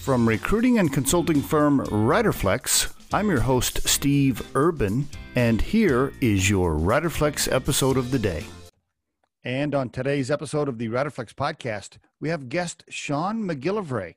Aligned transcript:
From 0.00 0.26
recruiting 0.26 0.78
and 0.78 0.90
consulting 0.90 1.42
firm 1.42 1.80
Riderflex, 1.80 2.90
I'm 3.12 3.28
your 3.28 3.40
host, 3.40 3.86
Steve 3.86 4.42
Urban, 4.56 5.06
and 5.36 5.60
here 5.60 6.14
is 6.22 6.48
your 6.48 6.72
Riderflex 6.74 7.52
episode 7.52 7.98
of 7.98 8.10
the 8.10 8.18
day. 8.18 8.44
And 9.44 9.74
on 9.74 9.90
today's 9.90 10.30
episode 10.30 10.70
of 10.70 10.78
the 10.78 10.88
Riderflex 10.88 11.34
podcast, 11.34 11.98
we 12.18 12.30
have 12.30 12.48
guest 12.48 12.82
Sean 12.88 13.42
McGillivray. 13.44 14.14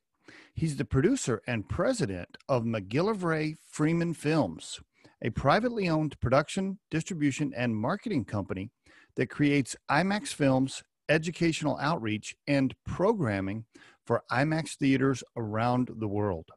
He's 0.55 0.77
the 0.77 0.85
producer 0.85 1.41
and 1.45 1.67
president 1.67 2.37
of 2.47 2.63
McGillivray 2.63 3.55
Freeman 3.69 4.13
Films, 4.13 4.79
a 5.21 5.31
privately 5.31 5.89
owned 5.89 6.17
production, 6.21 6.79
distribution, 6.91 7.53
and 7.53 7.75
marketing 7.75 8.23
company 8.23 8.71
that 9.17 9.29
creates 9.29 9.75
IMAX 9.91 10.29
films, 10.29 10.81
educational 11.09 11.77
outreach, 11.81 12.37
and 12.47 12.73
programming 12.85 13.65
for 14.05 14.23
IMAX 14.31 14.75
theaters 14.75 15.23
around 15.35 15.89
the 15.97 16.07
world. 16.07 16.49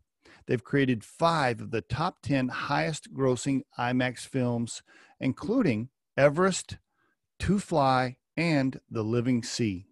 They've 0.46 0.62
created 0.62 1.05
five 1.05 1.60
of 1.60 1.70
the 1.70 1.80
top 1.80 2.22
10 2.22 2.48
highest 2.48 3.12
grossing 3.12 3.62
IMAX 3.78 4.20
films, 4.20 4.82
including 5.20 5.88
Everest, 6.16 6.78
To 7.41 7.59
Fly, 7.59 8.16
and 8.36 8.80
The 8.91 9.02
Living 9.02 9.42
Sea. 9.42 9.86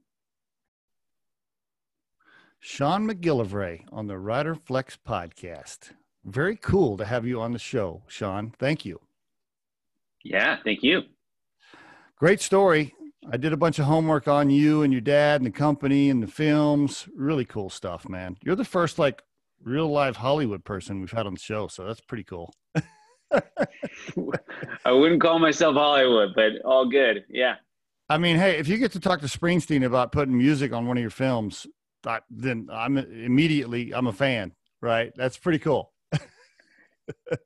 Sean 2.60 3.06
McGillivray 3.06 3.84
on 3.92 4.06
the 4.06 4.18
Rider 4.18 4.54
Flex 4.54 4.96
podcast. 4.96 5.90
Very 6.24 6.56
cool 6.56 6.96
to 6.96 7.04
have 7.04 7.26
you 7.26 7.40
on 7.40 7.52
the 7.52 7.58
show, 7.58 8.02
Sean. 8.06 8.54
Thank 8.58 8.86
you. 8.86 9.00
Yeah, 10.22 10.56
thank 10.64 10.82
you. 10.82 11.02
Great 12.16 12.40
story. 12.40 12.94
I 13.30 13.36
did 13.36 13.52
a 13.52 13.56
bunch 13.56 13.78
of 13.78 13.86
homework 13.86 14.28
on 14.28 14.50
you 14.50 14.82
and 14.82 14.92
your 14.92 15.00
dad 15.00 15.40
and 15.40 15.46
the 15.46 15.56
company 15.56 16.10
and 16.10 16.22
the 16.22 16.26
films. 16.26 17.08
Really 17.16 17.44
cool 17.44 17.70
stuff, 17.70 18.08
man. 18.08 18.36
You're 18.42 18.56
the 18.56 18.64
first 18.64 18.98
like 18.98 19.22
real 19.62 19.88
live 19.88 20.16
Hollywood 20.16 20.64
person 20.64 21.00
we've 21.00 21.10
had 21.10 21.26
on 21.26 21.34
the 21.34 21.40
show, 21.40 21.68
so 21.68 21.84
that's 21.84 22.00
pretty 22.00 22.24
cool. 22.24 22.54
I 24.84 24.92
wouldn't 24.92 25.22
call 25.22 25.38
myself 25.38 25.74
Hollywood, 25.74 26.30
but 26.34 26.52
all 26.64 26.88
good. 26.88 27.24
Yeah. 27.28 27.56
I 28.08 28.18
mean, 28.18 28.36
hey, 28.36 28.58
if 28.58 28.68
you 28.68 28.76
get 28.76 28.92
to 28.92 29.00
talk 29.00 29.20
to 29.20 29.26
Springsteen 29.26 29.84
about 29.84 30.12
putting 30.12 30.36
music 30.36 30.72
on 30.72 30.86
one 30.86 30.98
of 30.98 31.00
your 31.00 31.10
films, 31.10 31.66
then 32.30 32.68
I'm 32.70 32.98
immediately 32.98 33.94
I'm 33.94 34.06
a 34.06 34.12
fan, 34.12 34.52
right? 34.82 35.12
That's 35.16 35.38
pretty 35.38 35.58
cool. 35.58 35.92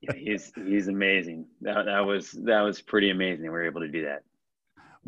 yeah, 0.02 0.12
he's 0.16 0.52
he's 0.56 0.88
amazing. 0.88 1.46
That 1.60 1.84
that 1.84 2.00
was 2.00 2.32
that 2.44 2.60
was 2.62 2.82
pretty 2.82 3.10
amazing. 3.10 3.44
We 3.44 3.50
were 3.50 3.64
able 3.64 3.80
to 3.80 3.88
do 3.88 4.04
that. 4.04 4.22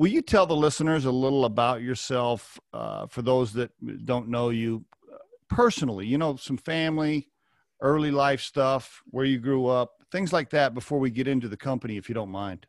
Will 0.00 0.08
you 0.08 0.22
tell 0.22 0.46
the 0.46 0.56
listeners 0.56 1.04
a 1.04 1.10
little 1.10 1.44
about 1.44 1.82
yourself 1.82 2.58
uh, 2.72 3.06
for 3.06 3.20
those 3.20 3.52
that 3.52 3.70
don't 4.06 4.30
know 4.30 4.48
you 4.48 4.82
uh, 5.12 5.18
personally? 5.50 6.06
You 6.06 6.16
know, 6.16 6.36
some 6.36 6.56
family, 6.56 7.28
early 7.82 8.10
life 8.10 8.40
stuff, 8.40 9.02
where 9.10 9.26
you 9.26 9.38
grew 9.38 9.66
up, 9.66 9.90
things 10.10 10.32
like 10.32 10.48
that 10.52 10.72
before 10.72 10.98
we 10.98 11.10
get 11.10 11.28
into 11.28 11.48
the 11.48 11.56
company, 11.58 11.98
if 11.98 12.08
you 12.08 12.14
don't 12.14 12.30
mind. 12.30 12.66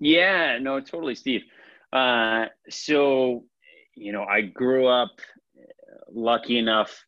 Yeah, 0.00 0.58
no, 0.58 0.80
totally, 0.80 1.16
Steve. 1.16 1.42
Uh, 1.92 2.46
so, 2.70 3.44
you 3.94 4.12
know, 4.12 4.24
I 4.24 4.40
grew 4.40 4.86
up 4.86 5.20
uh, 5.54 5.64
lucky 6.10 6.56
enough 6.56 6.98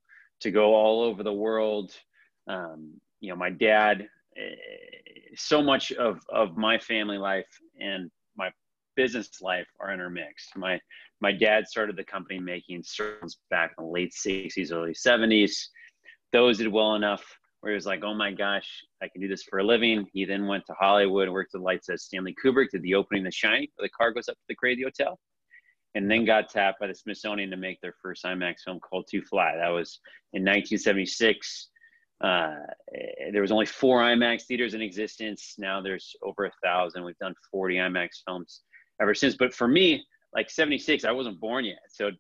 to 0.41 0.51
go 0.51 0.75
all 0.75 1.01
over 1.01 1.23
the 1.23 1.33
world. 1.33 1.92
Um, 2.47 3.01
you 3.20 3.31
know, 3.31 3.36
my 3.36 3.48
dad, 3.48 4.06
eh, 4.36 4.55
so 5.34 5.62
much 5.62 5.92
of, 5.92 6.20
of 6.31 6.59
my 6.59 6.79
family 6.79 7.17
life 7.17 7.48
and 7.81 8.11
my 8.36 8.51
business 8.99 9.41
life 9.41 9.69
are 9.79 9.93
intermixed. 9.95 10.57
My, 10.57 10.81
my 11.21 11.31
dad 11.31 11.69
started 11.69 11.97
the 11.97 12.03
company 12.03 12.41
making 12.41 12.83
circles 12.83 13.39
back 13.49 13.73
in 13.79 13.85
the 13.85 13.91
late 13.91 14.13
60s, 14.13 14.73
early 14.73 14.93
70s. 14.93 15.53
Those 16.33 16.59
did 16.59 16.67
well 16.67 16.97
enough 16.97 17.25
where 17.61 17.73
he 17.73 17.77
was 17.77 17.87
like, 17.87 18.03
oh 18.03 18.15
my 18.15 18.33
gosh, 18.33 18.69
I 19.01 19.07
can 19.07 19.21
do 19.21 19.29
this 19.29 19.45
for 19.45 19.61
a 19.61 19.65
living. 19.65 20.05
He 20.13 20.25
then 20.25 20.49
went 20.49 20.65
to 20.67 20.75
Hollywood, 20.81 21.29
worked 21.29 21.53
the 21.53 21.61
lights 21.61 21.89
as 21.89 22.03
Stanley 22.03 22.35
Kubrick, 22.45 22.71
did 22.73 22.83
the 22.83 22.97
opening 22.97 23.23
of 23.23 23.27
The 23.27 23.37
Shining, 23.37 23.69
where 23.77 23.87
the 23.87 23.91
car 23.91 24.11
goes 24.11 24.29
up 24.29 24.35
to 24.35 24.45
the 24.48 24.57
Crazy 24.57 24.83
Hotel, 24.83 25.17
and 25.95 26.11
then 26.11 26.25
got 26.25 26.48
tapped 26.48 26.81
by 26.81 26.89
the 26.89 26.95
Smithsonian 26.95 27.51
to 27.51 27.57
make 27.57 27.81
their 27.81 27.95
first 28.03 28.25
IMAX 28.25 28.63
film 28.64 28.81
called 28.81 29.07
To 29.11 29.23
Fly. 29.23 29.55
That 29.57 29.69
was 29.69 30.01
in 30.33 30.42
1976. 30.42 31.69
Uh, 32.20 32.57
there 33.33 33.42
was 33.42 33.53
only 33.53 33.67
four 33.67 34.03
IMAX 34.03 34.42
theaters 34.47 34.75
in 34.75 34.83
existence. 34.83 35.55
Now 35.57 35.81
there's 35.81 36.17
over 36.25 36.47
a 36.47 36.51
thousand. 36.64 37.05
We've 37.05 37.19
done 37.19 37.35
40 37.53 37.77
IMAX 37.77 38.08
films 38.27 38.63
ever 39.01 39.14
since. 39.14 39.36
But 39.36 39.55
for 39.55 39.69
me, 39.69 40.05
like 40.35 40.51
76, 40.51 41.05
I 41.05 41.13
wasn't 41.13 41.41
born 41.41 41.64
yet. 41.64 41.79
So 41.91 42.11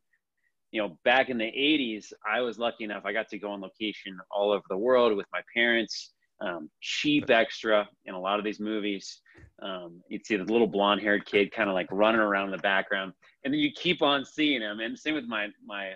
you 0.70 0.82
know, 0.82 0.98
back 1.04 1.30
in 1.30 1.38
the 1.38 1.44
80s, 1.44 2.12
I 2.30 2.40
was 2.40 2.58
lucky 2.58 2.84
enough, 2.84 3.04
I 3.04 3.12
got 3.12 3.28
to 3.30 3.38
go 3.38 3.50
on 3.50 3.60
location 3.60 4.18
all 4.30 4.50
over 4.50 4.64
the 4.68 4.76
world 4.76 5.16
with 5.16 5.26
my 5.32 5.40
parents. 5.54 6.12
Um, 6.40 6.70
cheap 6.80 7.30
extra 7.30 7.88
in 8.04 8.14
a 8.14 8.20
lot 8.20 8.38
of 8.38 8.44
these 8.44 8.60
movies. 8.60 9.22
Um, 9.60 10.00
you'd 10.08 10.24
see 10.24 10.36
the 10.36 10.44
little 10.44 10.68
blonde 10.68 11.00
haired 11.00 11.26
kid 11.26 11.50
kind 11.50 11.68
of 11.68 11.74
like 11.74 11.88
running 11.90 12.20
around 12.20 12.46
in 12.46 12.52
the 12.52 12.58
background. 12.58 13.12
And 13.44 13.52
then 13.52 13.58
you 13.58 13.72
keep 13.72 14.02
on 14.02 14.24
seeing 14.24 14.60
him. 14.60 14.78
And 14.78 14.96
same 14.96 15.14
with 15.14 15.24
my, 15.24 15.48
my, 15.66 15.92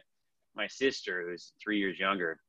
my 0.56 0.66
sister, 0.66 1.25
who's 1.28 1.53
three 1.62 1.78
years 1.78 1.98
younger. 1.98 2.41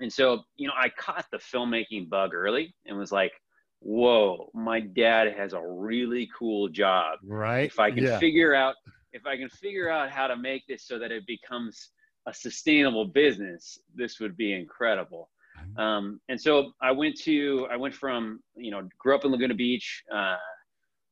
And 0.00 0.10
so, 0.10 0.44
you 0.56 0.66
know, 0.66 0.74
I 0.78 0.88
caught 0.98 1.26
the 1.30 1.38
filmmaking 1.38 2.08
bug 2.08 2.32
early 2.32 2.74
and 2.86 2.96
was 2.96 3.12
like, 3.12 3.32
whoa, 3.80 4.50
my 4.54 4.80
dad 4.80 5.34
has 5.36 5.52
a 5.52 5.60
really 5.60 6.28
cool 6.36 6.68
job. 6.68 7.18
Right. 7.22 7.66
If 7.66 7.78
I 7.78 7.90
can 7.90 8.04
yeah. 8.04 8.18
figure 8.18 8.54
out 8.54 8.74
if 9.12 9.26
I 9.26 9.36
can 9.36 9.48
figure 9.48 9.88
out 9.88 10.10
how 10.10 10.26
to 10.26 10.36
make 10.36 10.66
this 10.66 10.86
so 10.86 10.98
that 10.98 11.10
it 11.10 11.26
becomes 11.26 11.90
a 12.26 12.34
sustainable 12.34 13.06
business, 13.06 13.78
this 13.94 14.20
would 14.20 14.36
be 14.36 14.52
incredible. 14.52 15.30
Mm-hmm. 15.58 15.80
Um, 15.80 16.20
and 16.28 16.40
so 16.40 16.72
I 16.82 16.92
went 16.92 17.18
to, 17.22 17.66
I 17.70 17.76
went 17.76 17.94
from, 17.94 18.40
you 18.56 18.70
know, 18.70 18.86
grew 18.98 19.14
up 19.14 19.24
in 19.24 19.30
Laguna 19.30 19.54
Beach, 19.54 20.02
uh, 20.14 20.36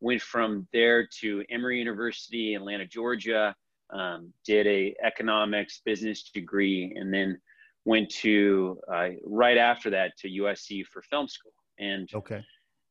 went 0.01 0.21
from 0.21 0.69
there 0.73 1.09
to 1.21 1.45
Emory 1.51 1.79
University, 1.79 2.55
Atlanta, 2.55 2.87
Georgia, 2.87 3.55
um, 3.91 4.33
did 4.45 4.67
a 4.67 4.95
economics 5.03 5.81
business 5.85 6.25
degree, 6.25 6.93
and 6.97 7.13
then 7.13 7.41
went 7.87 8.11
to, 8.11 8.79
uh, 8.93 9.11
right 9.25 9.57
after 9.57 9.89
that 9.91 10.17
to 10.19 10.29
USC 10.29 10.85
for 10.87 11.01
film 11.03 11.29
school. 11.29 11.53
And 11.79 12.09
okay. 12.15 12.45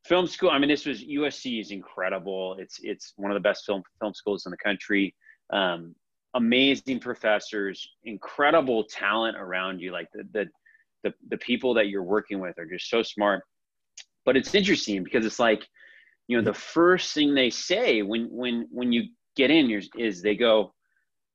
film 0.05 0.27
school 0.27 0.49
i 0.49 0.59
mean 0.59 0.69
this 0.69 0.85
was 0.85 1.03
usc 1.03 1.61
is 1.61 1.71
incredible. 1.71 2.55
It's 2.59 2.79
it's 2.81 3.13
one 3.15 3.31
of 3.31 3.35
the 3.35 3.41
best 3.41 3.65
film 3.65 3.83
film 3.99 4.13
schools 4.13 4.45
in 4.45 4.51
the 4.51 4.57
country. 4.57 5.15
Um, 5.51 5.95
amazing 6.35 6.99
professors 6.99 7.87
incredible 8.03 8.83
talent 8.85 9.37
around 9.37 9.79
you. 9.79 9.91
Like 9.91 10.07
the, 10.13 10.23
the 10.33 10.45
the 11.03 11.13
the 11.29 11.37
people 11.37 11.73
that 11.75 11.87
you're 11.87 12.03
working 12.03 12.39
with 12.39 12.57
are 12.57 12.65
just 12.65 12.89
so 12.89 13.03
smart. 13.03 13.43
But 14.25 14.37
it's 14.37 14.55
interesting 14.55 15.03
because 15.03 15.25
it's 15.25 15.39
like 15.39 15.67
you 16.27 16.37
know 16.37 16.43
the 16.43 16.53
first 16.53 17.13
thing 17.13 17.35
they 17.35 17.49
say 17.49 18.01
when 18.01 18.27
when 18.31 18.67
when 18.71 18.91
you 18.91 19.09
get 19.35 19.51
in 19.51 19.69
is, 19.69 19.89
is 19.97 20.21
they 20.21 20.35
go 20.35 20.73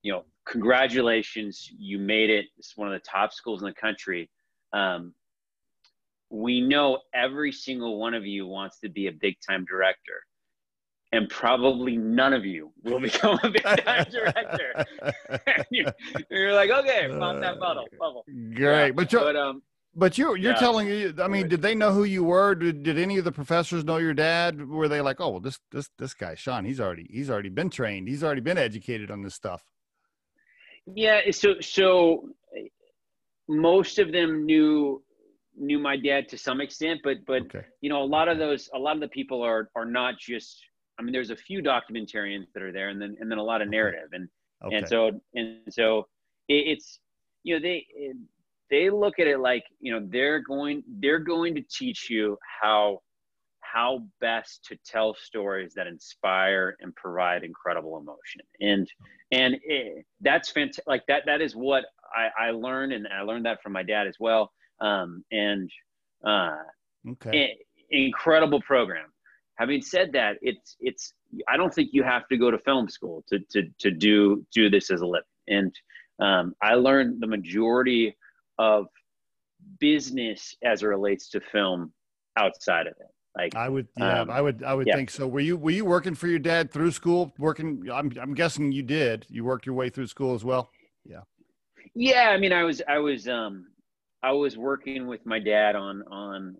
you 0.02 0.12
know 0.12 0.24
congratulations 0.46 1.70
you 1.78 1.98
made 1.98 2.30
it. 2.30 2.46
It's 2.56 2.76
one 2.76 2.88
of 2.88 2.94
the 2.94 3.06
top 3.06 3.32
schools 3.32 3.62
in 3.62 3.68
the 3.68 3.74
country. 3.74 4.30
Um, 4.72 5.14
we 6.30 6.60
know 6.60 6.98
every 7.14 7.52
single 7.52 7.98
one 7.98 8.14
of 8.14 8.26
you 8.26 8.46
wants 8.46 8.78
to 8.80 8.88
be 8.88 9.06
a 9.06 9.12
big 9.12 9.36
time 9.46 9.64
director. 9.64 10.22
And 11.12 11.28
probably 11.30 11.96
none 11.96 12.34
of 12.34 12.44
you 12.44 12.70
will 12.84 13.00
become 13.08 13.38
a 13.42 13.50
big 13.50 13.62
time 13.62 14.06
director. 14.10 14.84
You're, 15.70 15.92
you're, 16.30 16.52
like 16.52 16.70
okay 16.70 17.08
pop 17.18 17.40
that 17.40 17.58
bottle 17.58 17.86
bubble. 17.98 18.24
great. 18.54 18.88
Yeah. 18.88 18.92
but, 18.92 19.10
but 19.10 19.36
um 19.36 19.62
but 19.94 20.18
you 20.18 20.34
you're 20.36 20.52
yeah. 20.52 20.58
telling 20.58 20.86
you 20.86 21.14
i 21.20 21.28
mean 21.28 21.48
did 21.48 21.62
they 21.62 21.74
know 21.74 21.92
who 21.92 22.04
you 22.04 22.24
were? 22.24 22.54
Did, 22.54 22.82
did 22.82 22.98
any 22.98 23.18
of 23.18 23.24
the 23.24 23.32
professors 23.32 23.84
know 23.84 23.96
your 23.96 24.14
dad? 24.14 24.66
Were 24.66 24.88
they 24.88 25.00
like 25.00 25.20
oh 25.20 25.30
well 25.30 25.40
this 25.40 25.58
this 25.72 25.88
this 25.98 26.14
guy 26.14 26.34
sean 26.34 26.64
he's 26.64 26.80
already 26.80 27.06
he's 27.10 27.30
already 27.30 27.48
been 27.48 27.70
trained. 27.70 28.08
He's 28.08 28.22
already 28.22 28.42
been 28.42 28.58
educated 28.58 29.10
on 29.10 29.22
this 29.22 29.34
stuff. 29.34 29.62
Yeah 30.94 31.20
so 31.30 31.54
so 31.60 32.28
most 33.48 33.98
of 33.98 34.12
them 34.12 34.44
knew 34.44 35.02
knew 35.58 35.78
my 35.78 35.96
dad 35.96 36.28
to 36.28 36.38
some 36.38 36.60
extent, 36.60 37.00
but 37.02 37.18
but 37.26 37.42
okay. 37.42 37.62
you 37.80 37.88
know, 37.88 38.02
a 38.02 38.04
lot 38.04 38.28
of 38.28 38.38
those, 38.38 38.68
a 38.74 38.78
lot 38.78 38.94
of 38.94 39.00
the 39.00 39.08
people 39.08 39.42
are 39.42 39.70
are 39.74 39.84
not 39.84 40.18
just. 40.18 40.58
I 40.98 41.04
mean, 41.04 41.12
there's 41.12 41.30
a 41.30 41.36
few 41.36 41.62
documentarians 41.62 42.46
that 42.54 42.62
are 42.62 42.72
there, 42.72 42.88
and 42.88 43.00
then 43.00 43.16
and 43.20 43.30
then 43.30 43.38
a 43.38 43.42
lot 43.42 43.62
of 43.62 43.68
narrative, 43.68 44.08
and 44.12 44.28
okay. 44.64 44.76
and 44.76 44.88
so 44.88 45.20
and 45.34 45.58
so 45.70 46.08
it, 46.48 46.66
it's 46.66 47.00
you 47.44 47.54
know 47.54 47.60
they 47.62 47.86
they 48.70 48.90
look 48.90 49.18
at 49.18 49.26
it 49.26 49.38
like 49.38 49.64
you 49.80 49.92
know 49.92 50.06
they're 50.10 50.40
going 50.40 50.82
they're 51.00 51.18
going 51.18 51.54
to 51.54 51.62
teach 51.70 52.10
you 52.10 52.36
how 52.62 53.00
how 53.60 54.02
best 54.20 54.64
to 54.64 54.76
tell 54.86 55.14
stories 55.14 55.74
that 55.74 55.86
inspire 55.86 56.76
and 56.80 56.94
provide 56.96 57.44
incredible 57.44 57.98
emotion 57.98 58.40
and 58.60 58.90
and 59.32 59.56
it, 59.62 60.04
that's 60.20 60.50
fantastic 60.50 60.86
like 60.86 61.02
that 61.06 61.22
that 61.26 61.40
is 61.40 61.54
what 61.54 61.84
I, 62.14 62.48
I 62.48 62.50
learned 62.50 62.92
and 62.92 63.06
i 63.08 63.22
learned 63.22 63.44
that 63.46 63.62
from 63.62 63.72
my 63.72 63.82
dad 63.82 64.06
as 64.06 64.16
well 64.18 64.52
um, 64.80 65.24
and 65.30 65.70
uh, 66.26 66.56
okay. 67.10 67.56
incredible 67.90 68.60
program. 68.62 69.06
Having 69.56 69.82
said 69.82 70.12
that, 70.12 70.36
it's 70.40 70.76
it's 70.80 71.14
I 71.48 71.56
don't 71.56 71.74
think 71.74 71.90
you 71.92 72.04
have 72.04 72.28
to 72.28 72.36
go 72.36 72.50
to 72.50 72.58
film 72.58 72.88
school 72.88 73.24
to 73.28 73.40
to 73.50 73.64
to 73.80 73.90
do 73.90 74.46
do 74.52 74.70
this 74.70 74.90
as 74.90 75.00
a 75.00 75.06
living. 75.06 75.24
And 75.48 75.74
um, 76.20 76.54
I 76.62 76.74
learned 76.74 77.20
the 77.20 77.26
majority 77.26 78.16
of 78.58 78.86
business 79.80 80.56
as 80.64 80.82
it 80.82 80.86
relates 80.86 81.28
to 81.30 81.40
film 81.40 81.92
outside 82.36 82.86
of 82.86 82.94
it. 83.00 83.06
Like 83.36 83.54
I 83.54 83.68
would, 83.68 83.86
yeah, 83.96 84.22
um, 84.22 84.30
I 84.30 84.40
would, 84.40 84.64
I 84.64 84.74
would 84.74 84.86
yeah. 84.86 84.96
think 84.96 85.10
so. 85.10 85.26
Were 85.28 85.40
you 85.40 85.56
were 85.56 85.70
you 85.70 85.84
working 85.84 86.14
for 86.14 86.26
your 86.26 86.40
dad 86.40 86.72
through 86.72 86.90
school? 86.90 87.32
Working, 87.38 87.84
I'm 87.92 88.12
I'm 88.20 88.34
guessing 88.34 88.72
you 88.72 88.82
did. 88.82 89.26
You 89.28 89.44
worked 89.44 89.64
your 89.66 89.76
way 89.76 89.90
through 89.90 90.08
school 90.08 90.34
as 90.34 90.44
well. 90.44 90.70
Yeah. 91.04 91.20
Yeah, 91.94 92.30
I 92.30 92.36
mean, 92.36 92.52
I 92.52 92.64
was 92.64 92.82
I 92.88 92.98
was 92.98 93.28
um 93.28 93.66
I 94.22 94.32
was 94.32 94.56
working 94.56 95.06
with 95.06 95.24
my 95.26 95.38
dad 95.38 95.76
on 95.76 96.02
on 96.10 96.56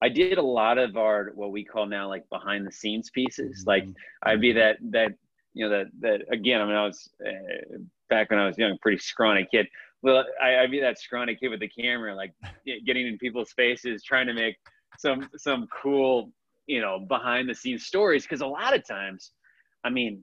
I 0.00 0.08
did 0.08 0.38
a 0.38 0.42
lot 0.42 0.78
of 0.78 0.96
our 0.96 1.32
what 1.34 1.50
we 1.50 1.64
call 1.64 1.86
now 1.86 2.08
like 2.08 2.28
behind 2.28 2.66
the 2.66 2.72
scenes 2.72 3.10
pieces. 3.10 3.60
Mm-hmm. 3.60 3.68
Like 3.68 3.84
I'd 4.22 4.40
be 4.40 4.52
that 4.52 4.76
that 4.90 5.12
you 5.54 5.68
know 5.68 5.76
that 5.76 5.86
that 6.00 6.20
again. 6.32 6.60
I 6.60 6.64
mean, 6.66 6.74
I 6.74 6.84
was 6.84 7.08
uh, 7.26 7.78
back 8.08 8.30
when 8.30 8.38
I 8.38 8.46
was 8.46 8.58
young, 8.58 8.76
pretty 8.80 8.98
scrawny 8.98 9.46
kid. 9.50 9.66
Well, 10.02 10.24
I, 10.40 10.58
I'd 10.58 10.70
be 10.70 10.80
that 10.80 11.00
scrawny 11.00 11.34
kid 11.34 11.48
with 11.48 11.60
the 11.60 11.68
camera, 11.68 12.14
like 12.14 12.32
getting 12.86 13.06
in 13.06 13.18
people's 13.18 13.52
faces, 13.52 14.04
trying 14.04 14.26
to 14.26 14.34
make 14.34 14.56
some 14.98 15.28
some 15.36 15.68
cool 15.82 16.30
you 16.66 16.80
know 16.80 17.00
behind 17.08 17.48
the 17.48 17.54
scenes 17.54 17.86
stories. 17.86 18.22
Because 18.22 18.40
a 18.40 18.46
lot 18.46 18.74
of 18.74 18.86
times, 18.86 19.32
I 19.84 19.90
mean, 19.90 20.22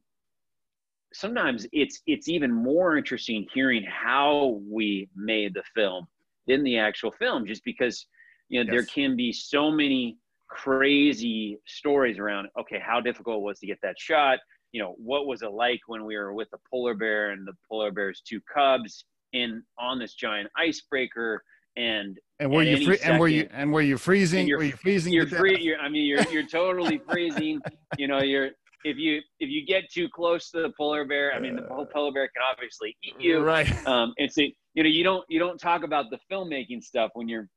sometimes 1.13 1.68
it's 1.74 2.01
it's 2.07 2.30
even 2.30 2.51
more 2.51 2.98
interesting 2.98 3.45
hearing 3.54 3.83
how 3.83 4.62
we 4.69 5.10
made 5.16 5.54
the 5.54 5.63
film 5.74 6.07
than 6.47 6.63
the 6.63 6.77
actual 6.77 7.12
film, 7.12 7.45
just 7.45 7.63
because 7.63 8.06
you 8.50 8.63
know 8.63 8.71
yes. 8.71 8.74
there 8.74 8.86
can 8.86 9.15
be 9.15 9.31
so 9.31 9.71
many 9.71 10.18
crazy 10.47 11.57
stories 11.65 12.19
around 12.19 12.47
okay 12.59 12.80
how 12.80 13.01
difficult 13.01 13.38
it 13.38 13.42
was 13.42 13.59
to 13.59 13.68
get 13.68 13.80
that 13.81 13.95
shot. 14.00 14.39
You 14.71 14.81
know 14.81 14.95
what 14.97 15.27
was 15.27 15.42
it 15.42 15.51
like 15.51 15.80
when 15.88 16.06
we 16.06 16.18
were 16.18 16.33
with 16.33 16.50
the 16.51 16.57
polar 16.69 16.94
bear 16.94 17.31
and 17.31 17.47
the 17.47 17.53
polar 17.69 17.92
bear's 17.92 18.21
two 18.27 18.42
cubs 18.53 19.06
in 19.33 19.63
on 19.80 20.00
this 20.00 20.13
giant 20.13 20.50
icebreaker 20.57 21.44
and 21.77 22.18
and 22.39 22.51
were 22.51 22.63
you 22.63 22.86
free, 22.86 22.97
and 23.03 23.19
were 23.19 23.27
you 23.27 23.47
and 23.51 23.71
were 23.71 23.81
you 23.81 23.97
freezing? 23.97 24.47
You're, 24.47 24.59
were 24.59 24.63
you 24.65 24.74
freezing 24.74 25.13
you're 25.13 25.27
free 25.27 25.59
you're, 25.59 25.80
i 25.80 25.89
mean 25.89 26.06
you're 26.06 26.24
you're 26.31 26.47
totally 26.47 27.01
freezing. 27.09 27.62
You 27.97 28.09
know 28.09 28.21
you're 28.21 28.50
if 28.83 28.97
you 28.97 29.21
if 29.39 29.50
you 29.50 29.65
get 29.65 29.89
too 29.89 30.09
close 30.13 30.51
to 30.51 30.62
the 30.62 30.74
polar 30.77 31.06
bear 31.06 31.33
i 31.33 31.39
mean 31.39 31.56
the 31.56 31.63
uh, 31.63 31.86
polar 31.94 32.12
bear 32.12 32.27
can 32.27 32.44
obviously 32.51 32.97
eat 33.03 33.15
you. 33.19 33.39
right. 33.39 33.69
Um 33.88 34.13
and 34.18 34.31
so 34.31 34.44
you 34.75 34.83
know 34.83 34.89
you 34.89 35.04
don't 35.04 35.25
you 35.27 35.39
don't 35.39 35.57
talk 35.57 35.83
about 35.83 36.06
the 36.12 36.19
filmmaking 36.31 36.83
stuff 36.83 37.12
when 37.16 37.27
you're 37.27 37.50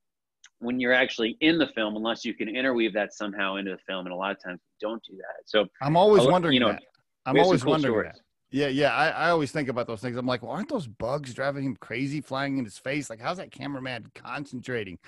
when 0.61 0.81
you're 0.81 0.93
actually 0.93 1.37
in 1.41 1.59
the 1.59 1.67
film 1.75 1.97
unless 1.97 2.25
you 2.25 2.33
can 2.33 2.49
interweave 2.49 2.93
that 2.95 3.13
somehow 3.13 3.57
into 3.57 3.73
the 3.73 3.79
film 3.87 4.07
and 4.07 4.15
a 4.15 4.17
lot 4.17 4.31
of 4.31 4.43
times 4.43 4.61
we 4.65 4.89
don't 4.89 5.03
do 5.09 5.17
that. 5.17 5.45
So 5.47 5.67
i'm 5.83 5.97
always 5.97 6.27
wondering 6.27 6.55
you 6.55 6.61
know 6.61 6.73
that. 6.73 6.83
i'm 7.27 7.39
always 7.39 7.63
cool 7.63 7.73
wondering 7.73 7.93
stories. 7.93 8.13
that. 8.15 8.21
Yeah 8.51 8.69
yeah 8.69 8.95
I, 8.95 9.09
I 9.09 9.31
always 9.31 9.53
think 9.53 9.69
about 9.69 9.87
those 9.87 10.01
things. 10.01 10.17
I'm 10.17 10.27
like 10.27 10.43
well 10.43 10.53
aren't 10.53 10.69
those 10.69 10.87
bugs 10.87 11.35
driving 11.35 11.65
him 11.65 11.77
crazy 11.77 12.21
flying 12.21 12.59
in 12.59 12.65
his 12.65 12.79
face? 12.79 13.11
Like 13.11 13.21
how's 13.21 13.37
that 13.37 13.51
cameraman 13.51 14.11
concentrating? 14.15 14.99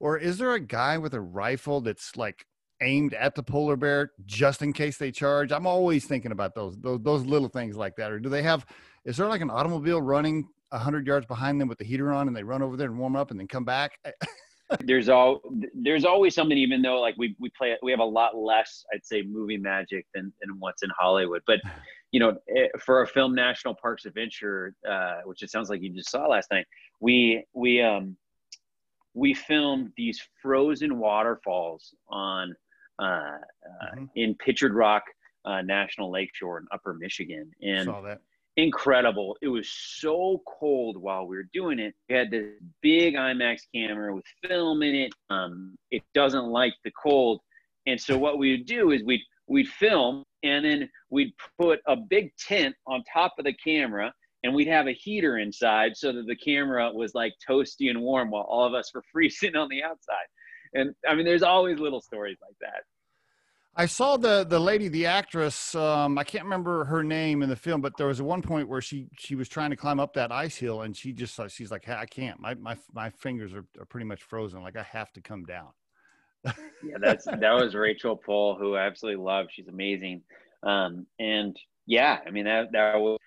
Or 0.00 0.18
is 0.18 0.38
there 0.38 0.54
a 0.54 0.60
guy 0.60 0.98
with 0.98 1.14
a 1.14 1.20
rifle 1.20 1.80
that's 1.80 2.16
like 2.16 2.46
aimed 2.82 3.12
at 3.12 3.34
the 3.34 3.42
polar 3.42 3.76
bear 3.76 4.12
just 4.24 4.62
in 4.62 4.72
case 4.72 4.96
they 4.96 5.12
charge? 5.12 5.52
I'm 5.52 5.66
always 5.66 6.06
thinking 6.06 6.32
about 6.32 6.54
those 6.54 6.76
those, 6.78 7.00
those 7.02 7.24
little 7.24 7.48
things 7.48 7.76
like 7.76 7.96
that. 7.96 8.10
Or 8.10 8.18
do 8.18 8.28
they 8.28 8.42
have 8.42 8.66
is 9.04 9.16
there 9.16 9.28
like 9.28 9.40
an 9.40 9.50
automobile 9.50 10.02
running 10.02 10.48
100 10.70 11.06
yards 11.06 11.26
behind 11.26 11.60
them 11.60 11.68
with 11.68 11.78
the 11.78 11.84
heater 11.84 12.12
on 12.12 12.28
and 12.28 12.36
they 12.36 12.42
run 12.42 12.62
over 12.62 12.76
there 12.76 12.88
and 12.88 12.98
warm 12.98 13.16
up 13.16 13.30
and 13.30 13.38
then 13.38 13.48
come 13.48 13.64
back. 13.64 13.98
There's 14.84 15.08
all 15.08 15.40
there's 15.74 16.04
always 16.04 16.32
something 16.32 16.56
even 16.56 16.80
though 16.80 17.00
like 17.00 17.16
we 17.18 17.34
we 17.40 17.50
play 17.58 17.76
we 17.82 17.90
have 17.90 17.98
a 17.98 18.04
lot 18.04 18.36
less 18.36 18.84
i'd 18.94 19.04
say 19.04 19.22
movie 19.22 19.56
magic 19.56 20.06
than 20.14 20.32
than 20.40 20.60
what's 20.60 20.84
in 20.84 20.90
hollywood. 20.96 21.42
But 21.44 21.58
you 22.12 22.20
know 22.20 22.38
eh, 22.56 22.68
for 22.78 22.98
our 22.98 23.06
film 23.06 23.34
national 23.34 23.74
parks 23.82 24.04
adventure 24.04 24.72
uh, 24.88 25.22
which 25.24 25.42
it 25.42 25.50
sounds 25.50 25.70
like 25.70 25.82
you 25.82 25.92
just 25.92 26.08
saw 26.08 26.28
last 26.28 26.52
night 26.52 26.66
we 27.00 27.44
we 27.52 27.82
um 27.82 28.16
we 29.14 29.34
filmed 29.34 29.90
these 29.96 30.20
frozen 30.40 30.98
waterfalls 30.98 31.92
on 32.08 32.54
uh, 33.00 33.04
uh 33.04 33.38
mm-hmm. 33.96 34.04
in 34.14 34.34
Pictured 34.36 34.74
Rock 34.74 35.02
uh, 35.44 35.62
National 35.62 36.10
Lakeshore 36.10 36.58
in 36.58 36.66
Upper 36.72 36.94
Michigan, 36.94 37.50
and 37.62 37.88
incredible. 38.62 39.36
It 39.42 39.48
was 39.48 39.68
so 39.70 40.42
cold 40.46 40.96
while 40.96 41.26
we 41.26 41.36
were 41.36 41.48
doing 41.52 41.78
it. 41.78 41.94
We 42.08 42.16
had 42.16 42.30
this 42.30 42.46
big 42.82 43.14
IMAX 43.14 43.60
camera 43.74 44.14
with 44.14 44.24
film 44.46 44.82
in 44.82 44.94
it. 44.94 45.12
Um, 45.30 45.76
it 45.90 46.02
doesn't 46.14 46.46
like 46.46 46.74
the 46.84 46.92
cold, 47.02 47.40
and 47.86 48.00
so 48.00 48.18
what 48.18 48.38
we 48.38 48.52
would 48.52 48.66
do 48.66 48.90
is 48.92 49.02
we'd 49.04 49.22
we'd 49.46 49.68
film 49.68 50.24
and 50.42 50.64
then 50.64 50.88
we'd 51.10 51.32
put 51.60 51.80
a 51.86 51.96
big 51.96 52.30
tent 52.36 52.74
on 52.86 53.02
top 53.12 53.34
of 53.38 53.44
the 53.44 53.52
camera 53.54 54.12
and 54.44 54.54
we'd 54.54 54.68
have 54.68 54.86
a 54.86 54.92
heater 54.92 55.38
inside 55.38 55.96
so 55.96 56.12
that 56.12 56.26
the 56.26 56.36
camera 56.36 56.90
was 56.92 57.14
like 57.14 57.34
toasty 57.48 57.90
and 57.90 58.00
warm 58.00 58.30
while 58.30 58.46
all 58.48 58.64
of 58.64 58.74
us 58.74 58.90
were 58.94 59.02
freezing 59.12 59.56
on 59.56 59.68
the 59.68 59.82
outside. 59.82 60.26
And 60.72 60.94
I 61.06 61.14
mean, 61.14 61.26
there's 61.26 61.42
always 61.42 61.80
little 61.80 62.00
stories 62.00 62.38
like 62.40 62.56
that. 62.60 62.84
I 63.76 63.86
saw 63.86 64.16
the 64.16 64.44
the 64.44 64.58
lady, 64.58 64.88
the 64.88 65.06
actress. 65.06 65.74
Um, 65.74 66.18
I 66.18 66.24
can't 66.24 66.44
remember 66.44 66.84
her 66.84 67.04
name 67.04 67.42
in 67.42 67.48
the 67.48 67.56
film, 67.56 67.80
but 67.80 67.96
there 67.96 68.08
was 68.08 68.20
one 68.20 68.42
point 68.42 68.68
where 68.68 68.80
she 68.80 69.08
she 69.18 69.36
was 69.36 69.48
trying 69.48 69.70
to 69.70 69.76
climb 69.76 70.00
up 70.00 70.12
that 70.14 70.32
ice 70.32 70.56
hill, 70.56 70.82
and 70.82 70.96
she 70.96 71.12
just 71.12 71.38
she's 71.48 71.70
like, 71.70 71.88
I 71.88 72.06
can't. 72.06 72.40
My 72.40 72.54
my 72.54 72.76
my 72.92 73.10
fingers 73.10 73.52
are, 73.54 73.64
are 73.78 73.84
pretty 73.84 74.06
much 74.06 74.22
frozen. 74.22 74.62
Like 74.62 74.76
I 74.76 74.82
have 74.82 75.12
to 75.12 75.20
come 75.20 75.44
down. 75.44 75.68
yeah, 76.44 76.96
that's 77.00 77.26
that 77.26 77.52
was 77.52 77.74
Rachel 77.74 78.16
Pohl, 78.16 78.56
who 78.58 78.74
I 78.74 78.86
absolutely 78.86 79.22
love. 79.22 79.46
She's 79.50 79.68
amazing. 79.68 80.22
Um, 80.64 81.06
and 81.18 81.56
yeah, 81.86 82.18
I 82.26 82.30
mean 82.30 82.46
that 82.46 82.72
that 82.72 82.98
was 82.98 83.18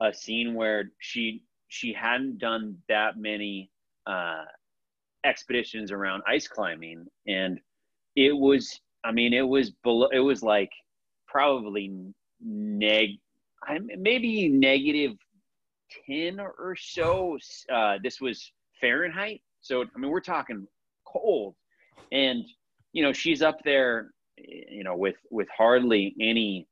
a 0.00 0.14
scene 0.14 0.54
where 0.54 0.90
she 0.98 1.42
she 1.68 1.92
hadn't 1.92 2.38
done 2.38 2.76
that 2.88 3.18
many 3.18 3.70
uh, 4.06 4.44
expeditions 5.24 5.92
around 5.92 6.22
ice 6.26 6.48
climbing, 6.48 7.06
and 7.26 7.60
it 8.16 8.32
was 8.32 8.80
I 9.04 9.12
mean, 9.12 9.32
it 9.32 9.46
was 9.46 9.70
below. 9.70 10.08
It 10.12 10.20
was 10.20 10.42
like 10.42 10.70
probably 11.26 11.92
neg, 12.40 13.10
maybe 13.98 14.48
negative 14.48 15.12
ten 16.06 16.40
or 16.40 16.76
so. 16.76 17.38
Uh, 17.72 17.98
this 18.02 18.20
was 18.20 18.52
Fahrenheit, 18.80 19.40
so 19.60 19.82
I 19.82 19.98
mean, 19.98 20.10
we're 20.10 20.20
talking 20.20 20.66
cold, 21.06 21.54
and 22.12 22.44
you 22.92 23.02
know, 23.02 23.12
she's 23.12 23.42
up 23.42 23.58
there, 23.64 24.10
you 24.36 24.84
know, 24.84 24.96
with 24.96 25.16
with 25.30 25.48
hardly 25.56 26.14
any 26.20 26.66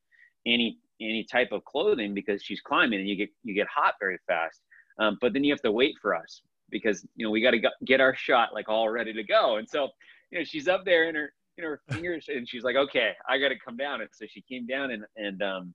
any 0.46 0.78
any 1.00 1.24
type 1.24 1.52
of 1.52 1.64
clothing 1.64 2.14
because 2.14 2.42
she's 2.42 2.60
climbing, 2.60 3.00
and 3.00 3.08
you 3.08 3.16
get 3.16 3.30
you 3.42 3.54
get 3.54 3.66
hot 3.68 3.94
very 4.00 4.18
fast. 4.26 4.60
Um, 4.98 5.16
but 5.20 5.32
then 5.32 5.44
you 5.44 5.52
have 5.52 5.62
to 5.62 5.72
wait 5.72 5.94
for 6.02 6.14
us 6.14 6.42
because 6.70 7.06
you 7.16 7.24
know 7.24 7.30
we 7.30 7.40
got 7.40 7.52
to 7.52 7.60
get 7.86 8.00
our 8.00 8.14
shot 8.14 8.52
like 8.52 8.68
all 8.68 8.88
ready 8.90 9.12
to 9.12 9.22
go, 9.22 9.56
and 9.56 9.68
so 9.68 9.88
you 10.30 10.38
know 10.38 10.44
she's 10.44 10.68
up 10.68 10.84
there 10.84 11.08
in 11.08 11.14
her 11.14 11.32
know, 11.62 11.70
her 11.70 11.80
fingers, 11.90 12.26
and 12.28 12.48
she's 12.48 12.62
like, 12.62 12.76
"Okay, 12.76 13.12
I 13.28 13.38
got 13.38 13.48
to 13.48 13.58
come 13.58 13.76
down." 13.76 14.00
And 14.00 14.10
so 14.12 14.26
she 14.28 14.42
came 14.42 14.66
down, 14.66 14.90
and 14.90 15.04
and 15.16 15.42
um, 15.42 15.74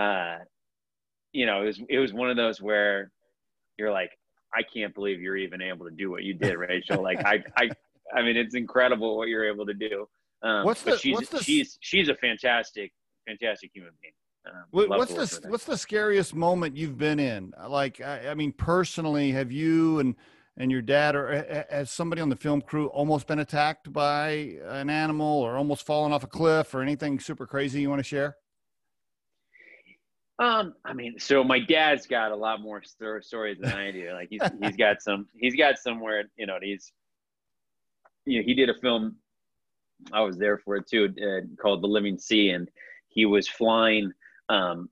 uh, 0.00 0.38
you 1.32 1.46
know, 1.46 1.62
it 1.62 1.66
was 1.66 1.80
it 1.88 1.98
was 1.98 2.12
one 2.12 2.30
of 2.30 2.36
those 2.36 2.60
where 2.60 3.10
you're 3.78 3.92
like, 3.92 4.10
"I 4.54 4.62
can't 4.62 4.94
believe 4.94 5.20
you're 5.20 5.36
even 5.36 5.62
able 5.62 5.86
to 5.86 5.92
do 5.92 6.10
what 6.10 6.22
you 6.22 6.34
did, 6.34 6.56
Rachel." 6.56 7.02
like, 7.02 7.24
I 7.24 7.42
I 7.56 7.70
I 8.14 8.22
mean, 8.22 8.36
it's 8.36 8.54
incredible 8.54 9.16
what 9.16 9.28
you're 9.28 9.48
able 9.50 9.66
to 9.66 9.74
do. 9.74 10.08
Um, 10.42 10.64
what's 10.64 10.82
the, 10.82 10.98
she's, 10.98 11.14
what's 11.14 11.28
the, 11.28 11.42
she's 11.42 11.78
she's 11.80 12.08
a 12.08 12.14
fantastic 12.16 12.92
fantastic 13.26 13.70
human 13.72 13.92
being. 14.00 14.12
Um, 14.44 14.88
what's 14.88 15.14
the 15.14 15.48
what's 15.48 15.64
the 15.64 15.78
scariest 15.78 16.34
moment 16.34 16.76
you've 16.76 16.98
been 16.98 17.20
in? 17.20 17.54
Like, 17.68 18.00
I, 18.00 18.30
I 18.30 18.34
mean, 18.34 18.52
personally, 18.52 19.30
have 19.32 19.52
you 19.52 20.00
and 20.00 20.16
and 20.56 20.70
your 20.70 20.82
dad 20.82 21.16
or 21.16 21.64
has 21.70 21.90
somebody 21.90 22.20
on 22.20 22.28
the 22.28 22.36
film 22.36 22.60
crew 22.60 22.88
almost 22.88 23.26
been 23.26 23.38
attacked 23.38 23.92
by 23.92 24.56
an 24.66 24.90
animal 24.90 25.40
or 25.40 25.56
almost 25.56 25.86
fallen 25.86 26.12
off 26.12 26.24
a 26.24 26.26
cliff 26.26 26.74
or 26.74 26.82
anything 26.82 27.18
super 27.18 27.46
crazy 27.46 27.80
you 27.80 27.88
want 27.88 28.00
to 28.00 28.04
share? 28.04 28.36
Um, 30.38 30.74
I 30.84 30.92
mean, 30.92 31.18
so 31.18 31.44
my 31.44 31.60
dad's 31.60 32.06
got 32.06 32.32
a 32.32 32.36
lot 32.36 32.60
more 32.60 32.82
stories 32.82 33.58
than 33.60 33.72
I 33.72 33.92
do. 33.92 34.10
Like 34.12 34.28
he's 34.28 34.42
he's 34.60 34.76
got 34.76 35.00
some 35.00 35.26
he's 35.38 35.54
got 35.54 35.78
somewhere 35.78 36.24
you 36.36 36.46
know 36.46 36.58
he's 36.60 36.92
you 38.26 38.40
know 38.40 38.44
he 38.44 38.54
did 38.54 38.68
a 38.68 38.74
film 38.80 39.16
I 40.12 40.20
was 40.20 40.36
there 40.36 40.58
for 40.58 40.76
it 40.76 40.88
too 40.88 41.14
uh, 41.22 41.62
called 41.62 41.82
The 41.82 41.86
Living 41.86 42.18
Sea 42.18 42.50
and 42.50 42.68
he 43.08 43.24
was 43.24 43.46
flying 43.46 44.10
um, 44.48 44.88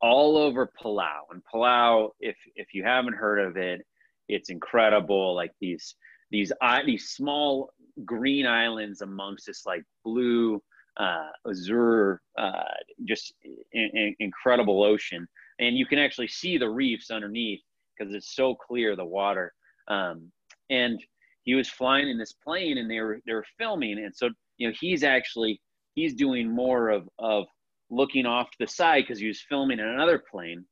all 0.00 0.36
over 0.36 0.70
Palau 0.80 1.22
and 1.32 1.42
Palau 1.52 2.10
if 2.20 2.36
if 2.54 2.72
you 2.72 2.84
haven't 2.84 3.14
heard 3.14 3.40
of 3.40 3.56
it 3.56 3.84
it's 4.28 4.50
incredible. 4.50 5.34
Like 5.34 5.52
these 5.60 5.94
these 6.30 6.52
these 6.84 7.08
small 7.10 7.70
green 8.04 8.46
islands 8.46 9.00
amongst 9.00 9.46
this 9.46 9.64
like 9.66 9.82
blue 10.04 10.62
uh, 10.98 11.28
azure, 11.48 12.20
uh, 12.38 12.62
just 13.04 13.34
in, 13.72 13.90
in, 13.94 14.16
incredible 14.20 14.82
ocean, 14.82 15.26
and 15.58 15.76
you 15.76 15.86
can 15.86 15.98
actually 15.98 16.28
see 16.28 16.58
the 16.58 16.68
reefs 16.68 17.10
underneath 17.10 17.60
because 17.96 18.14
it's 18.14 18.34
so 18.34 18.54
clear 18.54 18.96
the 18.96 19.04
water. 19.04 19.52
Um, 19.88 20.30
and 20.70 20.98
he 21.44 21.54
was 21.54 21.68
flying 21.68 22.08
in 22.08 22.18
this 22.18 22.32
plane, 22.32 22.78
and 22.78 22.90
they 22.90 23.00
were 23.00 23.20
they 23.26 23.34
were 23.34 23.44
filming, 23.58 23.98
and 23.98 24.14
so 24.14 24.30
you 24.58 24.68
know 24.68 24.74
he's 24.78 25.04
actually 25.04 25.60
he's 25.94 26.14
doing 26.14 26.50
more 26.50 26.88
of 26.88 27.08
of 27.18 27.46
looking 27.90 28.26
off 28.26 28.50
to 28.50 28.56
the 28.60 28.66
side 28.66 29.04
because 29.06 29.20
he 29.20 29.28
was 29.28 29.40
filming 29.48 29.78
in 29.78 29.86
another 29.86 30.22
plane, 30.30 30.64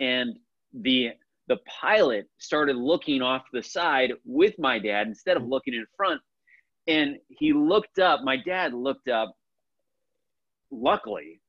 and 0.00 0.36
the 0.72 1.10
the 1.48 1.58
pilot 1.80 2.28
started 2.38 2.76
looking 2.76 3.22
off 3.22 3.42
the 3.52 3.62
side 3.62 4.12
with 4.24 4.54
my 4.58 4.78
dad 4.78 5.06
instead 5.06 5.36
of 5.36 5.42
mm-hmm. 5.42 5.52
looking 5.52 5.74
in 5.74 5.86
front. 5.96 6.20
And 6.86 7.16
he 7.28 7.52
looked 7.52 7.98
up, 7.98 8.20
my 8.22 8.36
dad 8.36 8.72
looked 8.72 9.08
up, 9.08 9.34
luckily, 10.70 11.40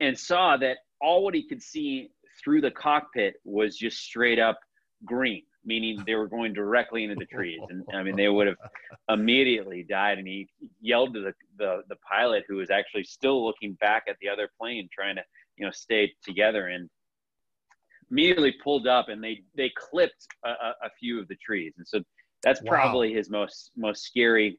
and 0.00 0.18
saw 0.18 0.56
that 0.56 0.78
all 1.00 1.24
what 1.24 1.34
he 1.34 1.46
could 1.46 1.62
see 1.62 2.10
through 2.42 2.60
the 2.60 2.70
cockpit 2.70 3.34
was 3.44 3.76
just 3.76 3.98
straight 3.98 4.38
up 4.38 4.58
green, 5.04 5.42
meaning 5.64 6.02
they 6.06 6.14
were 6.14 6.28
going 6.28 6.52
directly 6.52 7.04
into 7.04 7.16
the 7.16 7.26
trees. 7.26 7.60
And 7.68 7.84
I 7.94 8.02
mean, 8.02 8.16
they 8.16 8.28
would 8.28 8.46
have 8.46 8.56
immediately 9.08 9.84
died. 9.88 10.18
And 10.18 10.26
he 10.26 10.48
yelled 10.80 11.14
to 11.14 11.20
the, 11.20 11.34
the, 11.58 11.82
the 11.88 11.96
pilot 11.96 12.44
who 12.48 12.56
was 12.56 12.70
actually 12.70 13.04
still 13.04 13.44
looking 13.44 13.74
back 13.74 14.04
at 14.08 14.16
the 14.20 14.28
other 14.28 14.48
plane, 14.58 14.88
trying 14.92 15.16
to, 15.16 15.22
you 15.56 15.64
know, 15.64 15.72
stay 15.72 16.12
together. 16.24 16.68
And 16.68 16.88
immediately 18.10 18.52
pulled 18.62 18.86
up 18.86 19.08
and 19.08 19.22
they 19.22 19.42
they 19.56 19.70
clipped 19.76 20.26
a, 20.44 20.48
a 20.48 20.90
few 20.98 21.20
of 21.20 21.28
the 21.28 21.36
trees. 21.36 21.74
And 21.78 21.86
so 21.86 22.00
that's 22.42 22.62
wow. 22.62 22.72
probably 22.72 23.12
his 23.12 23.30
most 23.30 23.70
most 23.76 24.04
scary 24.04 24.58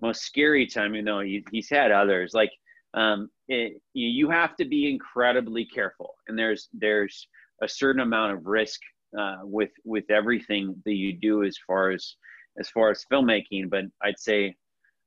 most 0.00 0.22
scary 0.22 0.66
time 0.66 0.94
you 0.94 1.02
know 1.02 1.20
he, 1.20 1.44
he's 1.50 1.70
had 1.70 1.90
others. 1.90 2.32
Like 2.34 2.50
um, 2.94 3.28
it, 3.48 3.80
you 3.92 4.30
have 4.30 4.56
to 4.56 4.64
be 4.64 4.90
incredibly 4.90 5.64
careful. 5.64 6.14
And 6.26 6.38
there's 6.38 6.68
there's 6.72 7.28
a 7.62 7.68
certain 7.68 8.00
amount 8.00 8.32
of 8.32 8.46
risk 8.46 8.80
uh, 9.18 9.38
with 9.42 9.70
with 9.84 10.10
everything 10.10 10.80
that 10.84 10.94
you 10.94 11.12
do 11.12 11.44
as 11.44 11.56
far 11.66 11.90
as 11.90 12.16
as 12.58 12.68
far 12.70 12.90
as 12.90 13.04
filmmaking. 13.12 13.70
But 13.70 13.84
i'd 14.02 14.18
say 14.18 14.54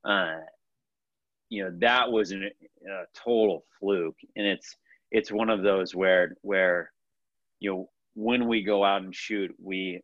uh, 0.04 0.38
you 1.48 1.64
know 1.64 1.70
that 1.80 2.10
was 2.10 2.30
an, 2.30 2.44
a 2.88 3.04
total 3.18 3.64
fluke. 3.78 4.16
And 4.36 4.46
it's 4.46 4.76
it's 5.10 5.32
one 5.32 5.50
of 5.50 5.62
those 5.62 5.94
where 5.94 6.34
where 6.42 6.90
you 7.62 7.70
know 7.70 7.88
when 8.14 8.46
we 8.46 8.62
go 8.62 8.84
out 8.84 9.02
and 9.02 9.14
shoot 9.14 9.50
we 9.62 10.02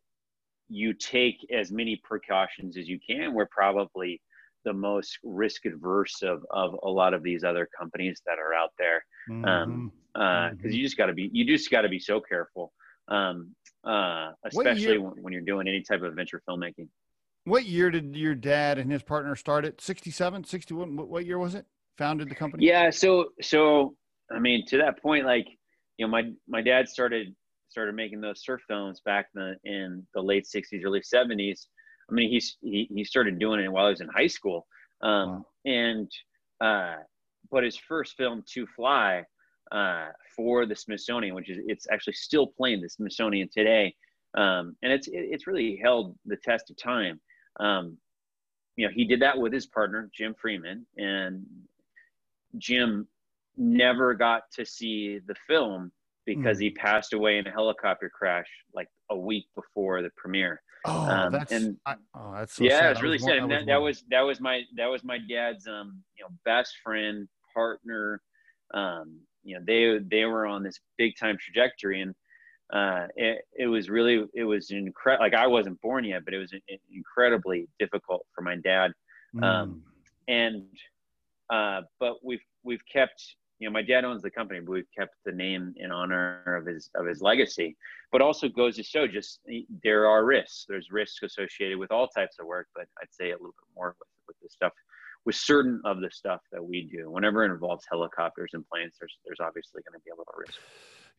you 0.69 0.93
take 0.93 1.45
as 1.51 1.71
many 1.71 1.99
precautions 2.03 2.77
as 2.77 2.87
you 2.87 2.99
can. 3.05 3.33
We're 3.33 3.47
probably 3.47 4.21
the 4.65 4.73
most 4.73 5.17
risk 5.23 5.65
adverse 5.65 6.21
of, 6.21 6.45
of 6.51 6.75
a 6.83 6.89
lot 6.89 7.13
of 7.13 7.23
these 7.23 7.43
other 7.43 7.67
companies 7.77 8.21
that 8.25 8.37
are 8.37 8.53
out 8.53 8.71
there. 8.77 9.03
Because 9.27 9.63
um, 9.63 9.91
mm-hmm. 10.15 10.21
uh, 10.21 10.49
mm-hmm. 10.51 10.69
you 10.69 10.83
just 10.83 10.95
got 10.95 11.07
to 11.07 11.13
be 11.13 11.29
you 11.33 11.45
just 11.45 11.71
got 11.71 11.81
to 11.81 11.89
be 11.89 11.99
so 11.99 12.21
careful 12.21 12.71
um, 13.07 13.55
uh, 13.83 14.31
especially 14.45 14.99
when, 14.99 15.13
when, 15.23 15.33
you're 15.33 15.41
doing 15.41 15.67
any 15.67 15.81
type 15.81 16.03
of 16.03 16.13
venture 16.13 16.41
filmmaking. 16.47 16.87
What 17.45 17.65
year 17.65 17.89
did 17.89 18.15
your 18.15 18.35
dad 18.35 18.77
and 18.77 18.91
his 18.91 19.01
partner 19.01 19.35
start 19.35 19.65
it? 19.65 19.81
67 19.81 20.43
61 20.43 20.95
what, 20.95 21.09
what 21.09 21.25
year 21.25 21.39
was 21.39 21.55
it? 21.55 21.65
Founded 21.97 22.29
the 22.29 22.35
company? 22.35 22.65
Yeah 22.65 22.91
so 22.91 23.29
so 23.41 23.95
i 24.31 24.37
mean 24.37 24.65
to 24.67 24.77
that 24.77 25.01
point 25.01 25.25
like 25.25 25.47
you 25.97 26.05
know 26.05 26.11
my 26.11 26.31
my 26.47 26.61
dad 26.61 26.87
started 26.87 27.35
started 27.69 27.95
making 27.95 28.21
those 28.21 28.43
surf 28.43 28.61
films 28.67 29.01
back 29.05 29.27
in 29.35 29.41
the, 29.41 29.69
in 29.71 30.07
the 30.13 30.21
late 30.21 30.45
60s, 30.45 30.83
early 30.83 31.01
70s. 31.01 31.67
I 32.09 32.13
mean, 32.13 32.29
he's, 32.29 32.57
he, 32.61 32.89
he 32.93 33.03
started 33.03 33.39
doing 33.39 33.59
it 33.59 33.71
while 33.71 33.87
he 33.87 33.91
was 33.91 34.01
in 34.01 34.09
high 34.09 34.27
school. 34.27 34.67
Um, 35.01 35.29
wow. 35.29 35.45
And, 35.65 36.11
uh, 36.61 36.95
but 37.51 37.63
his 37.63 37.77
first 37.77 38.15
film, 38.17 38.43
To 38.53 38.65
Fly, 38.75 39.23
uh, 39.71 40.07
for 40.35 40.65
the 40.65 40.75
Smithsonian, 40.75 41.35
which 41.35 41.49
is, 41.49 41.59
it's 41.67 41.87
actually 41.91 42.13
still 42.13 42.47
playing 42.47 42.81
the 42.81 42.89
Smithsonian 42.89 43.49
today. 43.53 43.93
Um, 44.35 44.75
and 44.83 44.91
it's, 44.91 45.07
it's 45.11 45.47
really 45.47 45.79
held 45.81 46.15
the 46.25 46.37
test 46.37 46.69
of 46.69 46.77
time. 46.77 47.19
Um, 47.59 47.97
you 48.75 48.87
know, 48.87 48.91
he 48.93 49.05
did 49.05 49.21
that 49.21 49.37
with 49.37 49.53
his 49.53 49.67
partner, 49.67 50.09
Jim 50.15 50.33
Freeman, 50.39 50.85
and 50.97 51.45
Jim 52.57 53.07
never 53.57 54.13
got 54.13 54.43
to 54.53 54.65
see 54.65 55.19
the 55.27 55.35
film 55.47 55.91
because 56.35 56.57
mm. 56.57 56.63
he 56.63 56.69
passed 56.71 57.13
away 57.13 57.37
in 57.37 57.47
a 57.47 57.51
helicopter 57.51 58.09
crash 58.09 58.47
like 58.73 58.87
a 59.09 59.17
week 59.17 59.45
before 59.55 60.01
the 60.01 60.09
premiere. 60.17 60.61
Oh, 60.85 61.01
um, 61.09 61.33
that's 61.33 61.51
and 61.51 61.77
I, 61.85 61.95
oh, 62.15 62.33
that's 62.33 62.55
so 62.55 62.63
yeah, 62.63 62.79
sad. 62.79 62.91
it's 62.91 63.01
really 63.01 63.19
sad. 63.19 63.37
And 63.39 63.51
that, 63.51 63.65
that, 63.65 63.81
was 63.81 64.03
that 64.09 64.21
was 64.21 64.39
my 64.39 64.61
that 64.77 64.87
was 64.87 65.03
my 65.03 65.17
dad's 65.17 65.67
um 65.67 66.01
you 66.17 66.23
know 66.23 66.29
best 66.45 66.73
friend 66.83 67.27
partner. 67.53 68.21
Um, 68.73 69.19
you 69.43 69.55
know 69.55 69.63
they 69.65 69.99
they 70.09 70.25
were 70.25 70.45
on 70.45 70.63
this 70.63 70.79
big 70.97 71.13
time 71.19 71.37
trajectory 71.39 72.01
and 72.01 72.13
uh, 72.71 73.07
it, 73.15 73.39
it 73.57 73.65
was 73.65 73.89
really 73.89 74.25
it 74.35 74.43
was 74.43 74.69
incredible 74.69 75.25
like 75.25 75.33
i 75.33 75.47
wasn't 75.47 75.79
born 75.81 76.03
yet 76.03 76.23
but 76.23 76.33
it 76.33 76.37
was 76.37 76.53
incredibly 76.93 77.67
difficult 77.79 78.25
for 78.35 78.41
my 78.41 78.55
dad 78.57 78.91
um, 79.41 79.41
mm. 79.41 79.81
and 80.27 80.63
uh, 81.49 81.81
but 81.99 82.17
we've 82.23 82.43
we've 82.63 82.83
kept 82.91 83.35
you 83.59 83.67
know, 83.67 83.73
my 83.73 83.81
dad 83.81 84.05
owns 84.05 84.21
the 84.21 84.31
company, 84.31 84.61
but 84.61 84.71
we've 84.71 84.91
kept 84.97 85.15
the 85.25 85.31
name 85.31 85.73
in 85.77 85.91
honor 85.91 86.57
of 86.57 86.65
his 86.65 86.89
of 86.95 87.05
his 87.05 87.21
legacy. 87.21 87.75
But 88.11 88.21
also 88.21 88.47
goes 88.47 88.77
to 88.77 88.83
show, 88.83 89.05
just 89.05 89.41
eh, 89.51 89.61
there 89.83 90.07
are 90.07 90.25
risks. 90.25 90.65
There's 90.67 90.87
risks 90.91 91.19
associated 91.23 91.77
with 91.77 91.91
all 91.91 92.07
types 92.07 92.37
of 92.39 92.47
work, 92.47 92.67
but 92.73 92.85
I'd 93.01 93.11
say 93.11 93.31
a 93.31 93.33
little 93.33 93.47
bit 93.47 93.75
more 93.75 93.95
with 93.99 94.07
with 94.27 94.37
the 94.41 94.49
stuff, 94.49 94.71
with 95.25 95.35
certain 95.35 95.81
of 95.83 95.99
the 95.99 96.09
stuff 96.09 96.41
that 96.51 96.63
we 96.63 96.83
do. 96.83 97.11
Whenever 97.11 97.43
it 97.43 97.51
involves 97.51 97.85
helicopters 97.89 98.51
and 98.53 98.65
planes, 98.67 98.95
there's 98.99 99.17
there's 99.25 99.39
obviously 99.41 99.81
going 99.81 99.99
to 99.99 100.03
be 100.05 100.11
a 100.11 100.15
little 100.15 100.33
risk. 100.37 100.59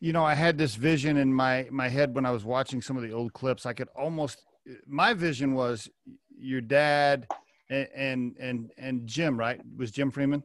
You 0.01 0.15
know, 0.15 0.25
I 0.25 0.35
had 0.35 0.57
this 0.57 0.77
vision 0.77 1.19
in 1.19 1.33
my 1.33 1.69
my 1.71 1.89
head 1.89 2.15
when 2.15 2.25
I 2.25 2.31
was 2.31 2.45
watching 2.45 2.81
some 2.81 2.97
of 2.97 3.03
the 3.03 3.13
old 3.13 3.35
clips. 3.35 3.67
I 3.67 3.75
could 3.75 3.89
almost 3.95 4.43
my 4.87 5.13
vision 5.13 5.55
was 5.55 5.91
your 6.39 6.63
dad 6.63 7.27
and 7.69 7.89
and 7.95 8.37
and, 8.39 8.71
and 8.79 9.07
Jim, 9.07 9.39
right? 9.39 9.61
Was 9.77 9.91
Jim 9.91 10.11
Freeman? 10.11 10.43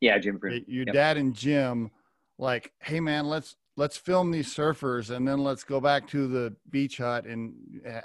Yeah, 0.00 0.18
Jim. 0.18 0.40
Your 0.66 0.86
yep. 0.86 0.94
dad 0.94 1.16
and 1.16 1.34
Jim, 1.34 1.90
like, 2.38 2.72
hey 2.80 3.00
man, 3.00 3.26
let's 3.26 3.56
let's 3.76 3.96
film 3.96 4.30
these 4.30 4.54
surfers 4.54 5.14
and 5.14 5.26
then 5.26 5.38
let's 5.38 5.64
go 5.64 5.80
back 5.80 6.06
to 6.08 6.26
the 6.26 6.54
beach 6.70 6.98
hut 6.98 7.24
and 7.24 7.54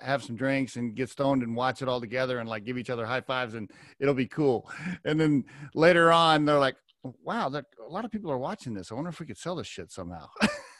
have 0.01 0.23
some 0.23 0.35
drinks 0.35 0.75
and 0.75 0.95
get 0.95 1.09
stoned 1.09 1.43
and 1.43 1.55
watch 1.55 1.81
it 1.81 1.89
all 1.89 1.99
together 1.99 2.39
and 2.39 2.47
like 2.47 2.63
give 2.63 2.77
each 2.77 2.89
other 2.89 3.05
high 3.05 3.21
fives 3.21 3.55
and 3.55 3.69
it'll 3.99 4.13
be 4.13 4.27
cool. 4.27 4.69
And 5.03 5.19
then 5.19 5.43
later 5.73 6.11
on, 6.11 6.45
they're 6.45 6.59
like, 6.59 6.77
wow, 7.23 7.49
a 7.49 7.63
lot 7.89 8.05
of 8.05 8.11
people 8.11 8.31
are 8.31 8.37
watching 8.37 8.73
this. 8.73 8.91
I 8.91 8.95
wonder 8.95 9.09
if 9.09 9.19
we 9.19 9.25
could 9.25 9.37
sell 9.37 9.55
this 9.55 9.67
shit 9.67 9.91
somehow. 9.91 10.27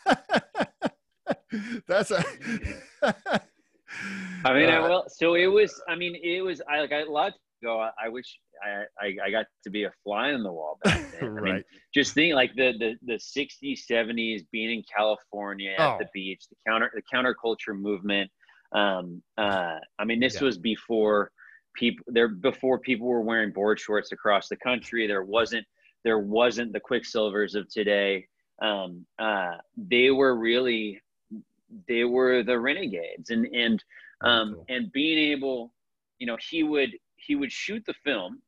That's 1.87 2.11
a. 2.11 2.23
I 4.43 4.53
mean, 4.53 4.69
uh, 4.69 4.71
I 4.71 4.79
will. 4.79 5.05
So 5.07 5.35
it 5.35 5.47
was. 5.47 5.81
I 5.87 5.95
mean, 5.95 6.15
it 6.21 6.41
was. 6.41 6.61
I 6.69 6.81
like. 6.81 6.91
a 6.91 7.03
lot 7.09 7.33
go. 7.65 7.79
I, 7.79 7.89
I 8.05 8.09
wish 8.09 8.39
I, 8.63 8.83
I, 9.05 9.15
I 9.25 9.31
got 9.31 9.45
to 9.63 9.69
be 9.69 9.83
a 9.83 9.91
fly 10.03 10.31
on 10.31 10.43
the 10.43 10.51
wall 10.51 10.79
back 10.83 11.01
then. 11.19 11.35
right. 11.35 11.51
I 11.51 11.53
mean, 11.53 11.63
just 11.93 12.13
think 12.13 12.35
like 12.35 12.55
the 12.55 12.73
the 12.79 12.95
the 13.05 13.13
60s, 13.13 13.81
70s, 13.89 14.45
being 14.51 14.71
in 14.71 14.83
California 14.95 15.71
at 15.77 15.95
oh. 15.95 15.97
the 15.99 16.07
beach, 16.13 16.43
the 16.49 16.55
counter 16.67 16.91
the 16.93 17.01
counterculture 17.13 17.77
movement. 17.77 18.29
Um, 18.71 19.21
uh, 19.37 19.77
I 19.99 20.05
mean, 20.05 20.19
this 20.19 20.35
yeah. 20.35 20.43
was 20.43 20.57
before 20.57 21.31
people 21.75 22.05
there 22.07 22.29
before 22.29 22.79
people 22.79 23.07
were 23.07 23.21
wearing 23.21 23.51
board 23.51 23.79
shorts 23.79 24.11
across 24.11 24.47
the 24.47 24.57
country. 24.57 25.07
There 25.07 25.23
wasn't 25.23 25.65
there 26.03 26.19
wasn't 26.19 26.73
the 26.73 26.79
Quiksilvers 26.79 27.55
of 27.55 27.69
today. 27.69 28.27
Um, 28.61 29.05
uh, 29.19 29.57
they 29.77 30.11
were 30.11 30.37
really 30.37 31.01
they 31.87 32.03
were 32.03 32.43
the 32.43 32.59
renegades, 32.59 33.29
and 33.29 33.45
and 33.47 33.83
um, 34.21 34.53
cool. 34.53 34.65
and 34.69 34.91
being 34.91 35.17
able, 35.17 35.73
you 36.19 36.27
know, 36.27 36.37
he 36.49 36.63
would 36.63 36.91
he 37.25 37.35
would 37.35 37.51
shoot 37.51 37.83
the 37.85 37.93
film 38.03 38.41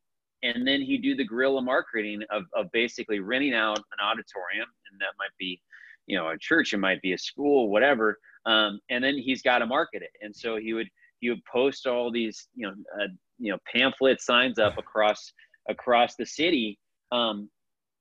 and 0.43 0.67
then 0.67 0.81
he'd 0.81 1.01
do 1.01 1.15
the 1.15 1.25
guerrilla 1.25 1.61
marketing 1.61 2.21
of, 2.29 2.43
of 2.55 2.67
basically 2.71 3.19
renting 3.19 3.53
out 3.53 3.77
an 3.77 3.99
auditorium 4.03 4.67
and 4.91 4.99
that 4.99 5.13
might 5.17 5.35
be 5.39 5.59
you 6.05 6.17
know 6.17 6.29
a 6.29 6.37
church 6.37 6.73
it 6.73 6.77
might 6.77 7.01
be 7.01 7.13
a 7.13 7.17
school 7.17 7.69
whatever 7.69 8.17
um, 8.47 8.79
and 8.89 9.03
then 9.03 9.17
he's 9.17 9.41
got 9.41 9.59
to 9.59 9.65
market 9.65 10.01
it. 10.01 10.11
And 10.21 10.35
so 10.35 10.55
he 10.57 10.73
would 10.73 10.87
he 11.19 11.29
would 11.29 11.43
post 11.51 11.85
all 11.85 12.11
these 12.11 12.47
you 12.55 12.65
know 12.67 12.73
uh, 12.99 13.07
you 13.37 13.51
know 13.51 13.59
pamphlet 13.71 14.21
signs 14.21 14.57
up 14.57 14.77
across 14.77 15.31
across 15.69 16.15
the 16.15 16.25
city 16.25 16.79
um, 17.11 17.49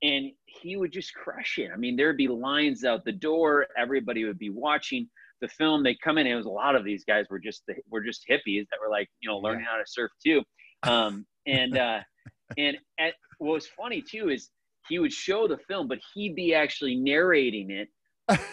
and 0.03 0.31
he 0.47 0.77
would 0.77 0.93
just 0.93 1.13
crush 1.15 1.59
it. 1.59 1.71
I 1.75 1.77
mean 1.77 1.97
there'd 1.97 2.17
be 2.17 2.29
lines 2.29 2.85
out 2.85 3.05
the 3.05 3.13
door 3.13 3.67
everybody 3.77 4.25
would 4.25 4.39
be 4.39 4.51
watching 4.51 5.09
the 5.41 5.49
film. 5.49 5.83
They 5.83 5.97
come 6.03 6.17
in 6.17 6.27
it 6.27 6.35
was 6.35 6.47
a 6.47 6.51
lot 6.51 6.77
of 6.77 6.85
these 6.85 7.05
guys 7.05 7.27
were 7.29 7.41
just 7.41 7.63
the, 7.67 7.75
were 7.91 8.03
just 8.03 8.25
hippies 8.31 8.67
that 8.71 8.81
were 8.81 8.91
like 8.91 9.09
you 9.21 9.29
know 9.29 9.39
learning 9.39 9.65
yeah. 9.65 9.73
how 9.73 9.79
to 9.79 9.85
surf 9.87 10.13
too 10.25 10.43
um, 10.83 11.27
and 11.47 11.77
uh, 11.79 12.01
and 12.57 12.77
at, 12.99 13.15
what 13.39 13.55
was 13.55 13.67
funny 13.67 14.03
too 14.03 14.31
is 14.31 14.51
he 14.89 14.99
would 14.99 15.13
show 15.13 15.49
the 15.49 15.59
film, 15.59 15.89
but 15.89 15.99
he'd 16.15 16.35
be 16.35 16.55
actually 16.55 16.97
narrating 16.97 17.71
it 17.71 17.89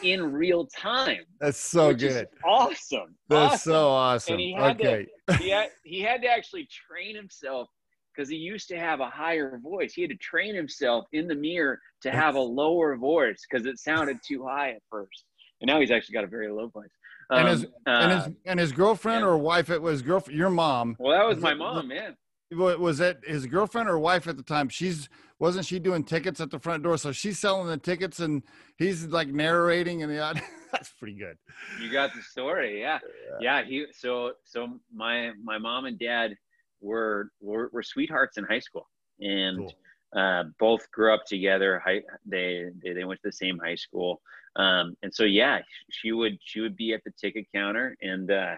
in 0.03 0.32
real 0.32 0.68
time. 0.68 1.24
That's 1.39 1.60
so 1.60 1.94
good. 1.94 2.27
awesome. 2.44 3.15
That's 3.30 3.53
awesome. 3.53 3.72
so 3.72 3.89
awesome. 3.89 4.34
And 4.34 4.42
he 4.42 4.53
had 4.53 4.82
okay. 4.82 5.08
to 5.30 5.38
he 5.38 5.50
had, 5.50 5.70
he 5.84 6.01
had 6.01 6.22
to 6.22 6.27
actually 6.27 6.68
train 6.68 7.15
himself 7.15 7.68
because 8.15 8.30
he 8.30 8.36
used 8.36 8.68
to 8.70 8.77
have 8.77 9.00
a 9.00 9.10
higher 9.10 9.60
voice. 9.63 9.94
He 9.94 10.01
had 10.01 10.12
to 10.12 10.18
train 10.18 10.53
himself 10.56 11.06
in 11.13 11.27
the 11.27 11.36
mirror 11.36 11.80
to 12.01 12.12
have 12.12 12.36
a 12.36 12.39
lower 12.39 12.96
voice 12.96 13.42
because 13.50 13.65
it 13.65 13.80
sounded 13.80 14.18
too 14.25 14.46
high 14.46 14.72
at 14.72 14.82
first. 14.89 15.25
And 15.62 15.68
now 15.68 15.80
he's 15.80 15.92
actually 15.92 16.13
got 16.13 16.24
a 16.24 16.27
very 16.27 16.51
low 16.51 16.68
voice. 16.68 16.92
Um, 17.34 17.40
and 17.40 17.48
his 17.50 17.66
uh, 17.66 17.90
and 17.90 18.12
his 18.12 18.36
and 18.46 18.60
his 18.60 18.72
girlfriend 18.72 19.22
yeah. 19.22 19.28
or 19.28 19.38
wife, 19.38 19.70
it 19.70 19.82
was 19.82 20.02
girlfriend, 20.02 20.38
your 20.38 20.50
mom. 20.50 20.96
Well, 21.00 21.18
that 21.18 21.25
was, 21.25 21.38
was 21.38 21.44
my 21.44 21.52
it, 21.54 21.58
mom, 21.58 21.88
man 21.88 22.16
was 22.56 23.00
it 23.00 23.20
his 23.25 23.48
girlfriend 23.48 23.90
or 23.90 23.98
wife 23.98 24.28
at 24.28 24.38
the 24.38 24.44
time 24.44 24.70
she's 24.70 25.10
wasn't 25.40 25.66
she 25.66 25.80
doing 25.80 26.04
tickets 26.04 26.40
at 26.40 26.52
the 26.52 26.60
front 26.60 26.84
door 26.84 27.00
so 27.00 27.12
she's 27.12 27.40
selling 27.40 27.66
the 27.66 27.78
tickets 27.78 28.20
and 28.20 28.44
he's 28.78 29.08
like 29.08 29.28
narrating 29.30 30.04
and 30.04 30.12
the 30.12 30.42
That's 30.74 30.92
pretty 30.94 31.13
good. 31.13 31.38
You 31.80 31.92
got 31.92 32.16
the 32.16 32.22
story, 32.24 32.82
yeah. 32.82 32.98
yeah, 33.40 33.60
yeah. 33.62 33.63
He 33.63 33.86
so 33.94 34.32
so 34.44 34.80
my 34.92 35.32
my 35.44 35.60
mom 35.60 35.86
and 35.86 36.00
dad 36.00 36.36
were 36.82 37.30
were, 37.40 37.70
were 37.72 37.84
sweethearts 37.84 38.38
in 38.38 38.44
high 38.44 38.60
school, 38.60 38.90
and 39.20 39.60
cool. 39.60 39.74
Uh, 40.15 40.43
both 40.60 40.89
grew 40.91 41.13
up 41.13 41.25
together. 41.25 41.82
High, 41.84 42.01
they, 42.25 42.70
they 42.82 42.93
they 42.93 43.03
went 43.03 43.22
to 43.22 43.29
the 43.29 43.34
same 43.34 43.60
high 43.60 43.75
school, 43.75 44.22
um, 44.55 44.96
and 45.03 45.13
so 45.13 45.24
yeah, 45.24 45.60
she 45.89 46.12
would 46.12 46.38
she 46.43 46.62
would 46.62 46.75
be 46.75 46.93
at 46.93 47.03
the 47.03 47.12
ticket 47.12 47.46
counter, 47.53 47.96
and 48.01 48.32
uh, 48.32 48.55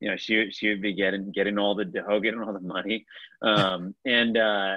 you 0.00 0.10
know 0.10 0.16
she 0.16 0.50
she 0.50 0.68
would 0.68 0.82
be 0.82 0.94
getting 0.94 1.32
getting 1.32 1.58
all 1.58 1.74
the 1.74 1.84
dough, 1.84 2.20
getting 2.22 2.42
all 2.42 2.52
the 2.52 2.60
money, 2.60 3.04
um, 3.42 3.94
and 4.04 4.36
uh, 4.36 4.76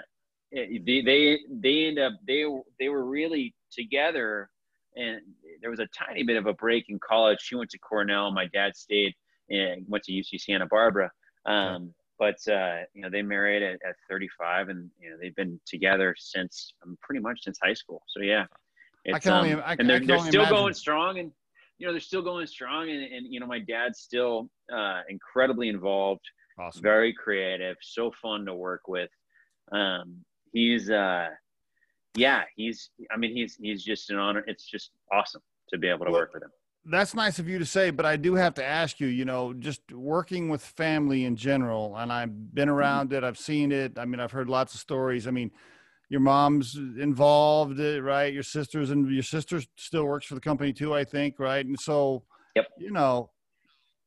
they 0.51 1.01
they 1.05 1.39
they 1.49 1.85
end 1.87 1.99
up 1.99 2.13
they 2.27 2.45
they 2.79 2.89
were 2.89 3.05
really 3.05 3.53
together 3.71 4.49
and 4.95 5.21
there 5.61 5.69
was 5.69 5.79
a 5.79 5.87
tiny 5.87 6.23
bit 6.23 6.37
of 6.37 6.45
a 6.45 6.53
break 6.53 6.89
in 6.89 6.99
college. 6.99 7.39
She 7.41 7.55
went 7.55 7.69
to 7.71 7.79
Cornell. 7.79 8.31
My 8.31 8.47
dad 8.47 8.75
stayed 8.75 9.13
and 9.49 9.85
went 9.87 10.03
to 10.05 10.11
UC 10.11 10.39
Santa 10.41 10.65
Barbara. 10.65 11.11
Um, 11.45 11.93
but 12.19 12.35
uh, 12.51 12.79
you 12.93 13.01
know, 13.01 13.09
they 13.09 13.21
married 13.21 13.63
at, 13.63 13.79
at 13.87 13.95
35, 14.09 14.69
and 14.69 14.89
you 14.99 15.09
know 15.09 15.15
they've 15.19 15.35
been 15.35 15.59
together 15.65 16.13
since 16.19 16.73
um, 16.83 16.97
pretty 17.01 17.21
much 17.21 17.43
since 17.43 17.57
high 17.63 17.73
school. 17.73 18.03
So 18.07 18.21
yeah, 18.21 18.45
I 19.13 19.19
can 19.19 19.31
only, 19.31 19.53
um, 19.53 19.63
I, 19.65 19.77
and 19.79 19.89
they're, 19.89 19.99
they're 19.99 20.19
still 20.19 20.41
imagine. 20.41 20.55
going 20.55 20.73
strong, 20.73 21.19
and 21.19 21.31
you 21.77 21.87
know 21.87 21.93
they're 21.93 22.01
still 22.01 22.21
going 22.21 22.45
strong, 22.45 22.89
and, 22.89 23.01
and 23.01 23.33
you 23.33 23.39
know 23.39 23.47
my 23.47 23.59
dad's 23.59 23.99
still 23.99 24.49
uh, 24.71 25.01
incredibly 25.07 25.69
involved, 25.69 26.25
awesome. 26.59 26.81
very 26.81 27.13
creative, 27.13 27.77
so 27.81 28.11
fun 28.11 28.45
to 28.45 28.53
work 28.53 28.87
with. 28.87 29.09
Um, 29.71 30.17
he's 30.51 30.89
uh, 30.89 31.29
yeah, 32.15 32.43
he's. 32.55 32.89
I 33.11 33.17
mean, 33.17 33.33
he's 33.33 33.55
he's 33.55 33.81
just 33.81 34.09
an 34.09 34.17
honor. 34.17 34.43
It's 34.45 34.65
just 34.65 34.91
awesome 35.11 35.41
to 35.69 35.77
be 35.77 35.87
able 35.87 36.05
to 36.05 36.11
well, 36.11 36.21
work 36.21 36.33
with 36.33 36.43
him. 36.43 36.51
That's 36.89 37.13
nice 37.13 37.39
of 37.39 37.47
you 37.47 37.59
to 37.59 37.65
say, 37.65 37.91
but 37.91 38.05
I 38.05 38.15
do 38.15 38.35
have 38.35 38.53
to 38.55 38.65
ask 38.65 38.99
you. 38.99 39.07
You 39.07 39.25
know, 39.25 39.53
just 39.53 39.81
working 39.91 40.49
with 40.49 40.61
family 40.63 41.25
in 41.25 41.35
general, 41.35 41.95
and 41.97 42.11
I've 42.11 42.53
been 42.53 42.67
mm-hmm. 42.67 42.77
around 42.77 43.13
it. 43.13 43.23
I've 43.23 43.37
seen 43.37 43.71
it. 43.71 43.97
I 43.97 44.05
mean, 44.05 44.19
I've 44.19 44.31
heard 44.31 44.49
lots 44.49 44.73
of 44.73 44.79
stories. 44.79 45.27
I 45.27 45.31
mean, 45.31 45.51
your 46.09 46.21
mom's 46.21 46.75
involved, 46.75 47.79
eh, 47.79 47.99
right? 47.99 48.33
Your 48.33 48.43
sister's 48.43 48.89
and 48.89 49.09
your 49.11 49.23
sister 49.23 49.61
still 49.77 50.05
works 50.05 50.25
for 50.25 50.35
the 50.35 50.41
company 50.41 50.73
too, 50.73 50.93
I 50.93 51.03
think, 51.03 51.39
right? 51.39 51.65
And 51.65 51.79
so, 51.79 52.23
yep. 52.55 52.67
You 52.77 52.91
know, 52.91 53.29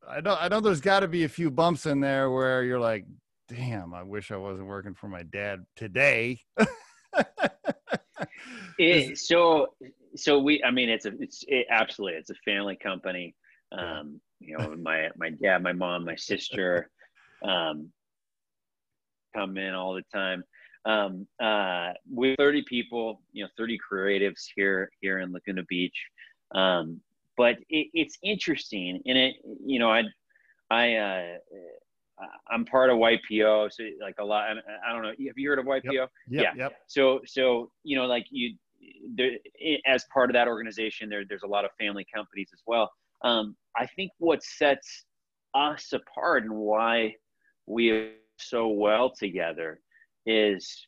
I 0.08 0.20
know 0.20 0.36
I 0.38 0.48
know 0.48 0.60
there's 0.60 0.80
got 0.80 1.00
to 1.00 1.08
be 1.08 1.24
a 1.24 1.28
few 1.28 1.50
bumps 1.50 1.86
in 1.86 2.00
there 2.00 2.30
where 2.30 2.64
you're 2.64 2.80
like, 2.80 3.06
damn, 3.48 3.94
I 3.94 4.02
wish 4.02 4.30
I 4.30 4.36
wasn't 4.36 4.66
working 4.66 4.94
for 4.94 5.08
my 5.08 5.22
dad 5.22 5.64
today. 5.76 6.40
it, 8.78 9.18
so 9.18 9.68
so 10.16 10.38
we 10.38 10.62
i 10.64 10.70
mean 10.70 10.88
it's 10.88 11.06
a 11.06 11.12
it's 11.20 11.44
it, 11.48 11.66
absolutely 11.70 12.18
it's 12.18 12.30
a 12.30 12.34
family 12.44 12.76
company 12.76 13.34
um 13.78 14.20
you 14.40 14.56
know 14.56 14.74
my 14.76 15.08
my 15.16 15.30
dad 15.30 15.62
my 15.62 15.72
mom 15.72 16.04
my 16.04 16.16
sister 16.16 16.90
um 17.48 17.88
come 19.34 19.56
in 19.56 19.74
all 19.74 19.94
the 19.94 20.04
time 20.12 20.42
um 20.84 21.26
uh 21.42 21.90
we're 22.10 22.36
30 22.36 22.64
people 22.68 23.22
you 23.32 23.42
know 23.44 23.50
30 23.56 23.78
creatives 23.78 24.44
here 24.54 24.90
here 25.00 25.20
in 25.20 25.32
laguna 25.32 25.62
beach 25.68 25.96
um 26.54 27.00
but 27.36 27.56
it, 27.70 27.88
it's 27.94 28.18
interesting 28.22 29.00
and 29.06 29.16
it 29.16 29.36
you 29.64 29.78
know 29.78 29.90
i 29.90 30.02
i 30.70 30.94
uh 30.94 31.36
I'm 32.50 32.64
part 32.64 32.90
of 32.90 32.98
YPO, 32.98 33.72
so 33.72 33.82
like 34.00 34.16
a 34.18 34.24
lot. 34.24 34.48
I 34.86 34.92
don't 34.92 35.02
know. 35.02 35.08
Have 35.08 35.36
you 35.36 35.48
heard 35.48 35.58
of 35.58 35.66
YPO? 35.66 35.82
Yep. 35.84 35.94
Yep, 35.94 36.10
yeah. 36.28 36.52
Yep. 36.56 36.72
So, 36.86 37.20
so 37.26 37.70
you 37.84 37.96
know, 37.96 38.06
like 38.06 38.26
you, 38.30 38.54
there, 39.14 39.32
as 39.86 40.04
part 40.12 40.30
of 40.30 40.34
that 40.34 40.48
organization, 40.48 41.08
there, 41.08 41.24
there's 41.28 41.42
a 41.42 41.48
lot 41.48 41.64
of 41.64 41.70
family 41.78 42.06
companies 42.14 42.50
as 42.52 42.60
well. 42.66 42.90
Um, 43.24 43.56
I 43.76 43.86
think 43.86 44.10
what 44.18 44.42
sets 44.42 45.04
us 45.54 45.92
apart 45.92 46.44
and 46.44 46.52
why 46.52 47.14
we 47.66 47.90
are 47.90 48.10
so 48.38 48.68
well 48.68 49.10
together 49.10 49.80
is, 50.26 50.86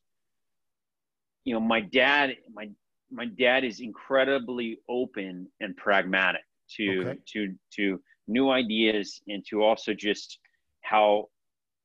you 1.45 1.55
know, 1.55 1.61
my 1.61 1.81
dad, 1.81 2.37
my 2.53 2.69
my 3.11 3.27
dad 3.27 3.65
is 3.65 3.81
incredibly 3.81 4.79
open 4.89 5.47
and 5.61 5.77
pragmatic 5.77 6.43
to 6.77 7.01
okay. 7.01 7.19
to 7.33 7.55
to 7.77 8.01
new 8.27 8.51
ideas 8.51 9.21
and 9.29 9.45
to 9.49 9.63
also 9.63 9.93
just 9.95 10.39
how 10.81 11.29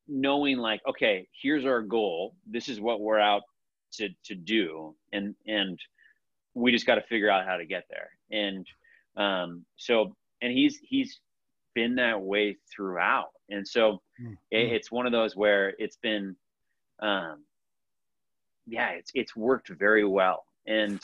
knowing 0.08 0.58
like 0.58 0.82
okay 0.88 1.28
here's 1.42 1.66
our 1.66 1.82
goal 1.82 2.36
this 2.48 2.68
is 2.68 2.80
what 2.80 3.02
we're 3.02 3.20
out 3.20 3.44
to 3.92 4.10
to 4.26 4.34
do 4.34 4.96
and 5.14 5.36
and 5.48 5.78
we 6.60 6.72
just 6.72 6.86
got 6.86 6.96
to 6.96 7.02
figure 7.04 7.30
out 7.30 7.46
how 7.46 7.58
to 7.58 7.66
get 7.66 7.86
there. 7.90 8.10
And 8.32 8.66
um 9.18 9.66
so 9.78 10.16
and 10.42 10.52
he's 10.52 10.80
he's 10.82 11.20
been 11.76 11.96
that 11.96 12.22
way 12.22 12.58
throughout. 12.74 13.30
And 13.50 13.68
so 13.68 14.02
mm-hmm. 14.22 14.34
it, 14.52 14.72
it's 14.74 14.92
one 14.92 15.06
of 15.06 15.12
those 15.12 15.36
where 15.36 15.74
it's 15.80 15.98
been 15.98 16.36
um 17.02 17.44
yeah 18.68 18.90
it's 18.92 19.12
it's 19.16 19.36
worked 19.36 19.70
very 19.70 20.06
well. 20.06 20.46
And 20.68 21.00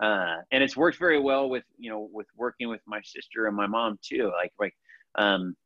uh 0.00 0.36
and 0.50 0.62
it's 0.62 0.76
worked 0.76 0.98
very 0.98 1.20
well 1.20 1.48
with 1.48 1.64
you 1.78 1.90
know 1.90 2.08
with 2.12 2.26
working 2.36 2.68
with 2.68 2.80
my 2.86 3.00
sister 3.02 3.46
and 3.46 3.56
my 3.56 3.66
mom 3.66 3.98
too. 4.02 4.30
Like 4.36 4.52
like 4.58 4.74
um 5.16 5.56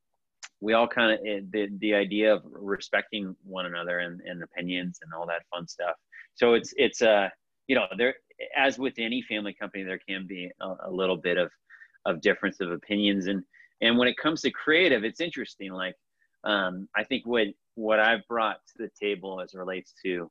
we 0.60 0.74
all 0.74 0.86
kind 0.86 1.12
of 1.12 1.18
eh, 1.26 1.40
the 1.50 1.68
the 1.78 1.94
idea 1.94 2.34
of 2.34 2.42
respecting 2.44 3.34
one 3.44 3.66
another 3.66 4.00
and, 4.00 4.20
and 4.20 4.42
opinions 4.42 5.00
and 5.02 5.12
all 5.14 5.26
that 5.26 5.42
fun 5.50 5.66
stuff. 5.66 5.96
So 6.34 6.54
it's 6.54 6.72
it's 6.76 7.02
uh 7.02 7.28
you 7.66 7.76
know 7.76 7.86
there 7.96 8.14
as 8.56 8.78
with 8.78 8.94
any 8.98 9.22
family 9.22 9.54
company 9.54 9.82
there 9.84 10.00
can 10.08 10.26
be 10.26 10.50
a, 10.60 10.74
a 10.86 10.90
little 10.90 11.16
bit 11.16 11.36
of 11.36 11.50
of 12.06 12.20
difference 12.20 12.60
of 12.60 12.70
opinions 12.70 13.26
and 13.26 13.42
and 13.80 13.96
when 13.98 14.08
it 14.08 14.16
comes 14.16 14.40
to 14.40 14.50
creative 14.50 15.04
it's 15.04 15.20
interesting 15.20 15.72
like 15.72 15.94
um, 16.44 16.88
I 16.96 17.04
think 17.04 17.26
what 17.26 17.48
what 17.74 18.00
I've 18.00 18.26
brought 18.28 18.60
to 18.68 18.74
the 18.78 18.90
table 19.00 19.40
as 19.40 19.54
relates 19.54 19.94
to 20.04 20.30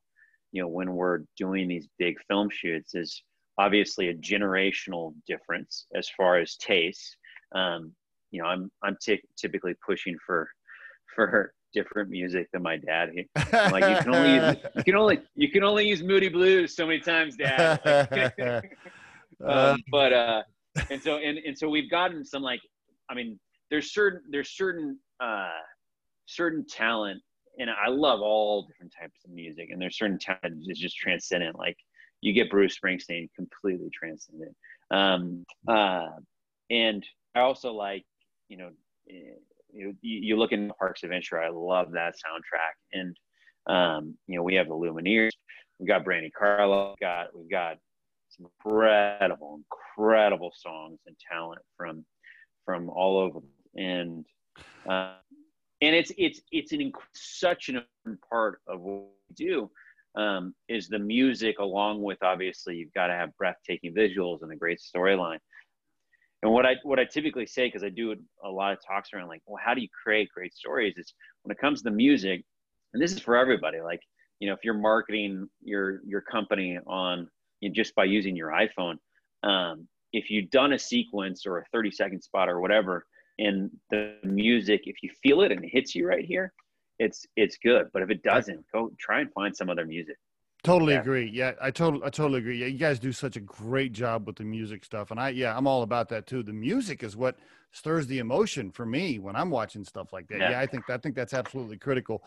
you 0.52 0.62
know 0.62 0.68
when 0.68 0.92
we're 0.92 1.20
doing 1.36 1.68
these 1.68 1.88
big 1.98 2.16
film 2.28 2.48
shoots 2.50 2.94
is 2.94 3.22
obviously 3.58 4.08
a 4.08 4.14
generational 4.14 5.14
difference 5.26 5.86
as 5.94 6.08
far 6.16 6.38
as 6.38 6.56
taste. 6.56 7.16
Um, 7.54 7.92
you 8.30 8.42
know, 8.42 8.48
I'm 8.48 8.70
I'm 8.82 8.96
t- 9.00 9.22
typically 9.36 9.74
pushing 9.86 10.16
for 10.24 10.48
for 11.14 11.52
different 11.72 12.10
music 12.10 12.48
than 12.52 12.62
my 12.62 12.76
dad. 12.76 13.10
He, 13.14 13.28
like 13.52 13.84
you 13.84 14.02
can 14.02 14.14
only 14.14 14.34
use, 14.34 14.56
you 14.76 14.84
can 14.84 14.94
only 14.96 15.20
you 15.34 15.50
can 15.50 15.64
only 15.64 15.88
use 15.88 16.02
Moody 16.02 16.28
Blues 16.28 16.76
so 16.76 16.86
many 16.86 17.00
times, 17.00 17.36
Dad. 17.36 17.80
um, 19.46 19.78
but 19.90 20.12
uh, 20.12 20.42
and 20.90 21.02
so 21.02 21.16
and 21.16 21.38
and 21.38 21.56
so 21.56 21.68
we've 21.68 21.90
gotten 21.90 22.24
some 22.24 22.42
like 22.42 22.60
I 23.10 23.14
mean, 23.14 23.38
there's 23.70 23.92
certain 23.92 24.20
there's 24.30 24.50
certain 24.50 24.98
uh, 25.20 25.48
certain 26.26 26.64
talent, 26.66 27.20
and 27.58 27.70
I 27.70 27.88
love 27.88 28.20
all 28.20 28.66
different 28.66 28.92
types 28.98 29.20
of 29.24 29.32
music, 29.32 29.68
and 29.70 29.80
there's 29.80 29.98
certain 29.98 30.18
talent 30.18 30.62
is 30.66 30.78
just 30.78 30.96
transcendent. 30.96 31.58
Like 31.58 31.76
you 32.20 32.32
get 32.32 32.50
Bruce 32.50 32.76
Springsteen, 32.78 33.28
completely 33.36 33.90
transcendent. 33.92 34.54
Um, 34.90 35.44
uh, 35.68 36.08
and 36.70 37.04
I 37.34 37.40
also 37.40 37.72
like 37.72 38.04
you 38.50 38.56
know, 38.58 38.70
you, 39.72 39.94
you 40.02 40.36
look 40.36 40.52
in 40.52 40.70
Parks 40.78 41.02
Adventure, 41.02 41.40
I 41.40 41.48
love 41.50 41.92
that 41.92 42.14
soundtrack. 42.14 42.76
And, 42.92 43.16
um, 43.66 44.16
you 44.26 44.36
know, 44.36 44.42
we 44.42 44.54
have 44.54 44.68
the 44.68 44.74
Lumineers, 44.74 45.30
we've 45.78 45.88
got 45.88 46.04
Brandi 46.04 46.30
Carlile, 46.36 46.90
we've 46.90 47.00
got, 47.00 47.26
we've 47.36 47.50
got 47.50 47.76
some 48.28 48.46
incredible, 48.64 49.60
incredible 49.96 50.52
songs 50.56 50.98
and 51.06 51.16
talent 51.30 51.60
from, 51.76 52.04
from 52.64 52.90
all 52.90 53.18
over. 53.18 53.40
And, 53.76 54.24
uh, 54.88 55.14
and 55.82 55.94
it's, 55.94 56.12
it's, 56.18 56.40
it's 56.52 56.72
an, 56.72 56.92
such 57.14 57.68
an 57.68 57.76
important 57.76 58.22
part 58.28 58.60
of 58.66 58.80
what 58.80 59.04
we 59.28 59.34
do. 59.34 59.70
Um, 60.16 60.56
is 60.68 60.88
the 60.88 60.98
music 60.98 61.60
along 61.60 62.02
with 62.02 62.18
obviously 62.20 62.74
you've 62.74 62.92
got 62.92 63.06
to 63.06 63.12
have 63.12 63.36
breathtaking 63.36 63.94
visuals 63.94 64.42
and 64.42 64.50
a 64.50 64.56
great 64.56 64.80
storyline 64.80 65.38
and 66.42 66.52
what 66.52 66.64
I 66.64 66.76
what 66.82 66.98
I 66.98 67.04
typically 67.04 67.46
say 67.46 67.66
because 67.66 67.84
I 67.84 67.90
do 67.90 68.14
a 68.44 68.48
lot 68.48 68.72
of 68.72 68.78
talks 68.86 69.10
around 69.12 69.28
like, 69.28 69.42
well, 69.46 69.60
how 69.62 69.74
do 69.74 69.80
you 69.80 69.88
create 70.02 70.30
great 70.34 70.54
stories? 70.54 70.94
Is 70.96 71.12
when 71.42 71.52
it 71.52 71.58
comes 71.60 71.82
to 71.82 71.90
the 71.90 71.94
music, 71.96 72.42
and 72.94 73.02
this 73.02 73.12
is 73.12 73.20
for 73.20 73.36
everybody. 73.36 73.80
Like, 73.80 74.00
you 74.38 74.48
know, 74.48 74.54
if 74.54 74.60
you're 74.64 74.74
marketing 74.74 75.48
your 75.62 76.00
your 76.06 76.22
company 76.22 76.78
on 76.86 77.28
you 77.60 77.68
know, 77.68 77.74
just 77.74 77.94
by 77.94 78.04
using 78.04 78.36
your 78.36 78.50
iPhone, 78.50 78.96
um, 79.42 79.86
if 80.12 80.30
you've 80.30 80.50
done 80.50 80.72
a 80.72 80.78
sequence 80.78 81.44
or 81.46 81.58
a 81.58 81.64
30 81.72 81.90
second 81.90 82.22
spot 82.22 82.48
or 82.48 82.60
whatever, 82.60 83.06
and 83.38 83.70
the 83.90 84.14
music, 84.22 84.82
if 84.84 84.96
you 85.02 85.10
feel 85.22 85.42
it 85.42 85.52
and 85.52 85.64
it 85.64 85.70
hits 85.70 85.94
you 85.94 86.06
right 86.06 86.24
here, 86.24 86.52
it's 86.98 87.26
it's 87.36 87.58
good. 87.62 87.88
But 87.92 88.02
if 88.02 88.10
it 88.10 88.22
doesn't, 88.22 88.64
go 88.72 88.90
try 88.98 89.20
and 89.20 89.32
find 89.32 89.54
some 89.54 89.68
other 89.68 89.86
music. 89.86 90.16
Totally 90.62 90.94
yeah. 90.94 91.00
agree. 91.00 91.30
Yeah, 91.32 91.52
I 91.60 91.70
totally, 91.70 92.04
I 92.04 92.10
totally 92.10 92.40
agree. 92.40 92.58
Yeah, 92.58 92.66
you 92.66 92.78
guys 92.78 92.98
do 92.98 93.12
such 93.12 93.36
a 93.36 93.40
great 93.40 93.92
job 93.92 94.26
with 94.26 94.36
the 94.36 94.44
music 94.44 94.84
stuff, 94.84 95.10
and 95.10 95.18
I, 95.18 95.30
yeah, 95.30 95.56
I'm 95.56 95.66
all 95.66 95.82
about 95.82 96.08
that 96.10 96.26
too. 96.26 96.42
The 96.42 96.52
music 96.52 97.02
is 97.02 97.16
what 97.16 97.36
stirs 97.72 98.06
the 98.06 98.18
emotion 98.18 98.70
for 98.70 98.84
me 98.84 99.18
when 99.18 99.36
I'm 99.36 99.50
watching 99.50 99.84
stuff 99.84 100.12
like 100.12 100.28
that. 100.28 100.38
Yeah, 100.38 100.50
yeah 100.50 100.60
I 100.60 100.66
think, 100.66 100.90
I 100.90 100.98
think 100.98 101.14
that's 101.14 101.32
absolutely 101.32 101.78
critical. 101.78 102.22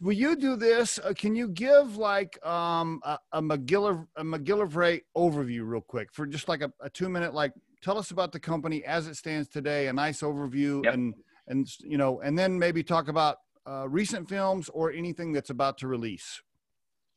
Will 0.00 0.12
you 0.12 0.36
do 0.36 0.56
this? 0.56 0.98
Uh, 0.98 1.12
can 1.16 1.34
you 1.34 1.48
give 1.48 1.96
like 1.96 2.44
um, 2.46 3.00
a, 3.04 3.18
a 3.32 3.42
McGillivray, 3.42 4.06
a 4.16 4.24
McGillivray 4.24 5.02
overview 5.16 5.62
real 5.64 5.80
quick 5.80 6.12
for 6.12 6.26
just 6.26 6.48
like 6.48 6.62
a, 6.62 6.72
a 6.80 6.90
two 6.90 7.08
minute 7.08 7.34
like 7.34 7.52
tell 7.82 7.98
us 7.98 8.10
about 8.10 8.32
the 8.32 8.40
company 8.40 8.84
as 8.84 9.06
it 9.06 9.16
stands 9.16 9.48
today, 9.48 9.86
a 9.88 9.92
nice 9.92 10.20
overview, 10.20 10.84
Yep. 10.84 10.94
and 10.94 11.14
and 11.48 11.68
you 11.80 11.96
know, 11.96 12.20
and 12.20 12.38
then 12.38 12.58
maybe 12.58 12.82
talk 12.82 13.08
about 13.08 13.38
uh, 13.66 13.86
recent 13.88 14.28
films 14.28 14.68
or 14.70 14.92
anything 14.92 15.32
that's 15.32 15.50
about 15.50 15.78
to 15.78 15.88
release. 15.88 16.42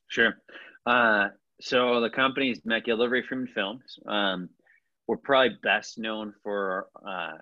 Sure. 0.10 0.36
Uh, 0.86 1.30
so 1.62 2.02
the 2.02 2.10
company 2.10 2.52
is 2.52 2.60
McGillivray 2.62 3.26
Freeman 3.26 3.48
Films. 3.48 3.98
Um, 4.08 4.50
we're 5.08 5.18
probably 5.18 5.58
best 5.64 5.98
known 5.98 6.34
for 6.44 6.88
uh, 7.08 7.38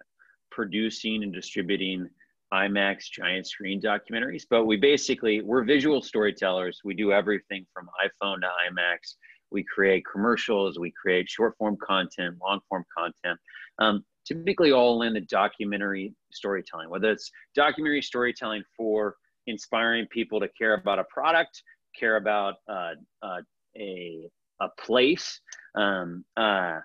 producing 0.51 1.23
and 1.23 1.33
distributing 1.33 2.09
IMAX 2.53 3.09
giant 3.11 3.47
screen 3.47 3.81
documentaries, 3.81 4.43
but 4.49 4.65
we 4.65 4.77
basically 4.77 5.41
we're 5.41 5.63
visual 5.63 6.01
storytellers. 6.01 6.79
We 6.83 6.93
do 6.93 7.11
everything 7.11 7.65
from 7.73 7.87
iPhone 8.03 8.41
to 8.41 8.47
IMAX. 8.47 9.15
We 9.51 9.63
create 9.63 10.03
commercials, 10.11 10.79
we 10.79 10.91
create 10.91 11.29
short 11.29 11.55
form 11.57 11.77
content, 11.81 12.35
long 12.41 12.59
form 12.69 12.85
content, 12.97 13.39
um, 13.79 14.03
typically 14.25 14.71
all 14.71 15.03
in 15.03 15.13
the 15.13 15.21
documentary 15.21 16.13
storytelling, 16.31 16.89
whether 16.89 17.11
it's 17.11 17.29
documentary 17.55 18.01
storytelling 18.01 18.63
for 18.75 19.15
inspiring 19.47 20.05
people 20.07 20.39
to 20.39 20.49
care 20.57 20.73
about 20.73 20.99
a 20.99 21.05
product, 21.05 21.61
care 21.99 22.17
about 22.17 22.55
uh, 22.69 22.93
uh, 23.21 23.41
a, 23.77 24.29
a 24.61 24.67
place, 24.79 25.39
um, 25.75 26.23
uh, 26.35 26.79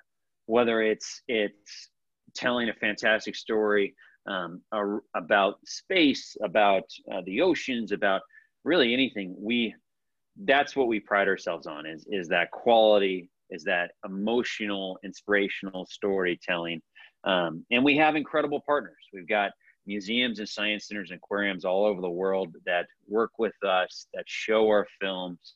whether 0.47 0.83
it's, 0.83 1.23
it's 1.29 1.91
telling 2.35 2.69
a 2.69 2.75
fantastic 2.75 3.37
story 3.37 3.95
um, 4.27 4.63
about 5.15 5.55
space, 5.65 6.37
about 6.43 6.85
uh, 7.13 7.21
the 7.27 7.41
oceans, 7.41 7.93
about 7.93 8.23
really 8.65 8.93
anything. 8.93 9.35
We 9.39 9.75
that's 10.45 10.75
what 10.75 10.89
we 10.89 10.99
pride 11.01 11.29
ourselves 11.29 11.67
on 11.67 11.87
is 11.87 12.07
is 12.11 12.29
that 12.29 12.51
quality, 12.51 13.29
is 13.51 13.65
that 13.65 13.91
emotional, 14.05 14.99
inspirational 15.05 15.87
storytelling, 15.87 16.81
um, 17.25 17.65
and 17.71 17.85
we 17.85 17.97
have 17.97 18.17
incredible 18.17 18.63
partners. 18.65 18.97
We've 19.13 19.29
got 19.29 19.51
museums 19.87 20.39
and 20.39 20.49
science 20.49 20.89
centers 20.89 21.11
and 21.11 21.19
aquariums 21.19 21.65
all 21.65 21.85
over 21.85 22.01
the 22.01 22.11
world 22.11 22.55
that 22.67 22.87
work 23.09 23.33
with 23.39 23.55
us, 23.67 24.07
that 24.15 24.25
show 24.27 24.69
our 24.69 24.87
films, 25.01 25.55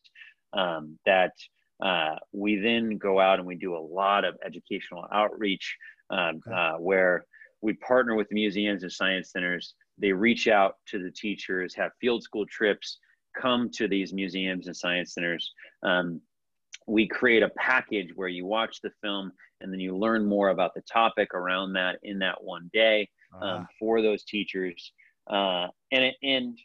um, 0.53 0.99
that 1.07 1.33
uh, 1.83 2.17
we 2.33 2.57
then 2.57 2.97
go 2.97 3.21
out 3.21 3.39
and 3.39 3.47
we 3.47 3.57
do 3.57 3.77
a 3.77 3.79
lot 3.79 4.25
of 4.25 4.37
educational 4.45 5.07
outreach 5.13 5.77
um, 6.11 6.41
okay. 6.47 6.55
uh, 6.55 6.73
where 6.79 7.25
we 7.61 7.75
partner 7.75 8.15
with 8.15 8.29
museums 8.31 8.83
and 8.83 8.93
science 8.93 9.33
centers. 9.33 9.75
They 9.99 10.13
reach 10.13 10.49
out 10.49 10.77
to 10.89 11.03
the 11.03 11.11
teachers, 11.11 11.75
have 11.75 11.93
field 12.01 12.23
school 12.23 12.47
trips, 12.47 12.99
come 13.41 13.71
to 13.75 13.89
these 13.89 14.13
museums 14.13 14.67
and 14.67 14.77
science 14.77 15.15
centers. 15.15 15.53
Um, 15.83 16.21
we 16.87 17.09
create 17.09 17.43
a 17.43 17.51
package 17.57 18.11
where 18.15 18.29
you 18.29 18.47
watch 18.47 18.81
the 18.83 18.91
film 19.03 19.33
and 19.61 19.73
then 19.73 19.81
you 19.81 19.97
learn 19.97 20.25
more 20.25 20.51
about 20.51 20.75
the 20.75 20.83
topic 20.83 21.35
around 21.35 21.73
that 21.73 21.99
in 22.03 22.19
that 22.21 22.43
one 22.43 22.71
day 22.73 23.09
um, 23.43 23.63
uh 23.63 23.65
for 23.79 24.03
those 24.03 24.25
teachers. 24.25 24.93
Uh, 25.29 25.67
and 25.93 26.13
and 26.23 26.59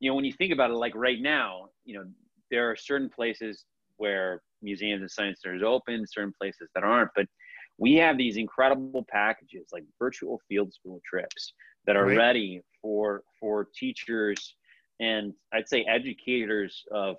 you 0.00 0.10
know 0.10 0.14
when 0.14 0.24
you 0.24 0.32
think 0.32 0.52
about 0.52 0.70
it, 0.70 0.74
like 0.74 0.94
right 0.94 1.20
now, 1.20 1.68
you 1.84 1.94
know 1.94 2.04
there 2.50 2.70
are 2.70 2.76
certain 2.76 3.08
places 3.08 3.64
where 3.96 4.42
museums 4.62 5.00
and 5.00 5.10
science 5.10 5.40
centers 5.42 5.62
open, 5.64 6.04
certain 6.06 6.32
places 6.38 6.68
that 6.74 6.84
aren't, 6.84 7.10
but 7.16 7.26
we 7.78 7.94
have 7.94 8.16
these 8.16 8.36
incredible 8.36 9.04
packages 9.10 9.68
like 9.72 9.84
virtual 9.98 10.40
field 10.48 10.72
school 10.72 11.00
trips 11.08 11.52
that 11.86 11.96
are 11.96 12.06
right. 12.06 12.16
ready 12.16 12.62
for 12.80 13.22
for 13.40 13.68
teachers 13.74 14.54
and 15.00 15.34
I'd 15.52 15.68
say 15.68 15.84
educators 15.88 16.84
of 16.90 17.16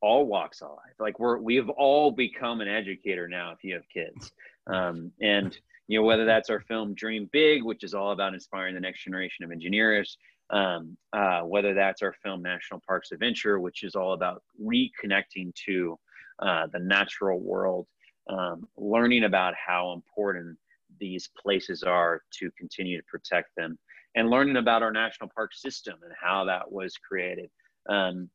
all 0.00 0.26
walks 0.26 0.62
of 0.62 0.70
life. 0.70 0.94
Like 0.98 1.18
we're 1.18 1.38
we've 1.38 1.68
all 1.70 2.10
become 2.10 2.60
an 2.60 2.68
educator 2.68 3.28
now 3.28 3.52
if 3.52 3.62
you 3.62 3.74
have 3.74 3.88
kids. 3.92 4.32
Um, 4.66 5.12
and 5.20 5.56
you 5.88 5.98
know 5.98 6.04
whether 6.04 6.24
that's 6.24 6.50
our 6.50 6.60
film 6.60 6.94
Dream 6.94 7.28
Big, 7.32 7.62
which 7.62 7.84
is 7.84 7.94
all 7.94 8.12
about 8.12 8.34
inspiring 8.34 8.74
the 8.74 8.80
next 8.80 9.04
generation 9.04 9.44
of 9.44 9.50
engineers, 9.50 10.16
um, 10.50 10.96
uh, 11.12 11.40
whether 11.40 11.74
that's 11.74 12.02
our 12.02 12.14
film 12.22 12.42
National 12.42 12.80
Parks 12.86 13.12
Adventure, 13.12 13.60
which 13.60 13.82
is 13.82 13.94
all 13.94 14.12
about 14.12 14.42
reconnecting 14.62 15.54
to 15.66 15.98
uh, 16.38 16.66
the 16.72 16.78
natural 16.78 17.40
world, 17.40 17.86
um, 18.28 18.66
learning 18.76 19.24
about 19.24 19.54
how 19.54 19.92
important 19.92 20.56
these 21.00 21.30
places 21.40 21.82
are 21.82 22.22
to 22.30 22.50
continue 22.52 22.96
to 22.96 23.04
protect 23.04 23.48
them 23.56 23.78
and 24.14 24.30
learning 24.30 24.56
about 24.56 24.82
our 24.82 24.92
national 24.92 25.30
park 25.34 25.54
system 25.54 25.94
and 26.04 26.12
how 26.20 26.44
that 26.44 26.70
was 26.70 26.96
created. 26.96 27.50
Um, 27.88 28.28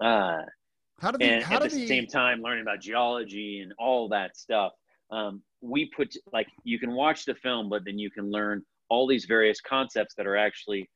uh, 0.00 0.42
how 1.00 1.10
do 1.10 1.18
they, 1.18 1.30
and 1.30 1.42
how 1.42 1.56
at 1.56 1.70
the 1.70 1.76
they... 1.76 1.86
same 1.86 2.06
time 2.06 2.42
learning 2.42 2.62
about 2.62 2.80
geology 2.80 3.60
and 3.60 3.72
all 3.78 4.08
that 4.10 4.36
stuff. 4.36 4.72
Um, 5.10 5.42
we 5.60 5.90
put 5.96 6.14
like 6.32 6.48
you 6.64 6.78
can 6.78 6.92
watch 6.92 7.24
the 7.24 7.34
film, 7.34 7.68
but 7.68 7.84
then 7.84 7.98
you 7.98 8.10
can 8.10 8.30
learn 8.30 8.62
all 8.88 9.06
these 9.06 9.24
various 9.24 9.60
concepts 9.60 10.14
that 10.16 10.26
are 10.26 10.36
actually 10.36 10.88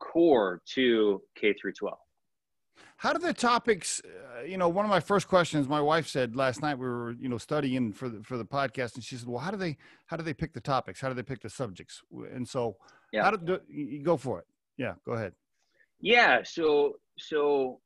core 0.00 0.60
to 0.74 1.22
K 1.36 1.54
through 1.54 1.72
12. 1.72 1.96
How 2.98 3.12
do 3.12 3.18
the 3.18 3.32
topics? 3.32 4.02
Uh, 4.04 4.42
you 4.42 4.56
know, 4.56 4.68
one 4.68 4.84
of 4.84 4.90
my 4.90 5.00
first 5.00 5.28
questions, 5.28 5.68
my 5.68 5.80
wife 5.80 6.06
said 6.06 6.34
last 6.34 6.62
night 6.62 6.78
we 6.78 6.86
were, 6.86 7.12
you 7.12 7.28
know, 7.28 7.38
studying 7.38 7.92
for 7.92 8.08
the 8.08 8.22
for 8.22 8.36
the 8.36 8.44
podcast, 8.44 8.94
and 8.94 9.04
she 9.04 9.16
said, 9.16 9.28
"Well, 9.28 9.38
how 9.38 9.50
do 9.50 9.56
they 9.56 9.76
how 10.06 10.16
do 10.16 10.22
they 10.24 10.34
pick 10.34 10.52
the 10.52 10.60
topics? 10.60 11.00
How 11.00 11.08
do 11.08 11.14
they 11.14 11.22
pick 11.22 11.40
the 11.40 11.50
subjects?" 11.50 12.02
And 12.32 12.48
so, 12.48 12.76
yeah. 13.12 13.22
how 13.22 13.30
do, 13.30 13.38
do 13.38 13.60
you 13.68 14.02
go 14.02 14.16
for 14.16 14.40
it? 14.40 14.46
Yeah, 14.76 14.94
go 15.06 15.12
ahead. 15.12 15.32
Yeah, 16.00 16.42
so 16.44 16.94
so 17.18 17.80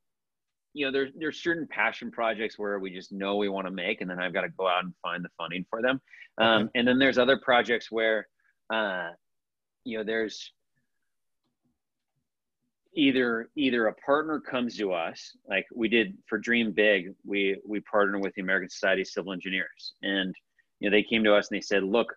you 0.74 0.86
know, 0.86 0.92
there's 0.92 1.10
there's 1.16 1.42
certain 1.42 1.66
passion 1.66 2.10
projects 2.10 2.58
where 2.58 2.78
we 2.78 2.90
just 2.90 3.12
know 3.12 3.36
we 3.36 3.48
want 3.48 3.66
to 3.66 3.72
make, 3.72 4.00
and 4.00 4.10
then 4.10 4.18
I've 4.18 4.32
got 4.32 4.42
to 4.42 4.48
go 4.48 4.66
out 4.66 4.84
and 4.84 4.94
find 5.02 5.24
the 5.24 5.28
funding 5.36 5.66
for 5.68 5.82
them. 5.82 6.00
Um, 6.38 6.62
okay. 6.64 6.70
And 6.76 6.88
then 6.88 6.98
there's 6.98 7.18
other 7.18 7.36
projects 7.36 7.90
where, 7.90 8.26
uh, 8.72 9.10
you 9.84 9.98
know, 9.98 10.04
there's 10.04 10.52
either 12.94 13.48
either 13.56 13.86
a 13.86 13.94
partner 13.94 14.38
comes 14.38 14.76
to 14.76 14.92
us 14.92 15.36
like 15.48 15.64
we 15.74 15.88
did 15.88 16.16
for 16.26 16.38
dream 16.38 16.72
big 16.72 17.14
we 17.24 17.56
we 17.66 17.80
partnered 17.80 18.22
with 18.22 18.34
the 18.34 18.42
american 18.42 18.68
society 18.68 19.00
of 19.00 19.08
civil 19.08 19.32
engineers 19.32 19.94
and 20.02 20.34
you 20.78 20.90
know 20.90 20.94
they 20.94 21.02
came 21.02 21.24
to 21.24 21.34
us 21.34 21.48
and 21.50 21.56
they 21.56 21.62
said 21.62 21.82
look 21.82 22.12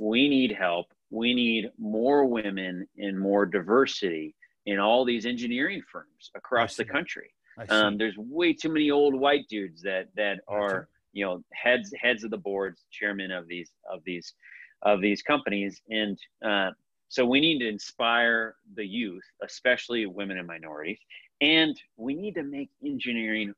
we 0.00 0.28
need 0.28 0.50
help 0.50 0.86
we 1.10 1.32
need 1.32 1.70
more 1.78 2.26
women 2.26 2.86
and 2.98 3.18
more 3.18 3.46
diversity 3.46 4.34
in 4.66 4.80
all 4.80 5.04
these 5.04 5.26
engineering 5.26 5.80
firms 5.92 6.30
across 6.34 6.74
the 6.74 6.84
country 6.84 7.30
um, 7.68 7.98
there's 7.98 8.16
way 8.16 8.52
too 8.52 8.68
many 8.68 8.90
old 8.90 9.14
white 9.14 9.46
dudes 9.48 9.82
that 9.82 10.08
that 10.16 10.40
are 10.48 10.88
you 11.12 11.24
know 11.24 11.42
heads 11.52 11.92
heads 12.00 12.24
of 12.24 12.30
the 12.30 12.36
boards 12.36 12.84
chairman 12.90 13.30
of 13.30 13.46
these 13.48 13.70
of 13.90 14.00
these 14.04 14.34
of 14.82 15.00
these 15.00 15.22
companies 15.22 15.80
and 15.90 16.18
uh, 16.44 16.70
so 17.08 17.24
we 17.24 17.40
need 17.40 17.60
to 17.60 17.68
inspire 17.68 18.56
the 18.74 18.84
youth, 18.84 19.22
especially 19.42 20.06
women 20.06 20.38
and 20.38 20.46
minorities, 20.46 20.98
and 21.40 21.80
we 21.96 22.14
need 22.14 22.34
to 22.34 22.42
make 22.42 22.70
engineering 22.84 23.54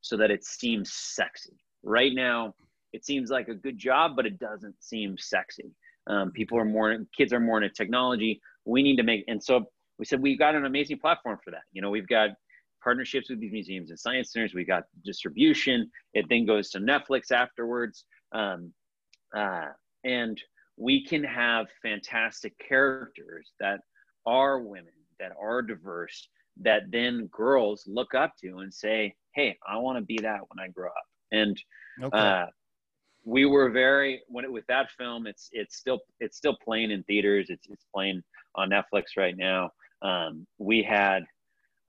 so 0.00 0.16
that 0.16 0.30
it 0.30 0.44
seems 0.44 0.92
sexy. 0.92 1.56
Right 1.82 2.12
now, 2.14 2.54
it 2.92 3.04
seems 3.04 3.30
like 3.30 3.48
a 3.48 3.54
good 3.54 3.78
job, 3.78 4.12
but 4.16 4.26
it 4.26 4.38
doesn't 4.38 4.74
seem 4.82 5.16
sexy. 5.18 5.70
Um, 6.06 6.30
people 6.32 6.58
are 6.58 6.64
more, 6.64 6.98
kids 7.16 7.32
are 7.32 7.40
more 7.40 7.56
into 7.56 7.70
technology. 7.70 8.40
We 8.66 8.82
need 8.82 8.96
to 8.96 9.02
make, 9.02 9.24
and 9.28 9.42
so 9.42 9.64
we 9.98 10.04
said 10.04 10.20
we've 10.20 10.38
got 10.38 10.54
an 10.54 10.66
amazing 10.66 10.98
platform 10.98 11.38
for 11.42 11.50
that. 11.52 11.62
You 11.72 11.80
know, 11.80 11.90
we've 11.90 12.08
got 12.08 12.30
partnerships 12.84 13.30
with 13.30 13.40
these 13.40 13.52
museums 13.52 13.90
and 13.90 13.98
science 13.98 14.32
centers. 14.32 14.54
We 14.54 14.64
got 14.64 14.84
distribution. 15.04 15.90
It 16.12 16.26
then 16.28 16.44
goes 16.44 16.70
to 16.70 16.78
Netflix 16.78 17.32
afterwards, 17.32 18.04
um, 18.32 18.72
uh, 19.36 19.68
and 20.04 20.40
we 20.76 21.04
can 21.04 21.24
have 21.24 21.66
fantastic 21.82 22.52
characters 22.58 23.52
that 23.58 23.80
are 24.26 24.60
women, 24.60 24.92
that 25.18 25.32
are 25.40 25.62
diverse, 25.62 26.28
that 26.60 26.82
then 26.90 27.28
girls 27.32 27.84
look 27.86 28.14
up 28.14 28.34
to 28.42 28.58
and 28.58 28.72
say, 28.72 29.14
"Hey, 29.34 29.56
I 29.66 29.78
want 29.78 29.98
to 29.98 30.04
be 30.04 30.18
that 30.20 30.40
when 30.48 30.64
I 30.64 30.68
grow 30.68 30.90
up." 30.90 31.06
And 31.32 31.60
okay. 32.02 32.18
uh, 32.18 32.46
we 33.24 33.46
were 33.46 33.70
very 33.70 34.20
when 34.28 34.44
it 34.44 34.52
with 34.52 34.66
that 34.68 34.90
film. 34.98 35.26
It's 35.26 35.48
it's 35.52 35.76
still 35.76 36.00
it's 36.20 36.36
still 36.36 36.56
playing 36.62 36.90
in 36.90 37.02
theaters. 37.04 37.46
It's 37.48 37.66
it's 37.68 37.86
playing 37.94 38.22
on 38.54 38.70
Netflix 38.70 39.16
right 39.16 39.36
now. 39.36 39.70
Um, 40.02 40.46
we 40.58 40.82
had 40.82 41.24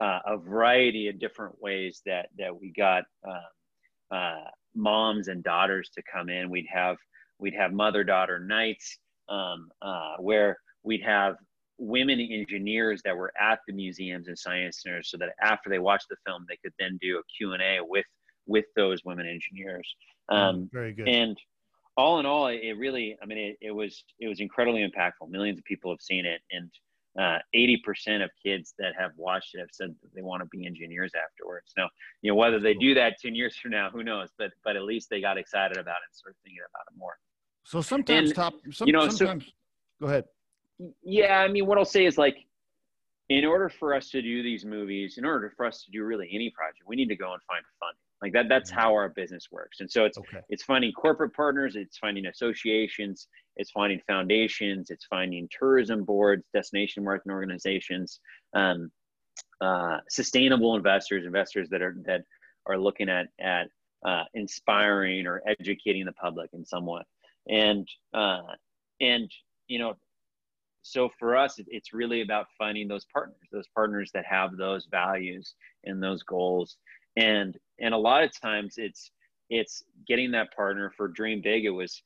uh, 0.01 0.19
a 0.25 0.37
variety 0.37 1.07
of 1.07 1.19
different 1.19 1.61
ways 1.61 2.01
that 2.05 2.29
that 2.37 2.59
we 2.59 2.71
got 2.75 3.03
uh, 3.27 4.15
uh 4.15 4.49
moms 4.75 5.29
and 5.29 5.43
daughters 5.43 5.89
to 5.95 6.03
come 6.11 6.29
in. 6.29 6.49
We'd 6.49 6.67
have 6.71 6.97
we'd 7.39 7.55
have 7.55 7.73
mother 7.73 8.03
daughter 8.03 8.39
nights 8.39 8.97
um, 9.29 9.69
uh, 9.81 10.15
where 10.19 10.57
we'd 10.83 11.03
have 11.03 11.35
women 11.77 12.19
engineers 12.19 13.01
that 13.03 13.15
were 13.15 13.33
at 13.39 13.59
the 13.67 13.73
museums 13.73 14.27
and 14.27 14.37
science 14.37 14.81
centers 14.81 15.09
so 15.09 15.17
that 15.17 15.29
after 15.41 15.69
they 15.69 15.79
watched 15.79 16.07
the 16.09 16.15
film 16.25 16.45
they 16.47 16.57
could 16.63 16.71
then 16.79 16.97
do 17.01 17.17
a 17.17 17.21
q&a 17.37 17.79
with 17.81 18.05
with 18.47 18.65
those 18.75 19.03
women 19.03 19.27
engineers. 19.27 19.95
Mm, 20.31 20.35
um, 20.35 20.69
very 20.71 20.93
good. 20.93 21.07
and 21.07 21.37
all 21.97 22.19
in 22.19 22.25
all 22.25 22.47
it 22.47 22.77
really 22.77 23.17
i 23.21 23.25
mean 23.25 23.37
it, 23.37 23.57
it 23.61 23.71
was 23.71 24.03
it 24.19 24.27
was 24.27 24.39
incredibly 24.39 24.87
impactful. 24.87 25.29
Millions 25.29 25.59
of 25.59 25.65
people 25.65 25.91
have 25.91 26.01
seen 26.01 26.25
it. 26.25 26.41
And 26.51 26.69
uh, 27.19 27.37
80% 27.55 28.23
of 28.23 28.29
kids 28.43 28.73
that 28.77 28.93
have 28.97 29.11
watched 29.15 29.55
it 29.55 29.59
have 29.59 29.69
said 29.71 29.95
that 30.01 30.13
they 30.13 30.21
want 30.21 30.41
to 30.41 30.47
be 30.47 30.65
engineers 30.65 31.11
afterwards. 31.15 31.73
Now, 31.77 31.89
you 32.21 32.31
know, 32.31 32.35
whether 32.35 32.59
they 32.59 32.73
do 32.73 32.93
that 32.95 33.15
10 33.21 33.35
years 33.35 33.55
from 33.55 33.71
now, 33.71 33.89
who 33.89 34.03
knows, 34.03 34.29
but, 34.37 34.51
but 34.63 34.75
at 34.75 34.83
least 34.83 35.09
they 35.09 35.21
got 35.21 35.37
excited 35.37 35.77
about 35.77 35.95
it 35.95 36.09
and 36.09 36.15
started 36.15 36.37
thinking 36.43 36.59
about 36.69 36.83
it 36.91 36.97
more. 36.97 37.17
So 37.63 37.81
sometimes 37.81 38.29
and, 38.29 38.35
top, 38.35 38.53
some, 38.71 38.87
you 38.87 38.93
know, 38.93 39.07
sometimes. 39.09 39.45
So, 39.45 39.51
go 40.01 40.07
ahead. 40.07 40.25
Yeah, 41.03 41.39
I 41.39 41.47
mean, 41.47 41.65
what 41.65 41.77
I'll 41.77 41.85
say 41.85 42.05
is 42.05 42.17
like, 42.17 42.35
in 43.29 43.43
order 43.43 43.69
for 43.69 43.95
us 43.95 44.09
to 44.09 44.21
do 44.21 44.43
these 44.43 44.65
movies, 44.65 45.17
in 45.17 45.25
order 45.25 45.51
for 45.55 45.65
us 45.65 45.83
to 45.83 45.91
do 45.91 46.03
really 46.03 46.29
any 46.31 46.51
project, 46.51 46.83
we 46.85 46.95
need 46.95 47.07
to 47.07 47.15
go 47.15 47.33
and 47.33 47.41
find 47.43 47.63
funding. 47.79 47.97
Like 48.21 48.33
that, 48.33 48.49
that's 48.49 48.71
mm-hmm. 48.71 48.79
how 48.79 48.93
our 48.93 49.09
business 49.09 49.47
works. 49.51 49.79
And 49.79 49.89
so 49.89 50.05
it's 50.05 50.17
okay. 50.17 50.39
it's 50.49 50.63
finding 50.63 50.91
corporate 50.91 51.33
partners, 51.33 51.75
it's 51.75 51.97
finding 51.97 52.27
associations, 52.27 53.27
it's 53.57 53.71
finding 53.71 54.01
foundations, 54.07 54.89
it's 54.89 55.05
finding 55.05 55.47
tourism 55.57 56.03
boards, 56.03 56.43
destination 56.53 57.03
marketing 57.03 57.31
organizations, 57.31 58.19
um, 58.53 58.91
uh, 59.61 59.97
sustainable 60.09 60.75
investors, 60.75 61.25
investors 61.25 61.69
that 61.69 61.81
are 61.81 61.95
that 62.05 62.21
are 62.67 62.77
looking 62.77 63.09
at 63.09 63.27
at 63.39 63.67
uh, 64.05 64.23
inspiring 64.33 65.25
or 65.27 65.41
educating 65.47 66.05
the 66.05 66.13
public 66.13 66.49
in 66.53 66.65
some 66.65 66.85
way. 66.85 67.01
And 67.47 67.87
uh, 68.13 68.41
and 68.99 69.31
you 69.67 69.79
know, 69.79 69.95
so 70.83 71.09
for 71.17 71.35
us, 71.35 71.59
it's 71.67 71.93
really 71.93 72.21
about 72.21 72.47
finding 72.57 72.87
those 72.87 73.05
partners, 73.05 73.37
those 73.51 73.67
partners 73.73 74.11
that 74.13 74.25
have 74.25 74.55
those 74.57 74.85
values 74.85 75.55
and 75.83 76.01
those 76.01 76.23
goals. 76.23 76.77
And 77.17 77.57
and 77.79 77.93
a 77.93 77.97
lot 77.97 78.23
of 78.23 78.39
times 78.39 78.75
it's 78.77 79.11
it's 79.49 79.83
getting 80.07 80.31
that 80.31 80.55
partner 80.55 80.91
for 80.95 81.07
Dream 81.07 81.41
Big. 81.41 81.65
It 81.65 81.69
was 81.69 82.01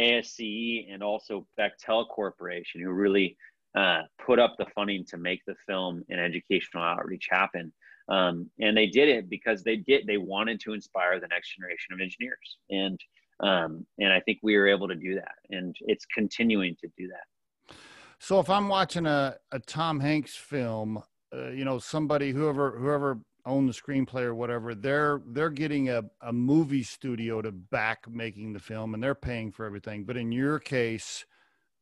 ASCE 0.00 0.86
and 0.90 1.02
also 1.02 1.46
Bechtel 1.58 2.08
Corporation 2.08 2.80
who 2.80 2.90
really 2.90 3.36
uh, 3.76 4.02
put 4.24 4.38
up 4.38 4.56
the 4.58 4.66
funding 4.74 5.04
to 5.06 5.16
make 5.16 5.40
the 5.46 5.54
film 5.66 6.02
and 6.08 6.18
educational 6.18 6.82
outreach 6.82 7.26
happen. 7.30 7.72
Um, 8.08 8.50
and 8.60 8.76
they 8.76 8.86
did 8.86 9.08
it 9.08 9.30
because 9.30 9.62
they 9.62 9.76
did 9.76 10.06
they 10.06 10.16
wanted 10.16 10.58
to 10.60 10.72
inspire 10.72 11.20
the 11.20 11.28
next 11.28 11.54
generation 11.54 11.92
of 11.92 12.00
engineers 12.00 12.58
and 12.70 12.98
um, 13.40 13.86
and 13.98 14.12
I 14.12 14.20
think 14.20 14.38
we 14.42 14.56
were 14.56 14.66
able 14.66 14.88
to 14.88 14.96
do 14.96 15.14
that 15.14 15.34
and 15.50 15.74
it's 15.82 16.04
continuing 16.06 16.76
to 16.80 16.88
do 16.98 17.08
that. 17.08 17.74
So 18.18 18.40
if 18.40 18.50
I'm 18.50 18.68
watching 18.68 19.06
a, 19.06 19.36
a 19.52 19.60
Tom 19.60 20.00
Hanks 20.00 20.34
film, 20.34 21.02
uh, 21.32 21.50
you 21.50 21.64
know 21.64 21.78
somebody 21.78 22.32
whoever 22.32 22.72
whoever 22.72 23.20
own 23.46 23.66
the 23.66 23.72
screenplay 23.72 24.22
or 24.22 24.34
whatever, 24.34 24.74
they're 24.74 25.20
they're 25.28 25.50
getting 25.50 25.90
a, 25.90 26.02
a 26.22 26.32
movie 26.32 26.82
studio 26.82 27.42
to 27.42 27.52
back 27.52 28.04
making 28.08 28.52
the 28.52 28.58
film 28.58 28.94
and 28.94 29.02
they're 29.02 29.14
paying 29.14 29.52
for 29.52 29.66
everything. 29.66 30.04
But 30.04 30.16
in 30.16 30.32
your 30.32 30.58
case, 30.58 31.24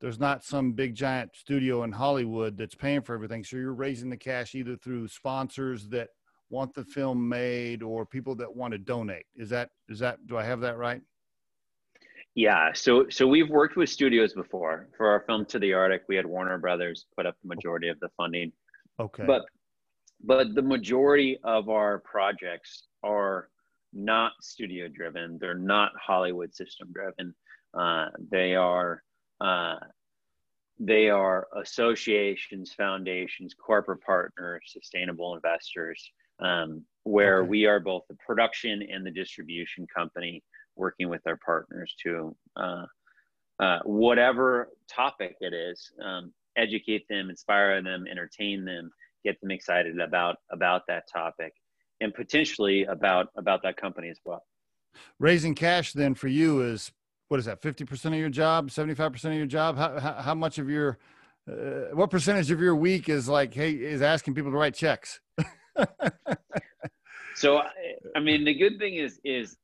there's 0.01 0.21
not 0.21 0.45
some 0.45 0.73
big 0.73 0.95
giant 0.95 1.35
studio 1.35 1.83
in 1.83 1.93
Hollywood 1.93 2.57
that's 2.57 2.75
paying 2.75 3.03
for 3.03 3.15
everything. 3.15 3.45
So 3.45 3.57
you're 3.57 3.75
raising 3.75 4.11
the 4.11 4.17
cash 4.17 4.55
either 4.55 4.77
through 4.77 5.09
sponsors 5.09 5.89
that 5.89 6.09
want 6.51 6.75
the 6.75 6.85
film 6.85 7.29
made 7.29 7.83
or 7.83 8.07
people 8.07 8.35
that 8.37 8.55
want 8.55 8.73
to 8.73 8.79
donate. 8.79 9.27
Is 9.37 9.51
that 9.51 9.71
is 9.89 9.99
that 9.99 10.27
do 10.27 10.37
I 10.37 10.45
have 10.45 10.61
that 10.61 10.79
right? 10.79 11.03
Yeah, 12.35 12.73
so 12.73 13.07
so 13.09 13.27
we've 13.27 13.51
worked 13.51 13.77
with 13.77 13.89
studios 13.89 14.33
before. 14.33 14.89
For 14.97 15.09
our 15.09 15.25
film 15.27 15.45
To 15.47 15.59
the 15.59 15.73
Arctic, 15.73 16.03
we 16.09 16.15
had 16.15 16.25
Warner 16.25 16.59
Brothers 16.59 17.07
put 17.17 17.27
up 17.27 17.35
the 17.43 17.49
majority 17.49 17.89
of 17.89 17.99
the 18.01 18.09
funding. 18.17 18.53
Okay. 19.01 19.25
But 19.27 19.43
but 20.25 20.55
the 20.55 20.63
majority 20.63 21.39
of 21.45 21.69
our 21.69 22.01
projects 22.01 22.85
are 23.03 23.49
not 23.93 24.33
studio 24.41 24.89
driven 24.89 25.39
they're 25.41 25.55
not 25.55 25.93
hollywood 26.05 26.55
system 26.55 26.89
driven 26.93 27.35
uh, 27.75 28.07
they 28.31 28.55
are 28.55 29.03
uh, 29.41 29.77
they 30.79 31.09
are 31.09 31.49
associations 31.57 32.73
foundations 32.73 33.55
corporate 33.55 34.03
partners 34.03 34.63
sustainable 34.67 35.35
investors 35.35 36.11
um, 36.41 36.83
where 37.05 37.41
okay. 37.41 37.49
we 37.49 37.67
are 37.67 37.81
both 37.81 38.03
the 38.09 38.17
production 38.25 38.83
and 38.93 39.05
the 39.05 39.11
distribution 39.11 39.87
company 39.95 40.43
working 40.77 41.09
with 41.09 41.23
our 41.27 41.39
partners 41.45 41.95
to 42.03 42.37
uh, 42.57 42.85
uh 43.61 43.79
whatever 43.85 44.69
topic 44.89 45.37
it 45.41 45.55
is 45.55 45.91
um, 46.05 46.33
educate 46.57 47.07
them 47.09 47.31
inspire 47.31 47.83
them 47.83 48.05
entertain 48.09 48.65
them 48.65 48.91
get 49.25 49.41
them 49.41 49.51
excited 49.51 50.01
about 50.01 50.37
about 50.51 50.83
that 50.89 51.05
topic 51.13 51.53
and 52.01 52.15
potentially 52.15 52.85
about 52.85 53.29
about 53.37 53.63
that 53.63 53.77
company 53.77 54.09
as 54.09 54.19
well. 54.25 54.45
Raising 55.19 55.55
cash 55.55 55.93
then 55.93 56.15
for 56.15 56.29
you 56.29 56.63
is 56.63 56.93
what 57.29 57.39
is 57.39 57.45
that 57.45 57.61
50% 57.61 58.07
of 58.07 58.15
your 58.15 58.31
job 58.31 58.71
75% 58.71 59.25
of 59.27 59.35
your 59.35 59.45
job? 59.45 59.77
How, 59.77 59.99
how, 60.01 60.13
how 60.15 60.35
much 60.35 60.59
of 60.59 60.71
your 60.71 60.99
uh, 61.51 61.95
what 61.95 62.11
percentage 62.11 62.51
of 62.51 62.61
your 62.61 62.75
week 62.75 63.09
is 63.09 63.29
like 63.29 63.55
hey 63.55 63.73
is 63.73 64.03
asking 64.03 64.35
people 64.35 64.51
to 64.51 64.57
write 64.57 64.75
checks? 64.75 65.21
So 67.39 67.59
i 67.59 67.71
I 68.17 68.21
mean 68.21 68.45
the 68.45 68.55
good 68.55 68.79
thing 68.79 68.95
is 68.95 69.21
is 69.25 69.57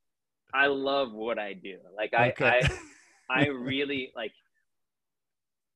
i 0.55 0.67
love 0.67 1.13
what 1.13 1.39
i 1.39 1.53
do. 1.53 1.79
Like 1.97 2.15
i 2.15 2.29
okay. 2.29 2.61
i 3.31 3.43
i 3.43 3.47
really 3.71 4.13
like 4.15 4.33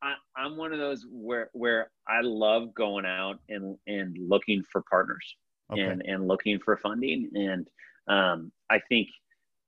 I, 0.02 0.14
I'm 0.36 0.56
one 0.56 0.72
of 0.72 0.78
those 0.78 1.06
where 1.10 1.50
where 1.52 1.90
I 2.08 2.20
love 2.22 2.74
going 2.74 3.04
out 3.04 3.38
and 3.48 3.76
and 3.86 4.16
looking 4.28 4.62
for 4.70 4.82
partners 4.90 5.36
okay. 5.72 5.82
and 5.82 6.02
and 6.06 6.28
looking 6.28 6.58
for 6.58 6.76
funding 6.76 7.30
and 7.34 7.68
um, 8.08 8.52
I 8.70 8.80
think 8.88 9.08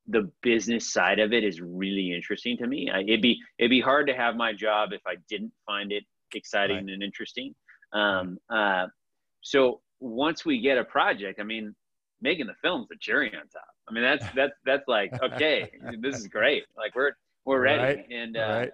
the 0.07 0.31
business 0.43 0.93
side 0.93 1.19
of 1.19 1.33
it 1.33 1.45
is 1.45 1.61
really 1.61 2.13
interesting 2.13 2.57
to 2.59 2.67
me. 2.67 2.91
I, 2.93 3.01
it'd 3.01 3.23
be 3.23 3.39
it'd 3.59 3.71
be 3.71 3.81
hard 3.81 4.07
to 4.09 4.15
have 4.15 4.37
my 4.37 4.53
job 4.53 4.93
if 4.93 5.03
I 5.07 5.17
didn't 5.29 5.53
find 5.67 5.93
it 5.93 6.05
exciting 6.35 6.87
right. 6.87 6.89
and 6.91 7.03
interesting. 7.03 7.55
Um, 7.93 8.39
uh, 8.49 8.87
so 9.43 9.81
once 10.01 10.45
we 10.45 10.61
get 10.61 10.79
a 10.79 10.85
project, 10.85 11.41
I 11.41 11.45
mean, 11.45 11.75
making 12.21 12.47
the 12.47 12.55
film's 12.63 12.89
the 12.89 12.97
cherry 13.01 13.29
on 13.29 13.49
top. 13.49 13.63
I 13.89 13.93
mean, 13.93 14.03
that's 14.03 14.25
that's 14.35 14.53
that's 14.65 14.89
like 14.89 15.13
okay, 15.23 15.71
this 16.01 16.17
is 16.17 16.27
great. 16.29 16.65
Like 16.77 16.95
we're 16.95 17.13
we're 17.45 17.61
ready, 17.61 18.01
right. 18.01 18.07
and 18.11 18.37
uh, 18.37 18.41
right. 18.41 18.71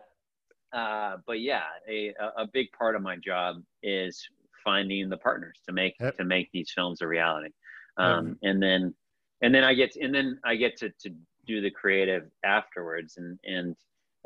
Uh, 0.72 1.16
but 1.26 1.40
yeah, 1.40 1.62
a, 1.88 2.12
a 2.36 2.46
big 2.52 2.66
part 2.72 2.96
of 2.96 3.02
my 3.02 3.16
job 3.16 3.56
is 3.82 4.28
finding 4.64 5.08
the 5.08 5.16
partners 5.16 5.60
to 5.66 5.72
make 5.72 5.94
yep. 6.00 6.16
to 6.16 6.24
make 6.24 6.50
these 6.52 6.70
films 6.74 7.00
a 7.00 7.06
reality. 7.06 7.50
Um, 7.98 8.36
and 8.42 8.62
then 8.62 8.94
and 9.42 9.54
then 9.54 9.64
I 9.64 9.74
get 9.74 9.92
to, 9.92 10.02
and 10.02 10.14
then 10.14 10.38
I 10.44 10.56
get 10.56 10.76
to 10.78 10.90
to 11.00 11.10
do 11.46 11.60
the 11.60 11.70
creative 11.70 12.24
afterwards. 12.44 13.16
And 13.16 13.38
and 13.44 13.76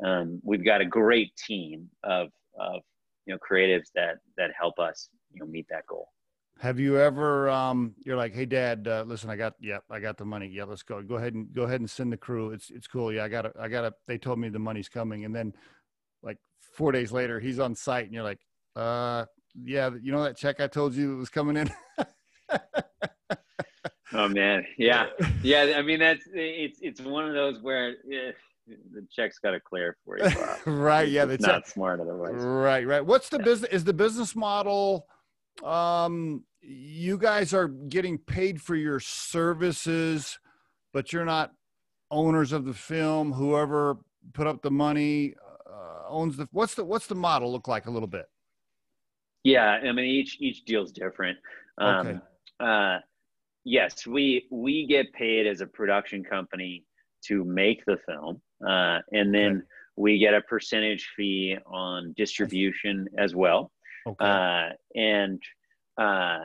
um, 0.03 0.41
we've 0.43 0.65
got 0.65 0.81
a 0.81 0.85
great 0.85 1.35
team 1.37 1.89
of 2.03 2.29
of 2.59 2.81
you 3.25 3.33
know 3.33 3.39
creatives 3.39 3.91
that 3.95 4.17
that 4.37 4.51
help 4.59 4.79
us 4.79 5.09
you 5.31 5.39
know 5.39 5.45
meet 5.45 5.67
that 5.69 5.85
goal. 5.87 6.09
Have 6.59 6.79
you 6.79 6.99
ever 6.99 7.49
um 7.49 7.95
you're 8.05 8.17
like, 8.17 8.33
"Hey 8.33 8.45
dad, 8.45 8.87
uh, 8.87 9.03
listen, 9.07 9.29
I 9.29 9.35
got 9.35 9.53
yeah, 9.59 9.79
I 9.89 9.99
got 9.99 10.17
the 10.17 10.25
money. 10.25 10.47
Yeah, 10.47 10.65
let's 10.65 10.83
go. 10.83 11.01
Go 11.01 11.15
ahead 11.15 11.33
and 11.33 11.51
go 11.53 11.63
ahead 11.63 11.79
and 11.79 11.89
send 11.89 12.11
the 12.11 12.17
crew. 12.17 12.51
It's 12.51 12.69
it's 12.69 12.87
cool. 12.87 13.11
Yeah, 13.11 13.23
I 13.23 13.29
got 13.29 13.43
to 13.43 13.53
I 13.59 13.67
got 13.67 13.81
to 13.81 13.93
they 14.07 14.17
told 14.17 14.39
me 14.39 14.49
the 14.49 14.59
money's 14.59 14.89
coming." 14.89 15.25
And 15.25 15.35
then 15.35 15.53
like 16.23 16.37
four 16.75 16.91
days 16.91 17.11
later, 17.11 17.39
he's 17.39 17.59
on 17.59 17.75
site, 17.75 18.05
and 18.05 18.13
you're 18.13 18.23
like, 18.23 18.39
uh, 18.75 19.25
yeah, 19.63 19.89
you 20.01 20.11
know 20.11 20.23
that 20.23 20.37
check 20.37 20.59
I 20.59 20.67
told 20.67 20.93
you 20.95 21.17
was 21.17 21.29
coming 21.29 21.57
in. 21.57 21.69
oh 24.13 24.27
man, 24.29 24.65
yeah, 24.77 25.07
yeah. 25.43 25.73
I 25.75 25.81
mean, 25.81 25.99
that's 25.99 26.23
it's 26.33 26.79
it's 26.81 27.01
one 27.01 27.27
of 27.27 27.33
those 27.33 27.61
where. 27.61 27.95
Eh, 28.11 28.31
the 28.93 29.05
check's 29.11 29.39
got 29.39 29.51
to 29.51 29.59
clear 29.59 29.97
for 30.05 30.17
you. 30.17 30.29
right. 30.71 31.09
Yeah. 31.09 31.25
It's 31.25 31.45
not 31.45 31.67
smart 31.67 31.99
otherwise. 31.99 32.35
Right. 32.35 32.85
Right. 32.85 33.05
What's 33.05 33.27
the 33.27 33.37
yeah. 33.39 33.43
business? 33.43 33.71
Is 33.71 33.83
the 33.83 33.93
business 33.93 34.35
model? 34.35 35.07
Um, 35.63 36.45
you 36.61 37.17
guys 37.17 37.53
are 37.53 37.67
getting 37.67 38.17
paid 38.17 38.61
for 38.61 38.75
your 38.75 38.99
services, 38.99 40.39
but 40.93 41.11
you're 41.11 41.25
not 41.25 41.51
owners 42.09 42.51
of 42.51 42.65
the 42.65 42.73
film. 42.73 43.33
Whoever 43.33 43.97
put 44.33 44.47
up 44.47 44.61
the 44.61 44.71
money 44.71 45.33
owns 46.11 46.37
the 46.37 46.47
what's 46.51 46.75
the 46.75 46.83
what's 46.83 47.07
the 47.07 47.15
model 47.15 47.51
look 47.51 47.67
like 47.67 47.85
a 47.85 47.91
little 47.91 48.07
bit 48.07 48.25
yeah 49.43 49.79
i 49.83 49.91
mean 49.91 50.05
each 50.05 50.37
each 50.39 50.63
deal's 50.65 50.91
different 50.91 51.37
um, 51.79 52.07
okay. 52.07 52.19
uh, 52.59 52.99
yes 53.63 54.05
we 54.05 54.47
we 54.51 54.85
get 54.85 55.11
paid 55.13 55.47
as 55.47 55.61
a 55.61 55.67
production 55.67 56.23
company 56.23 56.83
to 57.23 57.43
make 57.43 57.83
the 57.85 57.97
film 58.05 58.41
uh, 58.67 58.99
and 59.11 59.33
then 59.33 59.57
okay. 59.57 59.65
we 59.95 60.19
get 60.19 60.33
a 60.33 60.41
percentage 60.41 61.09
fee 61.15 61.57
on 61.65 62.13
distribution 62.17 63.07
as 63.17 63.35
well 63.35 63.71
okay. 64.07 64.25
Uh, 64.25 64.69
and 64.95 65.41
uh, 65.97 66.39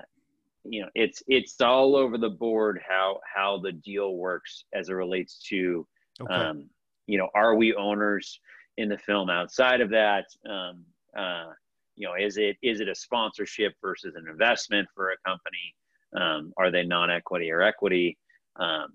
you 0.64 0.83
know 0.83 0.88
it's 0.94 1.22
it's 1.29 1.61
all 1.61 1.96
over 1.96 2.18
the 2.18 2.29
board 2.29 2.81
how 2.87 3.20
how 3.35 3.59
the 3.59 3.72
deal 3.72 4.16
works 4.16 4.64
as 4.74 4.88
it 4.88 4.94
relates 4.94 5.38
to 5.48 5.87
okay. 6.20 6.33
um, 6.33 6.68
you 7.07 7.18
know 7.18 7.29
are 7.35 7.55
we 7.55 7.74
owners 7.74 8.40
in 8.76 8.88
the 8.88 8.98
film. 8.98 9.30
Outside 9.30 9.80
of 9.80 9.90
that 9.90 10.26
um, 10.48 10.84
uh, 11.16 11.52
you 11.94 12.06
know 12.06 12.14
is 12.18 12.36
it 12.36 12.56
is 12.62 12.80
it 12.80 12.88
a 12.88 12.94
sponsorship 12.94 13.72
versus 13.82 14.14
an 14.16 14.26
investment 14.28 14.88
for 14.94 15.10
a 15.10 15.16
company? 15.26 15.74
Um, 16.16 16.52
are 16.56 16.70
they 16.70 16.84
non-equity 16.84 17.50
or 17.50 17.62
equity? 17.62 18.16
Um, 18.56 18.88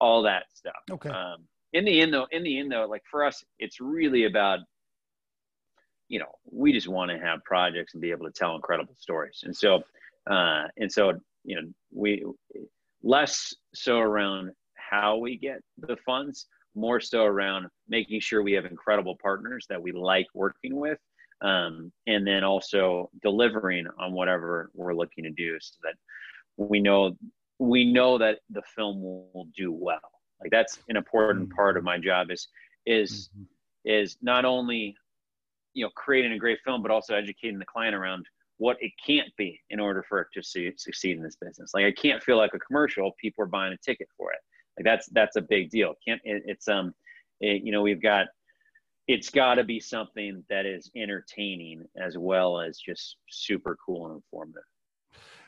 all 0.00 0.22
that 0.22 0.44
stuff. 0.54 0.72
Okay. 0.90 1.10
Um, 1.10 1.44
in 1.72 1.84
the 1.84 2.00
end 2.00 2.14
though 2.14 2.26
in 2.32 2.42
the 2.42 2.58
end 2.58 2.72
though 2.72 2.86
like 2.88 3.02
for 3.10 3.24
us 3.24 3.44
it's 3.58 3.80
really 3.80 4.24
about 4.24 4.60
you 6.08 6.18
know 6.18 6.32
we 6.50 6.72
just 6.72 6.88
want 6.88 7.10
to 7.10 7.18
have 7.18 7.44
projects 7.44 7.94
and 7.94 8.00
be 8.00 8.10
able 8.10 8.26
to 8.26 8.32
tell 8.32 8.54
incredible 8.54 8.94
stories. 8.98 9.40
And 9.44 9.56
so 9.56 9.82
uh, 10.30 10.64
and 10.76 10.90
so 10.90 11.12
you 11.44 11.56
know 11.56 11.68
we 11.92 12.24
less 13.02 13.54
so 13.74 13.98
around 13.98 14.50
how 14.74 15.16
we 15.16 15.36
get 15.36 15.60
the 15.78 15.96
funds 16.04 16.46
more 16.78 17.00
so 17.00 17.24
around 17.24 17.66
making 17.88 18.20
sure 18.20 18.42
we 18.42 18.52
have 18.52 18.64
incredible 18.64 19.16
partners 19.20 19.66
that 19.68 19.80
we 19.80 19.92
like 19.92 20.26
working 20.34 20.76
with 20.76 20.98
um, 21.40 21.92
and 22.06 22.26
then 22.26 22.44
also 22.44 23.10
delivering 23.22 23.86
on 23.98 24.12
whatever 24.12 24.70
we're 24.74 24.94
looking 24.94 25.24
to 25.24 25.30
do 25.30 25.56
so 25.60 25.76
that 25.82 25.94
we 26.56 26.80
know 26.80 27.16
we 27.60 27.84
know 27.84 28.18
that 28.18 28.38
the 28.50 28.62
film 28.74 29.02
will, 29.02 29.48
do 29.56 29.72
well 29.72 29.98
like 30.40 30.50
that's 30.50 30.78
an 30.88 30.96
important 30.96 31.48
mm-hmm. 31.48 31.56
part 31.56 31.76
of 31.76 31.84
my 31.84 31.98
job 31.98 32.30
is 32.30 32.48
is 32.86 33.30
mm-hmm. 33.34 33.44
is 33.84 34.16
not 34.22 34.44
only 34.44 34.94
you 35.74 35.84
know 35.84 35.90
creating 35.96 36.32
a 36.32 36.38
great 36.38 36.58
film 36.64 36.82
but 36.82 36.90
also 36.90 37.14
educating 37.14 37.58
the 37.58 37.64
client 37.64 37.94
around 37.94 38.26
what 38.58 38.76
it 38.80 38.92
can't 39.04 39.28
be 39.36 39.60
in 39.70 39.78
order 39.78 40.04
for 40.08 40.20
it 40.20 40.28
to 40.34 40.42
see, 40.42 40.72
succeed 40.76 41.16
in 41.16 41.22
this 41.22 41.36
business 41.40 41.70
like 41.74 41.84
i 41.84 41.92
can't 41.92 42.22
feel 42.22 42.36
like 42.36 42.52
a 42.54 42.58
commercial 42.58 43.12
people 43.20 43.42
are 43.42 43.48
buying 43.48 43.72
a 43.72 43.78
ticket 43.78 44.08
for 44.16 44.32
it 44.32 44.38
like 44.78 44.84
that's 44.84 45.08
that's 45.12 45.36
a 45.36 45.42
big 45.42 45.70
deal 45.70 45.94
can't 46.06 46.20
it, 46.24 46.42
it's 46.46 46.68
um 46.68 46.94
it, 47.40 47.62
you 47.64 47.72
know 47.72 47.82
we've 47.82 48.02
got 48.02 48.26
it's 49.08 49.30
got 49.30 49.54
to 49.54 49.64
be 49.64 49.80
something 49.80 50.44
that 50.50 50.66
is 50.66 50.90
entertaining 50.94 51.82
as 51.96 52.18
well 52.18 52.60
as 52.60 52.78
just 52.78 53.16
super 53.30 53.76
cool 53.84 54.06
and 54.06 54.16
informative. 54.16 54.62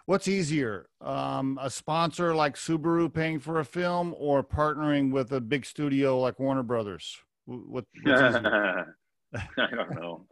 What's 0.06 0.26
easier, 0.26 0.86
um, 1.02 1.58
a 1.60 1.68
sponsor 1.68 2.34
like 2.34 2.56
Subaru 2.56 3.12
paying 3.12 3.38
for 3.38 3.60
a 3.60 3.64
film, 3.64 4.14
or 4.18 4.42
partnering 4.42 5.12
with 5.12 5.30
a 5.32 5.40
big 5.40 5.66
studio 5.66 6.18
like 6.18 6.40
Warner 6.40 6.62
Brothers? 6.62 7.16
What? 7.44 7.84
I 8.06 8.84
don't 9.56 9.94
know. 9.94 10.26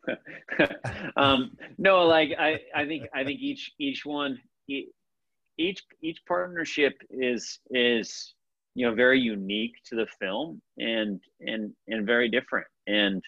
um, 1.16 1.56
no, 1.76 2.06
like 2.06 2.30
I, 2.36 2.60
I 2.74 2.86
think 2.86 3.04
I 3.14 3.22
think 3.22 3.38
each 3.40 3.72
each 3.78 4.04
one 4.04 4.40
each 4.66 5.84
each 6.02 6.22
partnership 6.26 6.94
is 7.10 7.60
is 7.70 8.34
you 8.74 8.86
know 8.86 8.94
very 8.94 9.20
unique 9.20 9.74
to 9.86 9.96
the 9.96 10.06
film 10.20 10.60
and 10.78 11.20
and 11.40 11.72
and 11.88 12.06
very 12.06 12.28
different 12.28 12.66
and 12.86 13.22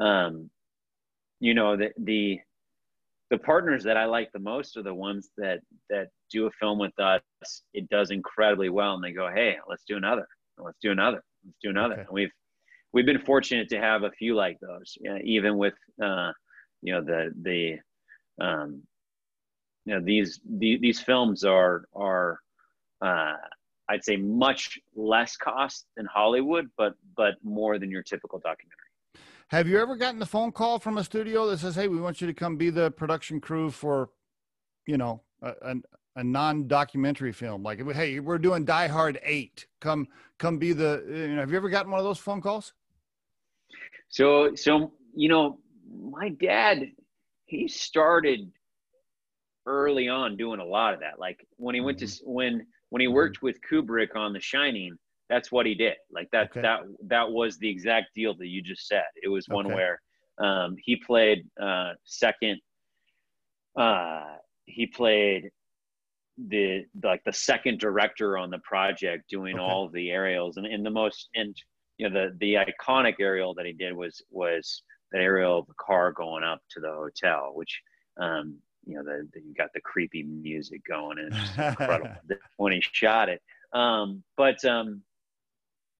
um, 0.00 0.50
you 1.40 1.54
know 1.54 1.76
the 1.76 1.90
the 1.98 2.40
the 3.30 3.38
partners 3.38 3.82
that 3.84 3.96
I 3.96 4.04
like 4.04 4.30
the 4.32 4.38
most 4.38 4.76
are 4.76 4.82
the 4.82 4.94
ones 4.94 5.30
that 5.38 5.60
that 5.90 6.08
do 6.30 6.46
a 6.46 6.50
film 6.52 6.78
with 6.78 6.98
us. 6.98 7.22
It 7.72 7.88
does 7.88 8.10
incredibly 8.10 8.68
well, 8.68 8.94
and 8.94 9.02
they 9.02 9.12
go, 9.12 9.28
"Hey, 9.32 9.56
let's 9.68 9.84
do 9.86 9.96
another. 9.96 10.26
Let's 10.58 10.78
do 10.80 10.92
another. 10.92 11.22
Let's 11.44 11.58
do 11.62 11.70
another." 11.70 11.94
Okay. 11.94 12.02
And 12.02 12.10
we've 12.12 12.32
we've 12.92 13.06
been 13.06 13.18
fortunate 13.18 13.68
to 13.70 13.80
have 13.80 14.02
a 14.04 14.10
few 14.10 14.34
like 14.34 14.58
those, 14.60 14.96
you 15.00 15.10
know, 15.10 15.18
even 15.24 15.56
with 15.56 15.74
uh, 16.02 16.32
you 16.82 16.94
know 16.94 17.02
the 17.02 17.32
the 17.42 18.44
um, 18.44 18.82
you 19.84 19.94
know 19.94 20.00
these 20.00 20.40
the, 20.58 20.78
these 20.78 21.00
films 21.00 21.44
are 21.44 21.84
are 21.94 22.40
uh, 23.02 23.34
I'd 23.88 24.04
say 24.04 24.16
much 24.16 24.78
less 24.94 25.36
cost 25.36 25.86
than 25.96 26.06
Hollywood, 26.06 26.70
but 26.76 26.94
but 27.16 27.34
more 27.42 27.78
than 27.78 27.90
your 27.90 28.02
typical 28.02 28.38
documentary. 28.38 28.78
Have 29.48 29.68
you 29.68 29.78
ever 29.78 29.96
gotten 29.96 30.20
a 30.22 30.26
phone 30.26 30.52
call 30.52 30.78
from 30.78 30.98
a 30.98 31.04
studio 31.04 31.46
that 31.48 31.58
says, 31.58 31.74
"Hey, 31.74 31.88
we 31.88 32.00
want 32.00 32.20
you 32.20 32.26
to 32.26 32.34
come 32.34 32.56
be 32.56 32.70
the 32.70 32.90
production 32.92 33.40
crew 33.40 33.70
for, 33.70 34.10
you 34.86 34.96
know, 34.96 35.22
a, 35.42 35.52
a, 35.62 35.74
a 36.16 36.24
non-documentary 36.24 37.32
film"? 37.32 37.62
Like, 37.62 37.86
"Hey, 37.92 38.20
we're 38.20 38.38
doing 38.38 38.64
Die 38.64 38.88
Hard 38.88 39.20
Eight. 39.22 39.66
Come, 39.80 40.08
come 40.38 40.58
be 40.58 40.72
the." 40.72 41.04
You 41.06 41.34
know, 41.34 41.40
have 41.40 41.50
you 41.50 41.56
ever 41.56 41.68
gotten 41.68 41.90
one 41.90 42.00
of 42.00 42.04
those 42.04 42.18
phone 42.18 42.40
calls? 42.40 42.72
So, 44.08 44.54
so 44.54 44.92
you 45.14 45.28
know, 45.28 45.58
my 46.10 46.30
dad, 46.30 46.90
he 47.44 47.68
started 47.68 48.50
early 49.66 50.08
on 50.08 50.36
doing 50.36 50.60
a 50.60 50.64
lot 50.64 50.94
of 50.94 51.00
that. 51.00 51.18
Like 51.18 51.46
when 51.56 51.74
he 51.74 51.80
went 51.80 51.98
mm-hmm. 51.98 52.24
to 52.24 52.30
when 52.30 52.66
when 52.94 53.00
he 53.00 53.08
worked 53.08 53.42
with 53.42 53.58
Kubrick 53.68 54.14
on 54.14 54.32
The 54.32 54.40
Shining, 54.40 54.96
that's 55.28 55.50
what 55.50 55.66
he 55.66 55.74
did. 55.74 55.96
Like 56.12 56.30
that 56.30 56.52
okay. 56.52 56.60
that 56.60 56.82
that 57.08 57.28
was 57.28 57.58
the 57.58 57.68
exact 57.68 58.14
deal 58.14 58.36
that 58.36 58.46
you 58.46 58.62
just 58.62 58.86
said. 58.86 59.02
It 59.20 59.28
was 59.28 59.48
one 59.48 59.66
okay. 59.66 59.74
where 59.74 60.00
um, 60.38 60.76
he 60.78 60.94
played 60.94 61.44
uh, 61.60 61.94
second. 62.04 62.60
Uh, 63.76 64.36
he 64.66 64.86
played 64.86 65.50
the 66.38 66.84
like 67.02 67.24
the 67.24 67.32
second 67.32 67.80
director 67.80 68.38
on 68.38 68.48
the 68.48 68.60
project, 68.60 69.28
doing 69.28 69.56
okay. 69.56 69.64
all 69.64 69.88
the 69.88 70.12
aerials, 70.12 70.56
and 70.56 70.64
in 70.64 70.84
the 70.84 70.90
most 70.90 71.30
and 71.34 71.52
you 71.98 72.08
know 72.08 72.14
the 72.14 72.36
the 72.38 72.54
iconic 72.54 73.14
aerial 73.18 73.54
that 73.54 73.66
he 73.66 73.72
did 73.72 73.92
was 73.92 74.22
was 74.30 74.84
the 75.10 75.18
aerial 75.18 75.58
of 75.58 75.66
the 75.66 75.74
car 75.84 76.12
going 76.12 76.44
up 76.44 76.60
to 76.70 76.78
the 76.78 76.92
hotel, 76.92 77.54
which 77.56 77.82
um, 78.20 78.56
you 78.86 78.96
know 78.96 79.02
the, 79.02 79.28
the 79.32 79.40
you 79.40 79.54
got 79.54 79.72
the 79.74 79.80
creepy 79.80 80.22
music 80.22 80.82
going 80.88 81.18
and 81.18 81.32
it's 81.34 81.58
incredible 81.58 82.10
when 82.56 82.72
he 82.72 82.82
shot 82.92 83.28
it. 83.28 83.42
Um, 83.72 84.22
but 84.36 84.64
um, 84.64 85.02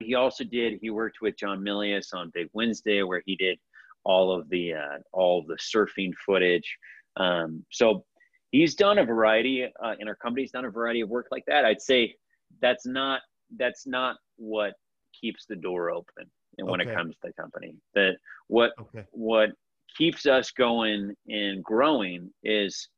he 0.00 0.14
also 0.14 0.44
did. 0.44 0.78
He 0.80 0.90
worked 0.90 1.20
with 1.20 1.36
John 1.36 1.60
Milius 1.60 2.14
on 2.14 2.30
Big 2.34 2.48
Wednesday, 2.52 3.02
where 3.02 3.22
he 3.24 3.36
did 3.36 3.58
all 4.04 4.32
of 4.32 4.48
the 4.48 4.74
uh, 4.74 4.98
all 5.12 5.40
of 5.40 5.46
the 5.46 5.56
surfing 5.56 6.12
footage. 6.26 6.76
Um, 7.16 7.64
so 7.70 8.04
he's 8.50 8.74
done 8.74 8.98
a 8.98 9.04
variety 9.04 9.64
uh, 9.64 9.94
in 9.98 10.08
our 10.08 10.16
company. 10.16 10.42
He's 10.42 10.52
done 10.52 10.64
a 10.64 10.70
variety 10.70 11.00
of 11.00 11.08
work 11.08 11.28
like 11.30 11.44
that. 11.46 11.64
I'd 11.64 11.82
say 11.82 12.14
that's 12.60 12.86
not 12.86 13.20
that's 13.56 13.86
not 13.86 14.16
what 14.36 14.74
keeps 15.20 15.46
the 15.46 15.56
door 15.56 15.90
open 15.90 16.30
and 16.58 16.68
when 16.68 16.80
okay. 16.80 16.90
it 16.90 16.94
comes 16.94 17.14
to 17.16 17.20
the 17.28 17.32
company. 17.32 17.74
That 17.94 18.16
what 18.48 18.72
okay. 18.80 19.04
what 19.10 19.50
keeps 19.96 20.26
us 20.26 20.50
going 20.50 21.14
and 21.28 21.62
growing 21.62 22.30
is 22.42 22.88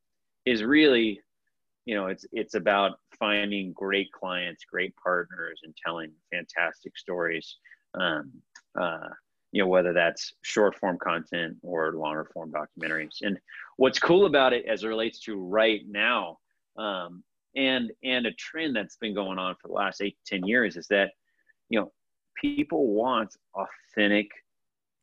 is 0.45 0.63
really 0.63 1.21
you 1.85 1.95
know 1.95 2.07
it's 2.07 2.25
it's 2.33 2.55
about 2.55 2.99
finding 3.19 3.73
great 3.73 4.11
clients 4.13 4.65
great 4.71 4.95
partners 5.03 5.61
and 5.65 5.75
telling 5.85 6.11
fantastic 6.33 6.97
stories. 6.97 7.57
Um, 7.99 8.31
uh, 8.79 9.09
you 9.53 9.63
know 9.63 9.69
whether 9.69 9.93
that's 9.93 10.35
short 10.43 10.77
form 10.77 10.99
content 11.03 11.57
or 11.63 11.93
longer 11.95 12.29
form 12.33 12.53
documentaries. 12.53 13.23
And 13.23 13.39
what's 13.77 13.99
cool 13.99 14.27
about 14.27 14.53
it 14.53 14.67
as 14.67 14.85
it 14.85 14.89
relates 14.89 15.21
to 15.21 15.37
right 15.37 15.81
now 15.89 16.39
um, 16.77 17.23
and 17.55 17.91
and 18.05 18.27
a 18.27 18.33
trend 18.33 18.77
that's 18.77 18.97
been 18.97 19.15
going 19.15 19.39
on 19.39 19.55
for 19.61 19.69
the 19.69 19.75
last 19.75 20.03
eight 20.03 20.17
ten 20.27 20.45
years 20.45 20.77
is 20.77 20.87
that 20.89 21.13
you 21.71 21.81
know 21.81 21.93
people 22.41 22.89
want 22.89 23.35
authentic 23.55 24.29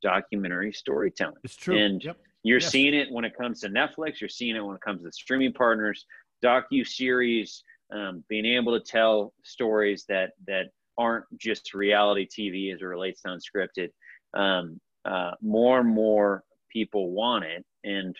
documentary 0.04 0.72
storytelling 0.72 1.36
it's 1.44 1.56
true 1.56 1.78
and 1.78 2.04
yep. 2.04 2.18
you're 2.44 2.60
yes. 2.60 2.72
seeing 2.72 2.94
it 2.94 3.12
when 3.12 3.26
it 3.26 3.36
comes 3.36 3.62
to 3.62 3.70
netflix 3.70 4.20
you're 4.22 4.30
seeing 4.30 4.56
it 4.56 4.62
when 4.62 4.76
it 4.76 4.82
comes 4.82 5.02
to 5.02 5.12
streaming 5.12 5.54
partners 5.54 6.06
docu 6.44 6.86
series, 6.86 7.64
um, 7.92 8.24
being 8.28 8.46
able 8.46 8.78
to 8.78 8.84
tell 8.84 9.34
stories 9.44 10.06
that 10.10 10.32
that 10.48 10.68
aren't 10.98 11.26
just 11.38 11.74
reality 11.74 12.28
TV 12.28 12.74
as 12.74 12.82
it 12.82 12.86
relates 12.86 13.22
to 13.22 13.30
unscripted. 13.30 13.90
Um, 14.34 14.80
uh, 15.06 15.32
more 15.42 15.80
and 15.80 15.90
more 15.90 16.44
people 16.72 17.12
want 17.12 17.46
it, 17.46 17.66
and 17.84 18.16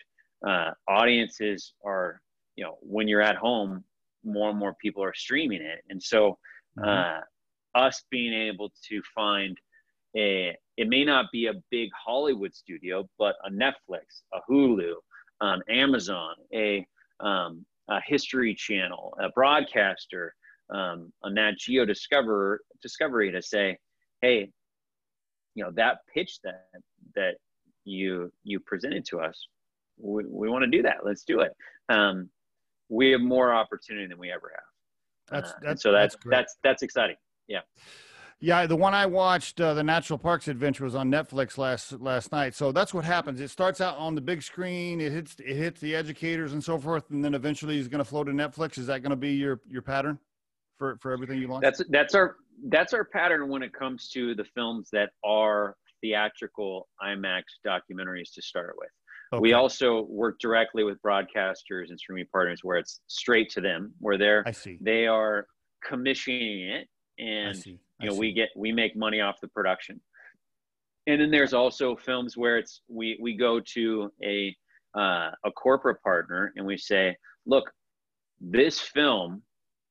uh, 0.48 0.72
audiences 0.88 1.74
are, 1.86 2.22
you 2.56 2.64
know, 2.64 2.78
when 2.82 3.08
you're 3.08 3.22
at 3.22 3.36
home, 3.36 3.84
more 4.24 4.50
and 4.50 4.60
more 4.60 4.76
people 4.82 5.04
are 5.04 5.14
streaming 5.14 5.62
it, 5.62 5.84
and 5.90 6.02
so 6.02 6.38
mm-hmm. 6.78 6.88
uh, 6.88 7.80
us 7.80 8.04
being 8.10 8.34
able 8.34 8.72
to 8.90 9.02
find 9.16 9.58
a, 10.16 10.56
it 10.78 10.88
may 10.88 11.04
not 11.04 11.26
be 11.32 11.48
a 11.48 11.54
big 11.72 11.90
Hollywood 12.06 12.54
studio, 12.54 13.08
but 13.18 13.36
a 13.46 13.50
Netflix, 13.50 14.24
a 14.34 14.40
Hulu, 14.50 14.94
um, 15.42 15.62
Amazon, 15.70 16.36
a 16.54 16.86
um, 17.20 17.66
a 17.90 18.00
History 18.06 18.56
Channel, 18.56 19.14
a 19.20 19.30
broadcaster, 19.30 20.34
um, 20.70 21.12
a 21.24 21.30
Nat 21.30 21.54
Geo 21.58 21.86
Discover 21.86 22.62
Discovery 22.82 23.32
to 23.32 23.42
say, 23.42 23.78
hey, 24.22 24.50
you 25.56 25.64
know 25.64 25.72
that 25.76 25.98
pitch 26.14 26.40
that 26.44 26.68
that 27.16 27.36
you 27.86 28.32
you 28.44 28.60
presented 28.60 29.06
to 29.06 29.20
us, 29.20 29.48
we, 29.98 30.24
we 30.26 30.50
want 30.50 30.64
to 30.64 30.70
do 30.70 30.82
that. 30.84 30.98
Let's 31.06 31.24
do 31.24 31.42
it. 31.42 31.52
Um, 31.90 32.30
we 32.90 33.12
have 33.12 33.22
more 33.22 33.54
opportunity 33.54 34.08
than 34.08 34.18
we 34.18 34.32
ever 34.32 34.52
have. 34.56 34.64
That's, 35.30 35.52
uh, 35.52 35.60
that's 35.62 35.84
so 35.84 35.92
that's 35.92 36.16
that's, 36.16 36.26
that's 36.30 36.56
that's 36.64 36.84
exciting. 36.84 37.18
Yeah. 37.48 37.62
Yeah, 38.44 38.68
the 38.68 38.76
one 38.76 38.94
I 38.94 39.06
watched, 39.06 39.62
uh, 39.62 39.74
the 39.74 39.86
National 39.86 40.20
Parks 40.20 40.50
Adventure, 40.50 40.84
was 40.84 40.96
on 40.96 41.10
Netflix 41.10 41.58
last 41.58 41.94
last 42.02 42.34
night. 42.34 42.54
So 42.54 42.74
that's 42.74 42.94
what 42.94 43.06
happens. 43.06 43.40
It 43.40 43.50
starts 43.50 43.80
out 43.80 43.98
on 43.98 44.16
the 44.16 44.22
big 44.22 44.44
screen. 44.44 45.00
It 45.00 45.14
hits 45.14 45.38
it 45.40 45.56
hits 45.56 45.80
the 45.80 45.96
educators 45.96 46.52
and 46.52 46.62
so 46.62 46.78
forth, 46.78 47.10
and 47.12 47.24
then 47.24 47.36
eventually 47.36 47.80
is 47.80 47.88
going 47.88 48.00
to 48.00 48.06
flow 48.06 48.26
to 48.26 48.34
Netflix. 48.34 48.78
Is 48.78 48.88
that 48.88 49.02
going 49.02 49.12
to 49.12 49.16
be 49.16 49.32
your 49.32 49.62
your 49.66 49.82
pattern 49.82 50.20
for 50.78 50.98
for 51.02 51.14
everything 51.14 51.40
you 51.40 51.48
launch? 51.48 51.64
That's 51.64 51.82
that's 51.90 52.16
our 52.16 52.36
that's 52.68 52.94
our 52.94 53.06
pattern 53.06 53.48
when 53.48 53.64
it 53.64 53.72
comes 53.72 54.10
to 54.10 54.36
the 54.36 54.44
films 54.44 54.90
that 54.92 55.12
are 55.24 55.78
theatrical 56.02 56.90
IMAX 57.02 57.44
documentaries 57.66 58.34
to 58.34 58.42
start 58.42 58.76
with. 58.78 58.90
Okay. 59.32 59.40
We 59.40 59.54
also 59.54 60.02
work 60.10 60.38
directly 60.42 60.84
with 60.84 61.02
broadcasters 61.02 61.92
and 61.92 61.98
streaming 61.98 62.26
partners 62.30 62.60
where 62.62 62.76
it's 62.76 63.00
straight 63.08 63.50
to 63.52 63.62
them, 63.62 63.94
where 64.00 64.18
they're 64.18 64.44
I 64.46 64.52
see. 64.52 64.80
they 64.82 65.08
are 65.08 65.48
commissioning 65.82 66.72
it 66.72 66.90
and 67.20 67.64
you 68.04 68.10
know 68.10 68.16
we 68.16 68.34
get 68.34 68.50
we 68.56 68.72
make 68.72 68.96
money 68.96 69.22
off 69.22 69.40
the 69.42 69.48
production 69.48 70.00
and 71.08 71.20
then 71.20 71.32
there's 71.32 71.54
also 71.54 71.96
films 71.96 72.38
where 72.38 72.58
it's 72.58 72.82
we 72.88 73.18
we 73.22 73.36
go 73.36 73.60
to 73.60 74.12
a 74.24 74.56
uh, 74.96 75.32
a 75.44 75.52
corporate 75.56 76.02
partner 76.04 76.54
and 76.56 76.66
we 76.66 76.78
say 76.78 77.16
look 77.46 77.72
this 78.40 78.80
film 78.80 79.42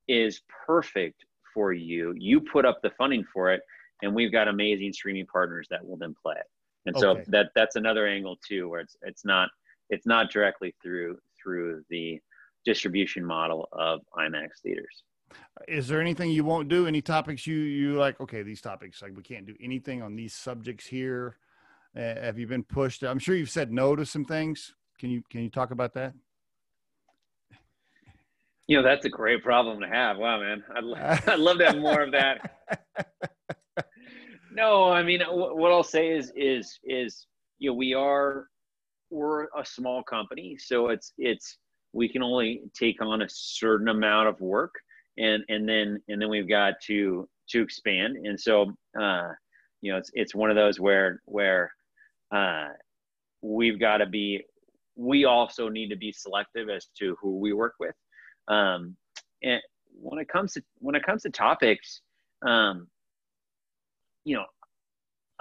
is 0.09 0.43
perfect 0.67 1.25
for 1.53 1.73
you 1.73 2.15
you 2.19 2.41
put 2.41 2.65
up 2.65 2.81
the 2.83 2.91
funding 2.99 3.25
for 3.33 3.53
it 3.53 3.61
and 4.03 4.15
we've 4.15 4.33
got 4.33 4.49
amazing 4.49 4.93
streaming 4.93 5.27
partners 5.27 5.67
that 5.71 5.87
will 5.87 5.97
then 5.97 6.15
play 6.21 6.35
it. 6.37 6.47
And 6.87 6.99
so 6.99 7.11
Okay. 7.11 7.25
that 7.29 7.51
that's 7.55 7.77
another 7.77 8.07
angle 8.07 8.37
too, 8.47 8.69
where 8.69 8.81
it's 8.81 8.97
it's 9.03 9.25
not 9.25 9.49
it's 9.89 10.07
not 10.07 10.31
directly 10.31 10.75
through 10.83 11.19
through 11.41 11.85
the 11.89 12.21
distribution 12.65 13.25
model 13.25 13.69
of 13.73 14.01
IMAX 14.17 14.61
theaters. 14.63 15.05
Is 15.69 15.89
there 15.89 16.01
anything 16.01 16.31
you 16.31 16.45
won't 16.45 16.69
do? 16.69 16.87
Any 16.87 17.03
topics 17.03 17.47
you 17.47 17.57
you 17.57 17.95
like? 17.95 18.21
Okay, 18.21 18.43
these 18.43 18.61
topics 18.61 19.03
like 19.03 19.17
we 19.17 19.23
can't 19.23 19.47
do 19.47 19.55
anything 19.61 20.03
on 20.03 20.17
these 20.17 20.35
subjects 20.35 20.87
here. 20.87 21.37
Uh, 21.97 22.01
have 22.01 22.39
you 22.39 22.47
been 22.47 22.65
pushed? 22.65 23.03
I'm 23.03 23.19
sure 23.19 23.35
you've 23.35 23.51
said 23.51 23.73
no 23.73 23.95
to 23.97 24.07
some 24.07 24.25
things. 24.25 24.75
Can 24.99 25.11
you 25.11 25.23
can 25.31 25.43
you 25.43 25.51
talk 25.51 25.71
about 25.71 25.95
that? 25.95 26.15
You 28.69 28.77
know, 28.77 28.83
that's 28.83 29.05
a 29.05 29.11
great 29.11 29.43
problem 29.43 29.81
to 29.81 29.89
have. 29.89 30.17
Wow, 30.19 30.41
man, 30.41 30.65
I'd, 30.75 30.85
lo- 30.85 30.97
I'd 31.27 31.39
love 31.39 31.59
to 31.59 31.67
have 31.67 31.77
more 31.79 32.03
of 32.03 32.13
that. 32.13 32.57
No, 34.55 34.91
I 34.91 35.03
mean, 35.03 35.23
wh- 35.23 35.57
what 35.57 35.73
I'll 35.73 35.83
say 35.83 36.11
is, 36.11 36.31
is, 36.37 36.79
is, 36.85 37.27
you 37.59 37.71
know, 37.71 37.75
we 37.75 37.95
are, 37.95 38.49
we're 39.11 39.45
a 39.45 39.65
small 39.65 40.03
company, 40.03 40.57
so 40.59 40.89
it's, 40.89 41.13
it's, 41.17 41.59
we 41.93 42.09
can 42.09 42.23
only 42.23 42.63
take 42.79 43.01
on 43.01 43.23
a 43.23 43.29
certain 43.29 43.89
amount 43.89 44.29
of 44.29 44.41
work, 44.41 44.75
and 45.19 45.43
and 45.49 45.69
then 45.69 46.01
and 46.09 46.21
then 46.21 46.29
we've 46.29 46.49
got 46.49 46.75
to 46.87 47.29
to 47.51 47.63
expand, 47.63 48.17
and 48.17 48.39
so, 48.41 48.73
uh, 48.99 49.29
you 49.81 49.93
know, 49.93 49.99
it's 49.99 50.11
it's 50.15 50.35
one 50.35 50.51
of 50.51 50.57
those 50.57 50.81
where 50.81 51.21
where, 51.27 51.73
uh, 52.35 52.69
we've 53.43 53.79
got 53.81 53.99
to 53.99 54.07
be, 54.07 54.43
we 54.97 55.25
also 55.25 55.69
need 55.69 55.89
to 55.89 55.97
be 55.97 56.13
selective 56.13 56.69
as 56.71 56.87
to 56.99 57.17
who 57.21 57.39
we 57.39 57.53
work 57.53 57.75
with, 57.81 57.95
um, 58.49 58.97
and 59.43 59.61
when 59.95 60.19
it 60.19 60.29
comes 60.29 60.53
to 60.55 60.63
when 60.79 60.95
it 60.95 61.05
comes 61.05 61.23
to 61.23 61.31
topics, 61.31 62.01
um, 62.47 62.89
you 64.25 64.37
know, 64.37 64.47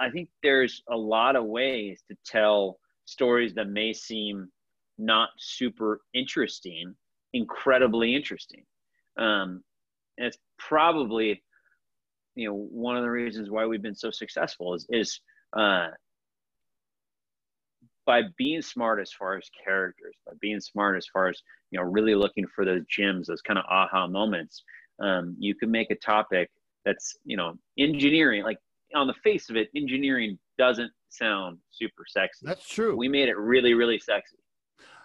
I 0.00 0.10
think 0.10 0.28
there's 0.42 0.82
a 0.90 0.96
lot 0.96 1.36
of 1.36 1.44
ways 1.44 2.02
to 2.10 2.16
tell 2.26 2.78
stories 3.04 3.54
that 3.54 3.68
may 3.68 3.92
seem 3.92 4.50
not 4.98 5.30
super 5.38 6.00
interesting, 6.14 6.94
incredibly 7.32 8.14
interesting. 8.14 8.64
Um, 9.18 9.62
and 10.18 10.26
it's 10.26 10.38
probably, 10.58 11.42
you 12.34 12.48
know, 12.48 12.54
one 12.54 12.96
of 12.96 13.02
the 13.02 13.10
reasons 13.10 13.50
why 13.50 13.66
we've 13.66 13.82
been 13.82 13.94
so 13.94 14.10
successful 14.10 14.74
is, 14.74 14.86
is 14.90 15.20
uh, 15.56 15.88
by 18.06 18.22
being 18.36 18.62
smart 18.62 19.00
as 19.00 19.12
far 19.12 19.36
as 19.36 19.48
characters, 19.64 20.14
by 20.26 20.32
being 20.40 20.60
smart 20.60 20.96
as 20.96 21.06
far 21.12 21.28
as, 21.28 21.40
you 21.70 21.78
know, 21.78 21.84
really 21.84 22.14
looking 22.14 22.46
for 22.54 22.64
those 22.64 22.82
gems, 22.88 23.26
those 23.26 23.42
kind 23.42 23.58
of 23.58 23.64
aha 23.70 24.06
moments. 24.06 24.62
Um, 25.00 25.36
you 25.38 25.54
can 25.54 25.70
make 25.70 25.90
a 25.90 25.96
topic 25.96 26.50
that's, 26.84 27.16
you 27.24 27.36
know, 27.36 27.54
engineering, 27.78 28.42
like 28.44 28.58
on 28.94 29.06
the 29.06 29.14
face 29.22 29.50
of 29.50 29.56
it, 29.56 29.68
engineering 29.76 30.38
doesn't 30.58 30.90
sound 31.08 31.58
super 31.70 32.04
sexy. 32.08 32.46
That's 32.46 32.68
true. 32.68 32.96
We 32.96 33.08
made 33.08 33.28
it 33.28 33.36
really, 33.36 33.74
really 33.74 33.98
sexy. 33.98 34.36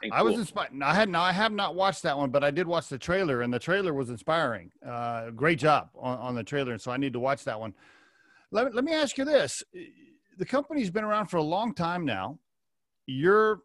And 0.03 0.13
I 0.13 0.21
was 0.21 0.37
inspired. 0.37 0.71
I 0.81 0.93
had 0.93 1.09
no, 1.09 1.19
I 1.19 1.31
have 1.31 1.51
not 1.51 1.75
watched 1.75 2.03
that 2.03 2.17
one, 2.17 2.29
but 2.29 2.43
I 2.43 2.51
did 2.51 2.67
watch 2.67 2.87
the 2.89 2.97
trailer, 2.97 3.41
and 3.41 3.53
the 3.53 3.59
trailer 3.59 3.93
was 3.93 4.09
inspiring. 4.09 4.71
Uh, 4.85 5.31
great 5.31 5.59
job 5.59 5.89
on, 5.99 6.17
on 6.19 6.35
the 6.35 6.43
trailer, 6.43 6.71
and 6.71 6.81
so 6.81 6.91
I 6.91 6.97
need 6.97 7.13
to 7.13 7.19
watch 7.19 7.43
that 7.45 7.59
one. 7.59 7.73
Let, 8.51 8.73
let 8.73 8.83
me 8.83 8.93
ask 8.93 9.17
you 9.17 9.25
this: 9.25 9.63
the 10.37 10.45
company's 10.45 10.89
been 10.89 11.03
around 11.03 11.27
for 11.27 11.37
a 11.37 11.43
long 11.43 11.73
time 11.73 12.05
now. 12.05 12.39
You're 13.05 13.61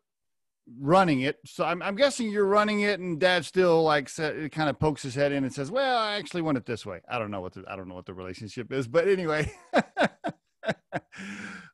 running 0.79 1.23
it, 1.23 1.39
so 1.45 1.65
I'm, 1.65 1.83
I'm 1.83 1.97
guessing 1.97 2.31
you're 2.31 2.47
running 2.47 2.81
it, 2.81 3.01
and 3.01 3.21
Dad 3.21 3.45
still 3.45 3.83
like 3.83 4.15
kind 4.15 4.71
of 4.71 4.79
pokes 4.79 5.03
his 5.03 5.15
head 5.15 5.33
in 5.33 5.45
and 5.45 5.53
says, 5.53 5.71
"Well, 5.71 5.99
I 5.99 6.17
actually 6.17 6.43
want 6.43 6.57
it 6.57 6.67
this 6.67 6.87
way." 6.87 7.01
I 7.09 7.19
don't 7.19 7.31
know 7.31 7.41
what 7.41 7.53
the, 7.55 7.65
I 7.69 7.77
don't 7.77 7.89
know 7.89 7.95
what 7.95 8.07
the 8.07 8.15
relationship 8.15 8.73
is, 8.73 8.89
but 8.89 9.07
anyway. 9.07 9.53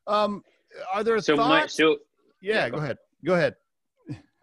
um, 0.07 0.43
are 0.93 1.03
there 1.03 1.19
so 1.19 1.35
thoughts? 1.35 1.49
my 1.49 1.67
so 1.67 1.97
yeah, 2.41 2.69
go 2.69 2.77
ahead. 2.77 2.97
Go 3.23 3.33
ahead. 3.33 3.55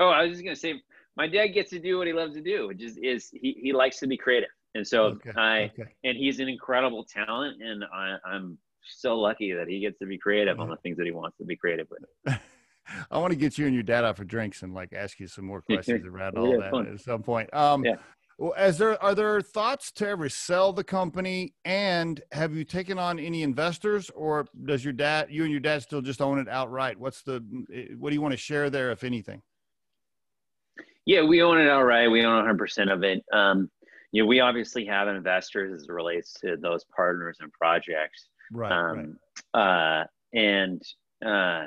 Oh 0.00 0.08
I 0.08 0.22
was 0.22 0.32
just 0.32 0.44
gonna 0.44 0.56
say 0.56 0.80
my 1.16 1.26
dad 1.26 1.48
gets 1.48 1.70
to 1.70 1.78
do 1.78 1.98
what 1.98 2.06
he 2.06 2.12
loves 2.12 2.34
to 2.34 2.42
do, 2.42 2.68
which 2.68 2.82
is 2.82 2.98
is 3.02 3.30
he, 3.32 3.56
he 3.62 3.72
likes 3.72 3.98
to 4.00 4.06
be 4.06 4.16
creative. 4.16 4.50
And 4.74 4.86
so 4.86 5.04
Okay, 5.06 5.32
I 5.36 5.70
okay. 5.78 5.90
and 6.04 6.16
he's 6.16 6.40
an 6.40 6.48
incredible 6.48 7.04
talent 7.04 7.62
and 7.62 7.84
I, 7.92 8.16
I'm 8.26 8.58
so 8.88 9.18
lucky 9.18 9.52
that 9.52 9.66
he 9.68 9.80
gets 9.80 9.98
to 9.98 10.06
be 10.06 10.18
creative 10.18 10.60
on 10.60 10.68
the 10.68 10.76
things 10.76 10.96
that 10.98 11.06
he 11.06 11.12
wants 11.12 11.36
to 11.38 11.44
be 11.44 11.56
creative 11.56 11.88
with. 11.90 12.38
I 13.10 13.18
want 13.18 13.32
to 13.32 13.36
get 13.36 13.58
you 13.58 13.66
and 13.66 13.74
your 13.74 13.82
dad 13.82 14.04
out 14.04 14.16
for 14.16 14.24
drinks 14.24 14.62
and 14.62 14.74
like 14.74 14.92
ask 14.92 15.18
you 15.18 15.26
some 15.26 15.44
more 15.44 15.62
questions 15.70 16.06
around 16.06 16.38
all 16.38 16.52
Yeah, 16.52 16.58
that 16.58 16.70
fun. 16.70 16.86
at 16.86 17.00
some 17.00 17.22
point. 17.22 17.52
Um, 17.52 17.84
Yeah. 17.84 17.96
well, 18.38 18.54
as 18.56 18.78
there 18.78 19.02
are 19.02 19.14
there 19.14 19.40
thoughts 19.40 19.90
to 19.92 20.06
ever 20.06 20.28
sell 20.28 20.72
the 20.72 20.84
company, 20.84 21.54
and 21.64 22.20
have 22.32 22.54
you 22.54 22.64
taken 22.64 22.98
on 22.98 23.18
any 23.18 23.42
investors, 23.42 24.10
or 24.10 24.46
does 24.66 24.84
your 24.84 24.92
dad, 24.92 25.28
you 25.30 25.42
and 25.42 25.50
your 25.50 25.60
dad, 25.60 25.82
still 25.82 26.02
just 26.02 26.20
own 26.20 26.38
it 26.38 26.48
outright? 26.48 26.98
What's 26.98 27.22
the 27.22 27.42
what 27.98 28.10
do 28.10 28.14
you 28.14 28.20
want 28.20 28.32
to 28.32 28.38
share 28.38 28.68
there, 28.68 28.92
if 28.92 29.04
anything? 29.04 29.40
Yeah, 31.06 31.22
we 31.22 31.40
own 31.40 31.58
it 31.58 31.68
outright. 31.68 32.10
We 32.10 32.24
own 32.24 32.44
100% 32.44 32.92
of 32.92 33.04
it. 33.04 33.24
Um, 33.32 33.70
you 34.12 34.22
know, 34.22 34.26
we 34.26 34.40
obviously 34.40 34.84
have 34.86 35.08
investors 35.08 35.72
as 35.72 35.88
it 35.88 35.92
relates 35.92 36.32
to 36.40 36.56
those 36.56 36.84
partners 36.94 37.38
and 37.40 37.52
projects. 37.52 38.28
Right, 38.52 38.70
right. 38.70 38.98
um, 38.98 39.18
uh, 39.54 40.04
and 40.32 40.82
uh, 41.24 41.66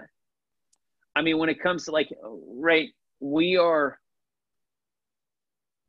I 1.15 1.21
mean, 1.21 1.37
when 1.37 1.49
it 1.49 1.61
comes 1.61 1.85
to 1.85 1.91
like, 1.91 2.09
right, 2.23 2.89
we 3.19 3.57
are, 3.57 3.97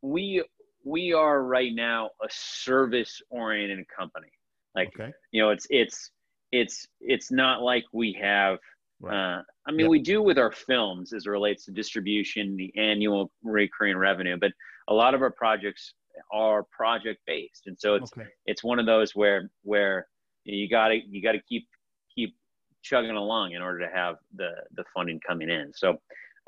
we 0.03 0.44
we 0.84 1.12
are 1.12 1.42
right 1.42 1.72
now 1.74 2.11
a 2.22 2.28
service 2.30 3.20
oriented 3.30 3.86
company. 3.88 4.32
Like, 4.74 4.88
Okay, 4.88 5.12
you 5.32 5.42
know, 5.42 5.51
it's 5.51 5.66
it's 5.70 6.11
it's 6.53 6.86
it's 7.01 7.30
not 7.30 7.62
like 7.62 7.84
we 7.92 8.16
have. 8.20 8.59
Right. 9.01 9.38
Uh, 9.38 9.42
I 9.66 9.70
mean, 9.70 9.80
Yep. 9.80 9.90
we 9.90 9.98
do 10.01 10.22
with 10.22 10.38
our 10.38 10.53
films 10.53 11.12
as 11.12 11.26
it 11.26 11.30
relates 11.30 11.64
to 11.64 11.72
distribution, 11.72 12.57
the 12.57 12.72
annual 12.76 13.30
recurring 13.42 13.96
revenue, 13.96 14.36
but 14.38 14.53
a 14.88 14.94
lot 14.94 15.14
of 15.14 15.22
our 15.22 15.30
projects 15.30 15.94
are 16.32 16.64
project 16.64 17.20
based, 17.26 17.66
and 17.66 17.78
so 17.78 17.94
it's 17.94 18.12
okay, 18.12 18.28
it's 18.46 18.62
one 18.62 18.78
of 18.78 18.86
those 18.86 19.14
where 19.14 19.51
where 19.62 20.07
you 20.44 20.68
gotta 20.68 20.98
you 21.09 21.22
gotta 21.22 21.40
keep 21.48 21.66
keep 22.14 22.36
chugging 22.82 23.16
along 23.16 23.53
in 23.53 23.62
order 23.62 23.78
to 23.78 23.88
have 23.94 24.16
the 24.34 24.51
the 24.74 24.84
funding 24.94 25.20
coming 25.26 25.48
in. 25.48 25.72
So, 25.72 25.98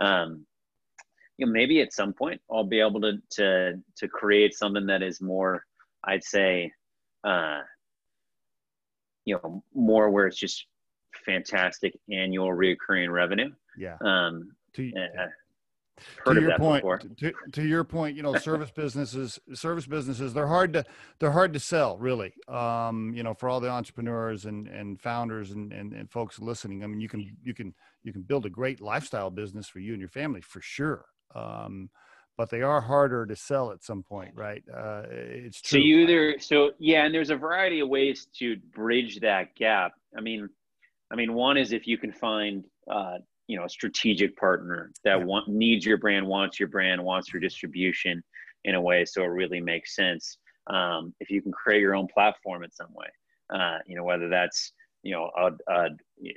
um, 0.00 0.44
you 1.38 1.46
know, 1.46 1.52
maybe 1.52 1.80
at 1.80 1.92
some 1.92 2.12
point 2.12 2.40
I'll 2.50 2.64
be 2.64 2.80
able 2.80 3.00
to 3.00 3.18
to 3.30 3.80
to 3.96 4.08
create 4.08 4.54
something 4.54 4.86
that 4.86 5.02
is 5.02 5.20
more, 5.22 5.64
I'd 6.04 6.24
say, 6.24 6.70
uh, 7.24 7.60
you 9.24 9.36
know, 9.36 9.62
more 9.74 10.10
where 10.10 10.26
it's 10.26 10.38
just 10.38 10.66
fantastic 11.24 11.94
annual 12.10 12.48
reoccurring 12.48 13.12
revenue. 13.12 13.50
yeah. 13.76 13.96
Um, 14.04 14.52
To, 14.74 14.90
uh, 14.96 15.26
to 16.26 16.40
your 16.40 16.56
point, 16.56 16.84
to, 17.18 17.32
to 17.52 17.62
your 17.62 17.84
point, 17.84 18.16
you 18.16 18.22
know, 18.22 18.34
service 18.36 18.70
businesses, 18.76 19.38
service 19.52 19.86
businesses, 19.86 20.32
they're 20.32 20.46
hard 20.46 20.72
to, 20.72 20.84
they're 21.18 21.30
hard 21.30 21.52
to 21.52 21.60
sell 21.60 21.98
really. 21.98 22.32
Um, 22.48 23.12
you 23.14 23.22
know, 23.22 23.34
for 23.34 23.48
all 23.48 23.60
the 23.60 23.68
entrepreneurs 23.68 24.46
and, 24.46 24.68
and 24.68 25.00
founders 25.00 25.50
and, 25.50 25.72
and, 25.72 25.92
and 25.92 26.10
folks 26.10 26.38
listening, 26.38 26.82
I 26.82 26.86
mean, 26.86 27.00
you 27.00 27.08
can, 27.08 27.36
you 27.42 27.54
can, 27.54 27.74
you 28.02 28.12
can 28.12 28.22
build 28.22 28.46
a 28.46 28.50
great 28.50 28.80
lifestyle 28.80 29.30
business 29.30 29.68
for 29.68 29.78
you 29.78 29.92
and 29.92 30.00
your 30.00 30.08
family 30.08 30.40
for 30.40 30.60
sure. 30.60 31.04
Um, 31.34 31.90
but 32.38 32.48
they 32.48 32.62
are 32.62 32.80
harder 32.80 33.26
to 33.26 33.36
sell 33.36 33.70
at 33.72 33.84
some 33.84 34.02
point, 34.02 34.32
right? 34.34 34.62
Uh, 34.74 35.02
it's 35.10 35.58
So 35.58 35.76
true. 35.76 35.80
you 35.80 35.98
either 36.00 36.38
so 36.38 36.70
yeah, 36.78 37.04
and 37.04 37.14
there's 37.14 37.30
a 37.30 37.36
variety 37.36 37.80
of 37.80 37.88
ways 37.88 38.26
to 38.38 38.56
bridge 38.74 39.20
that 39.20 39.54
gap. 39.54 39.92
I 40.16 40.22
mean, 40.22 40.48
I 41.12 41.16
mean, 41.16 41.34
one 41.34 41.56
is 41.56 41.72
if 41.72 41.86
you 41.86 41.98
can 41.98 42.12
find 42.12 42.64
uh, 42.90 43.18
you 43.46 43.58
know 43.58 43.64
a 43.64 43.68
strategic 43.68 44.36
partner 44.36 44.92
that 45.04 45.18
Yeah. 45.18 45.24
want 45.24 45.48
needs 45.48 45.84
your 45.84 45.98
brand, 45.98 46.26
wants 46.26 46.58
your 46.58 46.68
brand, 46.68 47.02
wants 47.02 47.32
your 47.32 47.40
distribution 47.40 48.22
in 48.64 48.76
a 48.76 48.80
way 48.80 49.04
so 49.04 49.22
it 49.22 49.26
really 49.26 49.60
makes 49.60 49.94
sense. 49.96 50.38
Um, 50.68 51.14
if 51.20 51.30
you 51.30 51.42
can 51.42 51.52
create 51.52 51.80
your 51.80 51.94
own 51.94 52.06
platform 52.06 52.62
in 52.62 52.70
some 52.70 52.92
way, 52.94 53.08
uh, 53.52 53.78
you 53.86 53.96
know 53.96 54.04
whether 54.04 54.28
that's 54.28 54.72
you 55.02 55.12
know 55.12 55.30
a, 55.36 55.50
a, 55.72 55.88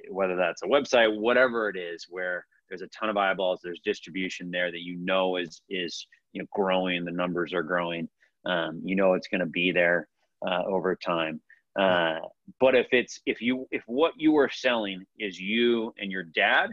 whether 0.09 0.35
that's 0.35 0.63
a 0.63 0.67
website, 0.67 1.15
whatever 1.19 1.69
it 1.69 1.77
is, 1.77 2.07
where 2.09 2.45
there's 2.67 2.81
a 2.81 2.87
ton 2.87 3.09
of 3.09 3.17
eyeballs, 3.17 3.61
there's 3.63 3.79
distribution 3.85 4.49
there 4.51 4.71
that 4.71 4.81
you 4.81 4.97
know 4.97 5.37
is 5.37 5.61
is 5.69 6.07
you 6.33 6.41
know 6.41 6.47
growing, 6.53 7.05
the 7.05 7.11
numbers 7.11 7.53
are 7.53 7.63
growing 7.63 8.09
um, 8.45 8.81
you 8.83 8.95
know 8.95 9.13
it's 9.13 9.27
going 9.27 9.39
to 9.39 9.45
be 9.47 9.71
there 9.71 10.07
uh, 10.47 10.63
over 10.65 10.95
time 10.95 11.39
uh, 11.75 12.19
but 12.59 12.75
if 12.75 12.87
it's 12.91 13.19
if 13.25 13.41
you 13.41 13.67
if 13.71 13.83
what 13.87 14.13
you 14.17 14.35
are 14.37 14.49
selling 14.49 15.05
is 15.19 15.39
you 15.39 15.93
and 15.97 16.11
your 16.11 16.23
dad 16.23 16.69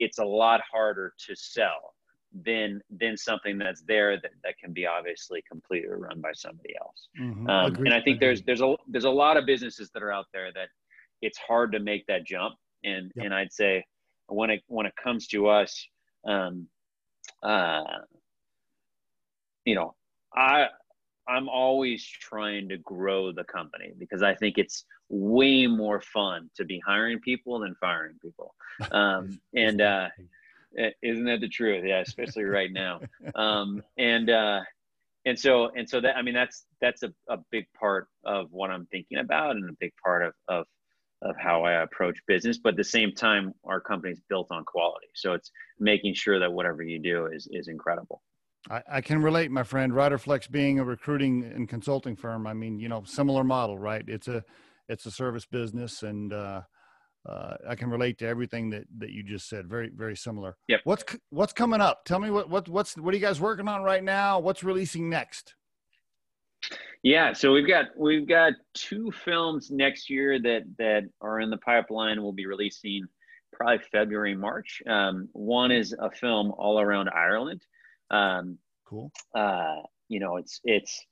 it's 0.00 0.18
a 0.18 0.24
lot 0.24 0.60
harder 0.70 1.12
to 1.18 1.34
sell 1.34 1.94
than 2.44 2.80
than 3.00 3.16
something 3.16 3.58
that's 3.58 3.82
there 3.82 4.20
that, 4.20 4.32
that 4.42 4.58
can 4.58 4.72
be 4.72 4.86
obviously 4.86 5.42
completely 5.50 5.88
run 5.88 6.20
by 6.20 6.32
somebody 6.32 6.74
else 6.80 7.08
Mhm. 7.18 7.48
um, 7.48 7.74
and 7.84 7.94
i 7.94 8.00
think 8.00 8.18
there's 8.20 8.42
there's 8.42 8.60
a 8.60 8.76
there's 8.88 9.04
a 9.04 9.10
lot 9.10 9.36
of 9.36 9.46
businesses 9.46 9.90
that 9.90 10.02
are 10.02 10.12
out 10.12 10.26
there 10.32 10.52
that 10.52 10.68
it's 11.22 11.38
hard 11.38 11.70
to 11.72 11.78
make 11.78 12.04
that 12.06 12.24
jump 12.26 12.54
and 12.84 13.12
Yep. 13.14 13.24
and 13.24 13.34
i'd 13.34 13.52
say 13.52 13.84
when 14.26 14.50
it 14.50 14.62
when 14.66 14.86
it 14.86 14.94
comes 15.02 15.26
to 15.28 15.46
us 15.48 15.86
um 16.26 16.66
uh 17.42 17.82
you 19.64 19.74
know 19.74 19.94
i 20.34 20.66
I'm 21.28 21.48
always 21.48 22.04
trying 22.04 22.68
to 22.68 22.76
grow 22.78 23.32
the 23.32 23.44
company 23.44 23.92
because 23.98 24.22
I 24.22 24.34
think 24.34 24.58
it's 24.58 24.84
way 25.08 25.66
more 25.66 26.00
fun 26.00 26.50
to 26.56 26.64
be 26.64 26.80
hiring 26.84 27.20
people 27.20 27.58
than 27.60 27.74
firing 27.80 28.16
people. 28.22 28.54
Um, 28.90 29.40
and 29.54 29.80
uh, 29.80 30.08
isn't 31.02 31.24
that 31.24 31.40
the 31.40 31.48
truth? 31.48 31.84
Yeah, 31.86 32.00
especially 32.00 32.44
right 32.44 32.72
now. 32.72 33.00
Um, 33.34 33.82
and 33.96 34.30
uh, 34.30 34.60
and 35.24 35.38
so 35.38 35.70
and 35.74 35.88
so 35.88 36.00
that 36.00 36.16
I 36.16 36.22
mean 36.22 36.34
that's 36.34 36.66
that's 36.80 37.02
a, 37.02 37.12
a 37.28 37.38
big 37.50 37.66
part 37.78 38.08
of 38.24 38.48
what 38.50 38.70
I'm 38.70 38.86
thinking 38.86 39.18
about 39.18 39.56
and 39.56 39.68
a 39.68 39.74
big 39.80 39.92
part 40.02 40.26
of 40.26 40.34
of 40.48 40.66
of 41.22 41.36
how 41.38 41.64
I 41.64 41.82
approach 41.82 42.18
business. 42.26 42.58
But 42.58 42.70
at 42.70 42.76
the 42.76 42.84
same 42.84 43.12
time, 43.12 43.54
our 43.64 43.80
company 43.80 44.12
is 44.12 44.20
built 44.28 44.48
on 44.50 44.64
quality, 44.64 45.06
so 45.14 45.32
it's 45.32 45.50
making 45.78 46.14
sure 46.14 46.38
that 46.38 46.52
whatever 46.52 46.82
you 46.82 46.98
do 46.98 47.26
is 47.26 47.48
is 47.50 47.68
incredible. 47.68 48.22
I, 48.70 48.82
I 48.88 49.00
can 49.00 49.20
relate, 49.20 49.50
my 49.50 49.62
friend. 49.62 49.92
Riderflex 49.92 50.50
being 50.50 50.78
a 50.78 50.84
recruiting 50.84 51.44
and 51.44 51.68
consulting 51.68 52.16
firm. 52.16 52.46
I 52.46 52.54
mean, 52.54 52.78
you 52.78 52.88
know, 52.88 53.02
similar 53.04 53.44
model, 53.44 53.78
right? 53.78 54.04
It's 54.06 54.28
a 54.28 54.42
it's 54.88 55.06
a 55.06 55.10
service 55.10 55.46
business, 55.46 56.02
and 56.02 56.32
uh, 56.32 56.62
uh, 57.28 57.54
I 57.68 57.74
can 57.74 57.90
relate 57.90 58.18
to 58.18 58.26
everything 58.26 58.70
that 58.70 58.84
that 58.98 59.10
you 59.10 59.22
just 59.22 59.48
said. 59.48 59.68
Very 59.68 59.90
very 59.94 60.16
similar. 60.16 60.56
Yep. 60.68 60.80
What's 60.84 61.04
what's 61.30 61.52
coming 61.52 61.80
up? 61.80 62.04
Tell 62.04 62.18
me 62.18 62.30
what 62.30 62.48
what 62.48 62.68
what's 62.68 62.96
what 62.96 63.12
are 63.12 63.16
you 63.16 63.22
guys 63.22 63.40
working 63.40 63.68
on 63.68 63.82
right 63.82 64.02
now? 64.02 64.38
What's 64.38 64.64
releasing 64.64 65.10
next? 65.10 65.54
Yeah, 67.02 67.34
so 67.34 67.52
we've 67.52 67.68
got 67.68 67.86
we've 67.98 68.26
got 68.26 68.54
two 68.72 69.10
films 69.10 69.70
next 69.70 70.08
year 70.08 70.40
that 70.40 70.62
that 70.78 71.02
are 71.20 71.40
in 71.40 71.50
the 71.50 71.58
pipeline. 71.58 72.22
We'll 72.22 72.32
be 72.32 72.46
releasing 72.46 73.06
probably 73.52 73.84
February 73.92 74.34
March. 74.34 74.82
Um, 74.88 75.28
one 75.32 75.70
is 75.70 75.94
a 75.98 76.10
film 76.10 76.52
all 76.56 76.80
around 76.80 77.10
Ireland. 77.10 77.62
Um, 78.10 78.58
cool. 78.86 79.10
Uh, 79.34 79.76
you 80.08 80.20
know, 80.20 80.36
it's 80.36 80.60
it's 80.64 81.04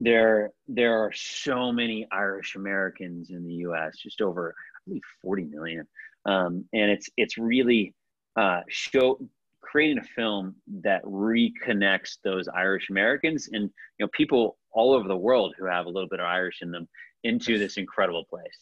there. 0.00 0.50
There 0.68 1.02
are 1.04 1.12
so 1.12 1.72
many 1.72 2.06
Irish 2.10 2.56
Americans 2.56 3.30
in 3.30 3.44
the 3.44 3.54
U.S. 3.54 3.98
Just 3.98 4.20
over 4.20 4.54
I 4.56 4.78
believe 4.86 5.02
40 5.22 5.44
million, 5.44 5.86
um, 6.24 6.64
and 6.72 6.90
it's 6.90 7.08
it's 7.16 7.38
really 7.38 7.94
uh, 8.36 8.60
show 8.68 9.18
creating 9.62 9.98
a 9.98 10.06
film 10.14 10.54
that 10.82 11.02
reconnects 11.04 12.18
those 12.22 12.48
Irish 12.48 12.88
Americans 12.88 13.48
and 13.52 13.64
you 13.98 14.06
know 14.06 14.08
people 14.12 14.58
all 14.72 14.92
over 14.92 15.08
the 15.08 15.16
world 15.16 15.54
who 15.58 15.66
have 15.66 15.86
a 15.86 15.88
little 15.88 16.08
bit 16.08 16.20
of 16.20 16.26
Irish 16.26 16.58
in 16.62 16.70
them 16.70 16.88
into 17.24 17.58
this 17.58 17.76
incredible 17.76 18.24
place. 18.24 18.58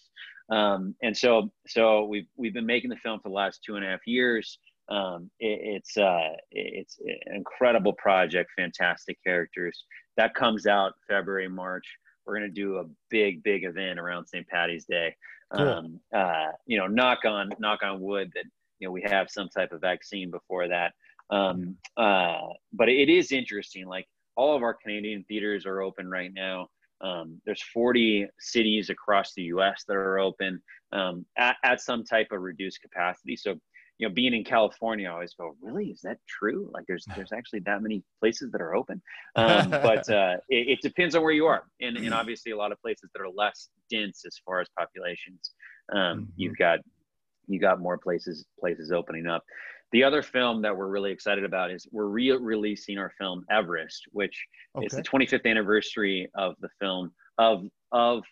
Um, 0.50 0.94
and 1.02 1.16
so 1.16 1.50
so 1.66 2.04
we've 2.04 2.26
we've 2.36 2.54
been 2.54 2.66
making 2.66 2.90
the 2.90 2.96
film 2.96 3.20
for 3.20 3.28
the 3.28 3.34
last 3.34 3.60
two 3.64 3.76
and 3.76 3.84
a 3.84 3.88
half 3.88 4.06
years 4.06 4.58
um, 4.88 5.30
it, 5.40 5.60
it's 5.62 5.96
uh, 5.96 6.30
it's 6.50 6.98
an 7.00 7.36
incredible 7.36 7.92
project, 7.94 8.50
fantastic 8.56 9.18
characters. 9.24 9.84
That 10.16 10.34
comes 10.34 10.66
out 10.66 10.92
February, 11.08 11.48
March. 11.48 11.86
We're 12.26 12.34
gonna 12.34 12.48
do 12.48 12.78
a 12.78 12.84
big, 13.10 13.42
big 13.42 13.64
event 13.64 13.98
around 13.98 14.26
St. 14.26 14.46
Patty's 14.46 14.84
Day. 14.84 15.14
Cool. 15.54 15.68
Um, 15.68 16.00
uh, 16.14 16.48
you 16.66 16.78
know, 16.78 16.86
knock 16.86 17.24
on 17.24 17.50
knock 17.58 17.82
on 17.82 18.00
wood 18.00 18.30
that 18.34 18.44
you 18.78 18.88
know 18.88 18.92
we 18.92 19.02
have 19.02 19.30
some 19.30 19.48
type 19.48 19.72
of 19.72 19.80
vaccine 19.80 20.30
before 20.30 20.68
that. 20.68 20.92
Um, 21.30 21.76
uh, 21.96 22.48
but 22.72 22.88
it 22.88 23.08
is 23.08 23.32
interesting. 23.32 23.86
Like 23.86 24.06
all 24.36 24.56
of 24.56 24.62
our 24.62 24.74
Canadian 24.74 25.24
theaters 25.24 25.64
are 25.64 25.80
open 25.80 26.10
right 26.10 26.32
now. 26.34 26.68
Um, 27.00 27.40
there's 27.44 27.62
40 27.62 28.26
cities 28.38 28.88
across 28.88 29.34
the 29.34 29.42
U.S. 29.44 29.84
that 29.86 29.94
are 29.94 30.18
open 30.18 30.62
um, 30.92 31.26
at, 31.36 31.56
at 31.62 31.80
some 31.80 32.04
type 32.04 32.28
of 32.30 32.40
reduced 32.40 32.80
capacity. 32.80 33.36
So 33.36 33.56
you 33.98 34.08
know, 34.08 34.14
being 34.14 34.34
in 34.34 34.44
California, 34.44 35.08
I 35.08 35.12
always 35.12 35.34
go, 35.34 35.56
really, 35.60 35.86
is 35.86 36.00
that 36.02 36.18
true? 36.28 36.70
Like, 36.72 36.84
there's 36.86 37.04
there's 37.16 37.32
actually 37.36 37.60
that 37.60 37.82
many 37.82 38.02
places 38.20 38.50
that 38.52 38.60
are 38.60 38.74
open, 38.74 39.00
um, 39.36 39.70
but 39.70 40.08
uh, 40.08 40.36
it, 40.48 40.68
it, 40.68 40.78
depends 40.82 41.14
on 41.14 41.22
where 41.22 41.32
you 41.32 41.46
are, 41.46 41.64
and, 41.80 41.96
and 41.96 42.12
obviously 42.12 42.52
a 42.52 42.56
lot 42.56 42.72
of 42.72 42.80
places 42.80 43.10
that 43.14 43.22
are 43.22 43.30
less 43.30 43.68
dense 43.90 44.24
as 44.26 44.36
far 44.44 44.60
as 44.60 44.68
populations. 44.76 45.52
Um, 45.92 45.98
mm-hmm. 45.98 46.24
You've 46.36 46.56
got 46.56 46.80
you 47.46 47.60
got 47.60 47.80
more 47.80 47.98
places 47.98 48.46
places 48.58 48.90
opening 48.90 49.26
up. 49.26 49.44
The 49.92 50.02
other 50.02 50.22
film 50.22 50.62
that 50.62 50.76
we're 50.76 50.88
really 50.88 51.12
excited 51.12 51.44
about 51.44 51.70
is 51.70 51.86
we're 51.92 52.06
re-releasing 52.06 52.98
our 52.98 53.12
film 53.16 53.44
Everest, 53.48 54.02
which 54.10 54.44
okay. 54.76 54.86
is 54.86 54.92
the 54.92 55.02
25th 55.02 55.48
anniversary 55.48 56.28
of 56.34 56.54
the 56.60 56.68
film 56.80 57.12
of 57.38 57.64
of 57.92 58.24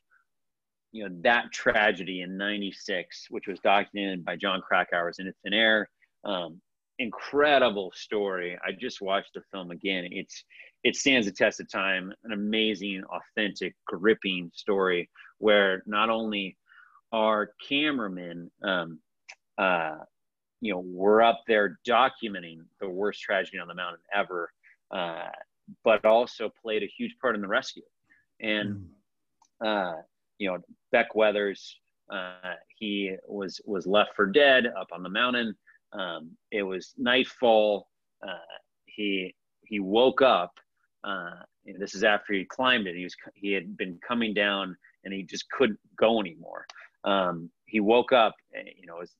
you 0.92 1.08
know 1.08 1.14
that 1.22 1.50
tragedy 1.52 2.20
in 2.20 2.36
96 2.36 3.26
which 3.30 3.46
was 3.48 3.58
documented 3.60 4.24
by 4.24 4.36
Jon 4.36 4.60
Krakauer's 4.60 5.18
Into 5.18 5.32
Thin 5.42 5.54
Air 5.54 5.88
um, 6.24 6.60
incredible 6.98 7.92
story. 7.94 8.56
I 8.64 8.72
just 8.72 9.00
watched 9.00 9.34
the 9.34 9.42
film 9.52 9.70
again. 9.70 10.08
It's 10.10 10.44
it 10.84 10.96
stands 10.96 11.26
the 11.26 11.32
test 11.32 11.60
of 11.60 11.70
time 11.70 12.12
an 12.24 12.32
amazing 12.32 13.02
authentic 13.04 13.74
gripping 13.86 14.50
story 14.54 15.08
where 15.38 15.82
not 15.86 16.10
only 16.10 16.56
our 17.12 17.52
cameramen 17.68 18.50
um, 18.62 18.98
uh, 19.58 19.98
you 20.60 20.72
know 20.72 20.84
were 20.86 21.22
up 21.22 21.42
there 21.46 21.78
documenting 21.86 22.60
the 22.80 22.88
worst 22.88 23.20
tragedy 23.20 23.58
on 23.58 23.68
the 23.68 23.74
mountain 23.74 24.00
ever 24.14 24.50
uh, 24.90 25.28
but 25.84 26.04
also 26.04 26.50
played 26.62 26.82
a 26.82 26.86
huge 26.86 27.16
part 27.20 27.34
in 27.34 27.40
the 27.40 27.48
rescue. 27.48 27.82
And 28.40 28.88
mm. 29.62 29.66
uh, 29.66 30.02
you 30.38 30.48
know 30.48 30.58
Beck 30.90 31.14
Weathers. 31.14 31.78
Uh, 32.10 32.54
he 32.78 33.14
was 33.26 33.60
was 33.64 33.86
left 33.86 34.10
for 34.14 34.26
dead 34.26 34.66
up 34.78 34.88
on 34.92 35.02
the 35.02 35.08
mountain. 35.08 35.54
Um, 35.92 36.30
it 36.50 36.62
was 36.62 36.94
nightfall. 36.96 37.88
Uh, 38.22 38.38
he 38.86 39.34
he 39.64 39.80
woke 39.80 40.22
up. 40.22 40.52
Uh, 41.04 41.42
this 41.78 41.94
is 41.94 42.04
after 42.04 42.32
he 42.32 42.44
climbed 42.44 42.86
it. 42.86 42.96
He 42.96 43.04
was 43.04 43.14
he 43.34 43.52
had 43.52 43.76
been 43.76 43.98
coming 44.06 44.34
down 44.34 44.76
and 45.04 45.12
he 45.12 45.22
just 45.22 45.48
couldn't 45.50 45.78
go 45.96 46.20
anymore. 46.20 46.66
Um, 47.04 47.50
he 47.66 47.80
woke 47.80 48.12
up. 48.12 48.34
Eh, 48.54 48.70
you 48.78 48.86
know, 48.86 48.96
it 48.96 49.00
was 49.00 49.14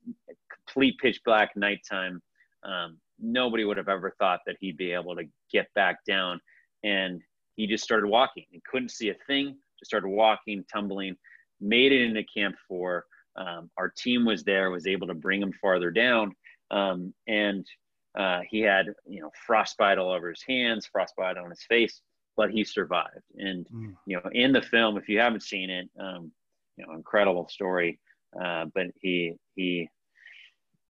complete 0.54 0.98
pitch 0.98 1.20
black 1.24 1.56
nighttime. 1.56 2.22
Um, 2.62 2.98
nobody 3.18 3.64
would 3.64 3.76
have 3.76 3.88
ever 3.88 4.14
thought 4.18 4.40
that 4.46 4.56
he'd 4.60 4.76
be 4.76 4.92
able 4.92 5.16
to 5.16 5.24
get 5.50 5.72
back 5.74 6.04
down, 6.06 6.40
and 6.84 7.20
he 7.56 7.66
just 7.66 7.84
started 7.84 8.06
walking. 8.06 8.44
He 8.50 8.62
couldn't 8.70 8.90
see 8.90 9.10
a 9.10 9.16
thing. 9.26 9.56
Just 9.82 9.90
started 9.90 10.08
walking, 10.08 10.64
tumbling 10.72 11.16
made 11.62 11.92
it 11.92 12.02
into 12.02 12.24
Camp 12.24 12.56
Four. 12.68 13.06
Um, 13.36 13.70
our 13.78 13.90
team 13.96 14.26
was 14.26 14.42
there, 14.42 14.70
was 14.70 14.86
able 14.86 15.06
to 15.06 15.14
bring 15.14 15.40
him 15.40 15.52
farther 15.60 15.90
down, 15.90 16.34
um, 16.70 17.14
and 17.26 17.66
uh, 18.18 18.40
he 18.46 18.60
had 18.60 18.86
you 19.06 19.22
know 19.22 19.30
frostbite 19.46 19.98
all 19.98 20.12
over 20.12 20.28
his 20.28 20.44
hands, 20.46 20.86
frostbite 20.86 21.38
on 21.38 21.48
his 21.48 21.62
face, 21.68 22.02
but 22.36 22.50
he 22.50 22.64
survived. 22.64 23.22
And 23.36 23.66
mm. 23.74 23.94
you 24.06 24.16
know, 24.16 24.30
in 24.32 24.52
the 24.52 24.60
film, 24.60 24.98
if 24.98 25.08
you 25.08 25.18
haven't 25.18 25.42
seen 25.42 25.70
it, 25.70 25.88
um, 25.98 26.30
you 26.76 26.86
know, 26.86 26.92
incredible 26.94 27.48
story. 27.48 27.98
Uh, 28.38 28.66
but 28.74 28.86
he 29.00 29.34
he 29.54 29.88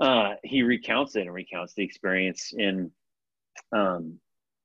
uh, 0.01 0.35
he 0.43 0.63
recounts 0.63 1.15
it 1.15 1.23
and 1.23 1.35
recounts 1.35 1.75
the 1.75 1.85
experience 1.85 2.53
in 2.57 2.91
um, 3.73 4.19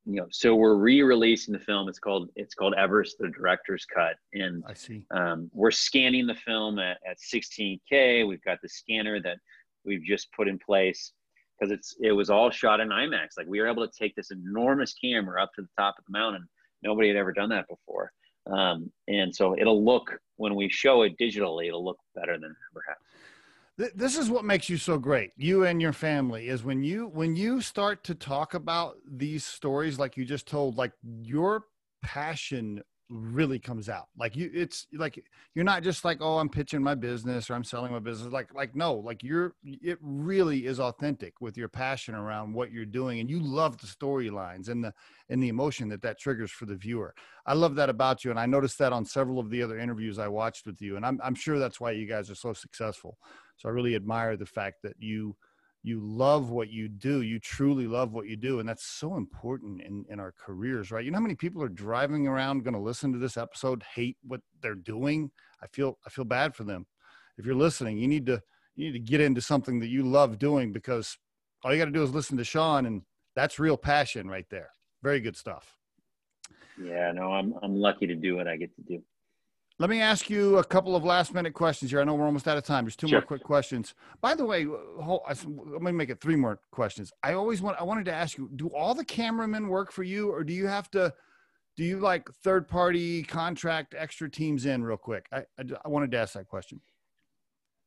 you 0.08 0.22
know 0.22 0.28
so 0.32 0.55
we're 0.55 0.76
re-releasing 0.76 1.53
the 1.53 1.60
film. 1.60 1.89
It's 1.89 1.99
called 1.99 2.30
it's 2.36 2.55
called 2.55 2.74
everest 2.76 3.18
the 3.20 3.30
director's 3.30 3.86
cut. 3.86 4.16
And 4.34 4.64
i 4.68 4.74
see. 4.74 5.03
um, 5.12 5.51
we're 5.53 5.72
scanning 5.72 6.26
the 6.26 6.36
film 6.36 6.80
at, 6.80 6.97
at 7.08 7.18
16k 7.20 8.28
we've 8.28 8.43
got 8.43 8.60
the 8.62 8.70
scanner 8.70 9.22
that 9.22 9.38
we've 9.86 10.03
just 10.03 10.32
put 10.32 10.47
in 10.47 10.58
place 10.58 11.12
because 11.60 11.72
it's 11.72 11.95
it 12.01 12.14
was 12.14 12.30
all 12.30 12.49
shot 12.49 12.80
in 12.80 12.89
imax. 12.89 13.38
Like 13.38 13.47
we 13.47 13.60
were 13.60 13.68
able 13.68 13.86
to 13.86 13.93
take 13.97 14.16
this 14.16 14.32
enormous 14.32 14.93
camera 14.93 15.43
up 15.43 15.51
to 15.55 15.62
the 15.62 15.70
top 15.78 15.95
of 15.99 16.05
the 16.05 16.18
mountain. 16.18 16.47
Nobody 16.84 17.10
had 17.10 17.18
ever 17.18 17.34
done 17.34 17.49
that 17.49 17.68
before. 17.68 18.12
Um, 18.49 18.89
and 19.10 19.36
so 19.36 19.58
it'll 19.60 19.84
look 19.84 20.18
when 20.38 20.55
we 20.55 20.70
show 20.70 21.01
it 21.01 21.18
digitally 21.20 21.68
it'll 21.68 21.84
look 21.84 21.99
better 22.16 22.34
than 22.34 22.51
it 22.51 22.58
ever 22.72 22.84
has 22.88 22.97
this 23.78 24.17
is 24.17 24.30
what 24.30 24.43
makes 24.43 24.69
you 24.69 24.78
so 24.78 24.97
great 24.97 25.32
you 25.38 25.65
and 25.65 25.82
your 25.82 25.93
family 25.93 26.47
is 26.47 26.63
when 26.63 26.84
you 26.84 27.07
when 27.07 27.36
you 27.36 27.61
start 27.61 28.03
to 28.03 28.15
talk 28.15 28.53
about 28.53 28.95
these 29.09 29.45
stories 29.45 29.99
like 29.99 30.17
you 30.17 30.25
just 30.25 30.47
told 30.47 30.78
like 30.78 30.91
your 31.21 31.65
passion 32.01 32.82
really 33.09 33.57
comes 33.57 33.88
out. 33.88 34.07
Like 34.17 34.36
you 34.36 34.49
it's 34.53 34.88
like 34.93 35.23
you're 35.55 35.65
not 35.65 35.84
just 35.84 36.03
like 36.03 36.17
oh 36.21 36.38
i'm 36.38 36.49
pitching 36.49 36.84
my 36.84 36.95
business 36.95 37.49
or 37.49 37.53
i'm 37.53 37.63
selling 37.63 37.91
my 37.91 37.99
business. 37.99 38.34
Like 38.34 38.53
like 38.53 38.75
no 38.75 38.95
like 38.95 39.23
you're 39.23 39.55
it 39.63 39.97
really 40.01 40.65
is 40.65 40.80
authentic 40.80 41.39
with 41.39 41.57
your 41.57 41.69
passion 41.69 42.15
around 42.15 42.53
what 42.53 42.71
you're 42.71 42.86
doing 42.86 43.19
and 43.19 43.30
you 43.30 43.39
love 43.39 43.78
the 43.78 43.88
storylines 43.88 44.69
and 44.69 44.84
the 44.84 44.93
and 45.30 45.41
the 45.41 45.47
emotion 45.47 45.89
that 45.89 46.01
that 46.01 46.19
triggers 46.19 46.51
for 46.51 46.65
the 46.65 46.75
viewer. 46.75 47.13
I 47.45 47.53
love 47.53 47.75
that 47.75 47.89
about 47.89 48.25
you 48.25 48.32
and 48.32 48.39
i 48.39 48.45
noticed 48.45 48.78
that 48.80 48.91
on 48.91 49.05
several 49.05 49.39
of 49.39 49.49
the 49.49 49.63
other 49.63 49.80
interviews 49.80 50.19
i 50.19 50.28
watched 50.28 50.65
with 50.65 50.82
you 50.82 50.97
and 50.97 51.05
i'm, 51.05 51.17
I'm 51.23 51.36
sure 51.36 51.59
that's 51.59 51.80
why 51.80 51.91
you 51.91 52.05
guys 52.05 52.30
are 52.30 52.36
so 52.36 52.51
successful 52.51 53.17
so 53.58 53.68
I 53.70 53.72
really 53.72 53.95
admire 53.95 54.38
the 54.38 54.45
fact 54.45 54.78
that 54.84 54.95
you 54.99 55.36
you 55.84 56.01
love 56.01 56.49
what 56.49 56.70
you 56.70 56.89
do. 56.89 57.22
You 57.22 57.39
truly 57.39 57.88
love 57.88 58.12
what 58.12 58.28
you 58.28 58.36
do, 58.36 58.60
and 58.60 58.68
that's 58.68 58.86
so 58.86 59.16
important 59.16 59.82
in 59.82 60.05
in 60.10 60.20
our 60.20 60.34
careers, 60.38 60.91
right? 60.91 61.03
You 61.03 61.12
know 61.12 61.18
how 61.18 61.24
many 61.24 61.36
people 61.36 61.64
are 61.64 61.70
driving 61.70 62.28
around 62.28 62.64
going 62.64 62.74
to 62.74 62.80
listen 62.80 63.14
to 63.14 63.20
this 63.20 63.38
episode, 63.38 63.84
hate 63.95 64.18
what 64.24 64.41
they're 64.62 64.76
doing. 64.76 65.32
I 65.62 65.68
feel 65.68 65.97
I 66.05 66.10
feel 66.10 66.26
bad 66.26 66.55
for 66.55 66.64
them. 66.64 66.86
If 67.38 67.45
you're 67.45 67.55
listening, 67.55 67.97
you 67.97 68.08
need 68.08 68.26
to 68.28 68.41
you 68.76 68.86
need 68.86 68.93
to 68.93 69.12
get 69.12 69.22
into 69.22 69.41
something 69.41 69.80
that 69.80 69.88
you 69.88 70.03
love 70.03 70.39
doing 70.39 70.72
because 70.72 71.18
all 71.64 71.74
you 71.74 71.80
got 71.80 71.86
to 71.86 71.91
do 71.91 72.03
is 72.03 72.12
listen 72.12 72.38
to 72.38 72.43
Shaun, 72.43 72.86
and 72.86 73.01
that's 73.36 73.60
real 73.60 73.78
passion 73.78 74.30
right 74.30 74.45
there. 74.49 74.70
Very 75.03 75.20
good 75.20 75.36
stuff. 75.36 75.76
Yeah, 76.82 77.12
no, 77.12 77.32
I'm 77.32 77.53
I'm 77.64 77.76
lucky 77.76 78.08
to 78.08 78.16
do 78.16 78.36
what 78.36 78.47
I 78.47 78.58
get 78.58 78.76
to 78.76 78.82
do. 78.82 79.01
Let 79.80 79.91
me 79.91 80.01
ask 80.01 80.28
you 80.30 80.57
a 80.57 80.63
couple 80.63 80.95
of 80.95 81.03
last 81.03 81.36
minute 81.36 81.53
questions 81.53 81.91
here. 81.91 82.01
I 82.01 82.03
know 82.03 82.15
we're 82.15 82.25
almost 82.25 82.47
out 82.47 82.57
of 82.57 82.63
time. 82.63 82.86
There's 82.86 82.95
two 82.95 83.07
sure. 83.07 83.19
more 83.19 83.25
quick 83.25 83.43
questions. 83.43 83.93
By 84.21 84.34
the 84.34 84.43
way, 84.43 84.65
hold, 84.65 85.21
let 85.28 85.82
me 85.84 85.91
make 85.91 86.09
it 86.09 86.19
three 86.19 86.36
more 86.36 86.59
questions. 86.71 87.11
I 87.21 87.34
always 87.34 87.61
want 87.61 87.80
I 87.80 87.84
wanted 87.84 88.05
to 88.05 88.13
ask 88.13 88.38
you, 88.38 88.49
do 88.55 88.69
all 88.69 88.95
the 88.95 89.05
cameramen 89.05 89.67
work 89.67 89.91
for 89.91 90.01
you 90.01 90.32
or 90.32 90.43
do 90.43 90.53
you 90.53 90.65
have 90.65 90.89
to 90.91 91.13
do 91.75 91.84
you 91.84 91.99
like 91.99 92.28
third 92.43 92.67
party 92.67 93.21
contract 93.21 93.93
extra 93.95 94.28
teams 94.28 94.65
in 94.65 94.84
real 94.84 94.97
quick? 94.97 95.28
I, 95.32 95.43
I, 95.59 95.63
I 95.86 95.88
wanted 95.89 96.09
to 96.11 96.17
ask 96.17 96.34
that 96.34 96.47
question. 96.47 96.82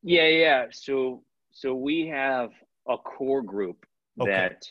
Yeah, 0.04 0.28
yeah. 0.28 0.66
So 0.70 1.24
so 1.50 1.74
we 1.74 2.06
have 2.06 2.50
a 2.88 2.96
core 2.98 3.42
group 3.42 3.84
okay. 4.20 4.30
that 4.30 4.64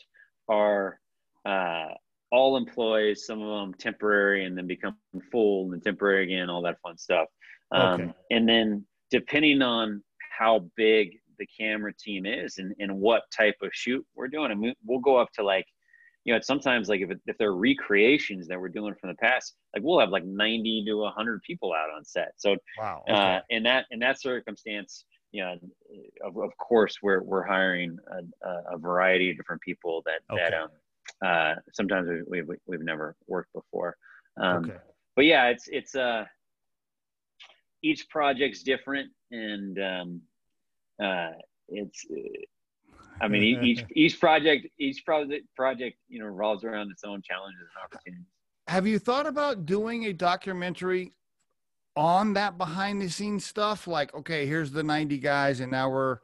are 0.48 0.98
uh, 1.44 1.88
all 2.32 2.56
employees, 2.56 3.26
some 3.26 3.42
of 3.42 3.60
them 3.60 3.74
temporary 3.74 4.44
and 4.44 4.56
then 4.56 4.66
become 4.66 4.96
full 5.30 5.64
and 5.64 5.72
then 5.72 5.80
temporary 5.80 6.24
again, 6.24 6.48
all 6.48 6.62
that 6.62 6.80
fun 6.82 6.96
stuff. 6.96 7.26
Um, 7.72 8.00
okay. 8.00 8.12
And 8.30 8.48
then 8.48 8.84
depending 9.10 9.62
on 9.62 10.02
how 10.38 10.66
big 10.76 11.18
the 11.38 11.46
camera 11.46 11.92
team 11.94 12.26
is 12.26 12.58
and, 12.58 12.74
and 12.78 12.98
what 12.98 13.22
type 13.36 13.56
of 13.62 13.70
shoot 13.72 14.04
we're 14.14 14.28
doing, 14.28 14.52
and 14.52 14.74
we'll 14.84 15.00
go 15.00 15.16
up 15.16 15.32
to 15.34 15.42
like, 15.42 15.66
you 16.24 16.34
know, 16.34 16.40
sometimes 16.42 16.88
like 16.88 17.00
if, 17.00 17.10
it, 17.10 17.20
if 17.26 17.38
they're 17.38 17.54
recreations 17.54 18.46
that 18.46 18.60
we're 18.60 18.68
doing 18.68 18.94
from 19.00 19.08
the 19.08 19.16
past, 19.16 19.54
like 19.74 19.82
we'll 19.82 19.98
have 19.98 20.10
like 20.10 20.24
90 20.24 20.84
to 20.86 20.94
100 20.98 21.42
people 21.42 21.72
out 21.72 21.88
on 21.96 22.04
set. 22.04 22.32
So, 22.36 22.56
wow. 22.78 23.02
Uh, 23.08 23.12
okay. 23.12 23.20
Uh, 23.20 23.40
in 23.48 23.62
that 23.64 23.86
in 23.90 23.98
that 24.00 24.20
circumstance, 24.20 25.04
you 25.32 25.42
know, 25.42 25.56
of, 26.24 26.36
of 26.36 26.50
course, 26.58 26.96
we're 27.02 27.22
we're 27.22 27.44
hiring 27.44 27.96
a, 28.44 28.74
a 28.74 28.78
variety 28.78 29.30
of 29.30 29.36
different 29.36 29.62
people 29.62 30.02
that 30.04 30.20
okay. 30.32 30.42
that 30.50 30.54
um, 30.54 30.68
uh, 31.24 31.54
sometimes 31.72 32.08
we, 32.28 32.42
we, 32.42 32.56
we've 32.66 32.82
never 32.82 33.16
worked 33.26 33.52
before. 33.52 33.96
Um, 34.40 34.64
okay. 34.64 34.76
But 35.16 35.24
yeah, 35.24 35.46
it's 35.48 35.68
it's 35.68 35.94
uh, 35.94 36.24
each 37.82 38.08
project's 38.08 38.62
different, 38.62 39.10
and 39.30 39.78
um, 39.78 40.20
uh, 41.02 41.30
it's. 41.68 42.06
I 43.20 43.28
mean, 43.28 43.42
each 43.42 43.84
each 43.94 44.20
project 44.20 44.66
each 44.78 45.04
project 45.04 45.44
project 45.54 45.96
you 46.08 46.20
know 46.20 46.26
revolves 46.26 46.64
around 46.64 46.90
its 46.90 47.04
own 47.04 47.22
challenges 47.22 47.60
and 47.60 47.84
opportunities. 47.84 48.26
Have 48.66 48.86
you 48.86 48.98
thought 48.98 49.26
about 49.26 49.66
doing 49.66 50.06
a 50.06 50.12
documentary 50.12 51.12
on 51.96 52.34
that 52.34 52.56
behind 52.56 53.02
the 53.02 53.08
scenes 53.08 53.44
stuff? 53.44 53.86
Like, 53.86 54.14
okay, 54.14 54.46
here's 54.46 54.70
the 54.70 54.82
90 54.82 55.18
guys, 55.18 55.60
and 55.60 55.72
now 55.72 55.90
we're 55.90 56.18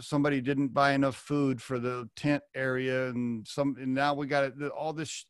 somebody 0.00 0.40
didn't 0.40 0.68
buy 0.68 0.92
enough 0.92 1.16
food 1.16 1.60
for 1.60 1.78
the 1.78 2.08
tent 2.16 2.42
area 2.54 3.08
and 3.08 3.46
some 3.46 3.76
and 3.80 3.94
now 3.94 4.14
we 4.14 4.26
got 4.26 4.52
all 4.76 4.92
this 4.92 5.26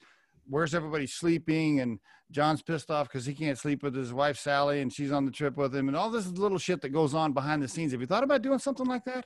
where's 0.49 0.75
everybody 0.75 1.07
sleeping? 1.07 1.81
And 1.81 1.99
john's 2.31 2.63
pissed 2.63 2.91
off 2.91 3.09
because 3.09 3.27
he 3.27 3.35
can't 3.35 3.59
sleep 3.59 3.83
with 3.83 3.95
his 3.95 4.13
wife 4.13 4.39
sally 4.39 4.81
and 4.81 4.93
she's 4.93 5.13
on 5.13 5.25
the 5.25 5.31
trip 5.31 5.57
with 5.57 5.75
him 5.75 5.89
and 5.89 5.97
all 5.97 6.11
this 6.11 6.27
little 6.27 6.59
shit 6.59 6.81
that 6.81 6.89
goes 6.89 7.15
on 7.15 7.33
behind 7.33 7.63
the 7.63 7.69
scenes. 7.69 7.93
Have 7.93 8.01
you 8.01 8.07
thought 8.07 8.25
about 8.25 8.43
doing 8.43 8.59
something 8.59 8.87
like 8.87 9.05
that? 9.05 9.25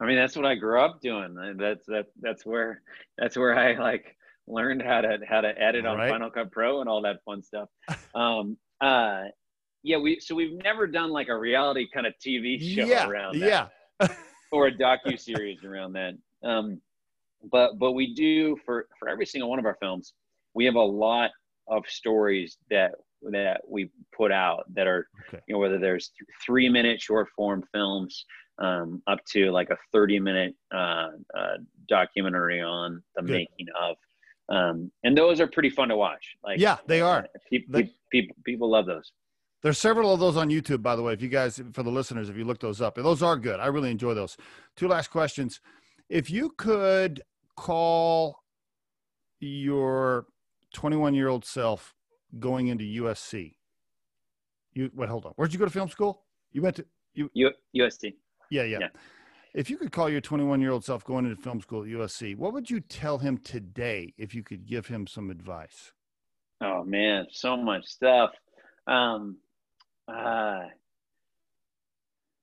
I 0.00 0.06
mean 0.06 0.16
that's 0.16 0.36
what 0.36 0.44
i 0.44 0.54
grew 0.54 0.80
up 0.80 1.00
doing. 1.00 1.34
That's 1.58 1.86
that 1.86 2.06
that's 2.20 2.44
where 2.44 2.82
that's 3.16 3.36
where 3.36 3.56
i 3.56 3.78
like 3.78 4.16
learned 4.46 4.82
how 4.82 5.00
to 5.00 5.18
how 5.26 5.40
to 5.40 5.58
edit 5.60 5.86
on 5.86 5.98
right. 5.98 6.10
final 6.10 6.30
cut 6.30 6.50
pro 6.50 6.80
and 6.80 6.88
all 6.88 7.02
that 7.02 7.24
fun 7.24 7.42
stuff. 7.42 7.68
Um 8.14 8.56
uh 8.80 9.24
yeah 9.84 9.98
we 9.98 10.18
so 10.18 10.34
we've 10.34 10.60
never 10.64 10.86
done 10.88 11.10
like 11.10 11.28
a 11.28 11.36
reality 11.36 11.86
kind 11.92 12.06
of 12.06 12.14
tv 12.14 12.58
show 12.60 12.84
yeah, 12.84 13.06
around 13.06 13.38
that. 13.38 13.48
yeah 13.48 13.66
or 14.52 14.68
a 14.68 14.72
docu 14.72 15.18
series 15.18 15.64
around 15.64 15.92
that. 15.94 16.14
Um, 16.42 16.80
but 17.50 17.78
but 17.78 17.92
we 17.92 18.14
do 18.14 18.56
for 18.64 18.86
for 18.98 19.08
every 19.08 19.26
single 19.26 19.50
one 19.50 19.58
of 19.58 19.66
our 19.66 19.76
films, 19.80 20.14
we 20.54 20.64
have 20.64 20.76
a 20.76 20.80
lot 20.80 21.30
of 21.68 21.84
stories 21.86 22.58
that 22.70 22.92
that 23.30 23.60
we 23.68 23.90
put 24.16 24.30
out 24.30 24.64
that 24.74 24.86
are 24.86 25.08
okay. 25.28 25.42
you 25.46 25.54
know 25.54 25.58
whether 25.58 25.78
there's 25.78 26.08
th- 26.08 26.28
three 26.44 26.68
minute 26.68 27.00
short 27.00 27.28
form 27.34 27.62
films 27.72 28.24
um, 28.58 29.02
up 29.06 29.18
to 29.26 29.50
like 29.50 29.70
a 29.70 29.76
30 29.92 30.20
minute 30.20 30.54
uh, 30.72 31.08
uh, 31.36 31.56
documentary 31.88 32.60
on 32.60 33.02
the 33.16 33.22
Good. 33.22 33.32
making 33.32 33.66
of 33.80 33.96
um, 34.50 34.92
and 35.04 35.16
those 35.16 35.40
are 35.40 35.46
pretty 35.46 35.70
fun 35.70 35.88
to 35.88 35.96
watch 35.96 36.36
like 36.44 36.60
yeah 36.60 36.76
they 36.86 37.00
are 37.00 37.20
uh, 37.20 37.38
people, 37.48 37.72
they, 37.72 37.90
people 38.10 38.36
people 38.44 38.70
love 38.70 38.86
those 38.86 39.12
there's 39.64 39.78
several 39.78 40.12
of 40.12 40.20
those 40.20 40.36
on 40.36 40.50
YouTube, 40.50 40.82
by 40.82 40.94
the 40.94 41.00
way. 41.00 41.14
If 41.14 41.22
you 41.22 41.30
guys, 41.30 41.58
for 41.72 41.82
the 41.82 41.90
listeners, 41.90 42.28
if 42.28 42.36
you 42.36 42.44
look 42.44 42.60
those 42.60 42.82
up, 42.82 42.96
those 42.96 43.22
are 43.22 43.34
good. 43.34 43.60
I 43.60 43.66
really 43.68 43.90
enjoy 43.90 44.12
those. 44.12 44.36
Two 44.76 44.88
last 44.88 45.08
questions. 45.08 45.58
If 46.10 46.30
you 46.30 46.50
could 46.58 47.22
call 47.56 48.42
your 49.40 50.26
21 50.74 51.14
year 51.14 51.28
old 51.28 51.46
self 51.46 51.94
going 52.38 52.68
into 52.68 52.84
USC, 52.84 53.54
you 54.74 54.90
wait, 54.94 55.08
hold 55.08 55.24
on. 55.24 55.32
Where'd 55.36 55.54
you 55.54 55.58
go 55.58 55.64
to 55.64 55.70
film 55.70 55.88
school? 55.88 56.24
You 56.52 56.60
went 56.60 56.76
to 56.76 56.84
you 57.14 57.30
U, 57.32 57.50
USC. 57.74 58.12
Yeah, 58.50 58.64
yeah, 58.64 58.80
yeah. 58.80 58.88
If 59.54 59.70
you 59.70 59.78
could 59.78 59.92
call 59.92 60.10
your 60.10 60.20
21 60.20 60.60
year 60.60 60.72
old 60.72 60.84
self 60.84 61.04
going 61.04 61.24
into 61.24 61.40
film 61.40 61.62
school 61.62 61.84
at 61.84 61.88
USC, 61.88 62.36
what 62.36 62.52
would 62.52 62.68
you 62.68 62.80
tell 62.80 63.16
him 63.16 63.38
today 63.38 64.12
if 64.18 64.34
you 64.34 64.42
could 64.42 64.66
give 64.66 64.88
him 64.88 65.06
some 65.06 65.30
advice? 65.30 65.92
Oh 66.60 66.84
man, 66.84 67.28
so 67.30 67.56
much 67.56 67.86
stuff. 67.86 68.32
Um, 68.86 69.38
uh, 70.08 70.64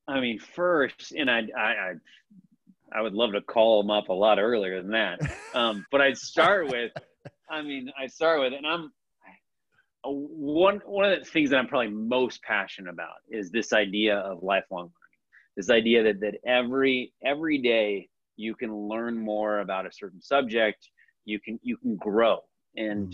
I 0.08 0.20
mean, 0.20 0.40
first, 0.40 1.14
and 1.14 1.30
I, 1.30 1.42
I, 1.58 1.62
I, 1.62 1.94
I 2.94 3.02
would 3.02 3.14
love 3.14 3.32
to 3.34 3.42
call 3.42 3.82
them 3.82 3.92
up 3.92 4.10
a 4.10 4.14
lot 4.14 4.40
earlier 4.40 4.82
than 4.82 4.92
that. 4.92 5.20
Um, 5.54 5.86
but 5.92 6.00
I'd 6.00 6.18
start 6.18 6.70
with, 6.70 6.94
I 7.50 7.62
mean, 7.62 7.92
I 8.00 8.08
start 8.08 8.40
with, 8.40 8.54
and 8.54 8.66
I'm 8.66 8.94
one 10.04 10.82
one 10.86 11.12
of 11.12 11.20
the 11.20 11.26
things 11.26 11.50
that 11.52 11.58
I'm 11.58 11.68
probably 11.68 11.90
most 11.90 12.42
passionate 12.44 12.90
about 12.90 13.18
is 13.30 13.52
this 13.52 13.74
idea 13.74 14.18
of 14.18 14.42
lifelong 14.42 14.84
learning. 14.84 14.96
This 15.56 15.70
idea 15.70 16.04
that 16.04 16.20
that 16.22 16.36
every 16.46 17.14
every 17.24 17.60
day 17.60 18.10
you 18.38 18.56
can 18.56 18.74
learn 18.74 19.18
more 19.18 19.60
about 19.60 19.86
a 19.86 19.92
certain 19.92 20.22
subject, 20.22 20.90
you 21.26 21.40
can 21.40 21.60
you 21.62 21.78
can 21.78 21.98
grow, 21.98 22.40
and 22.76 23.14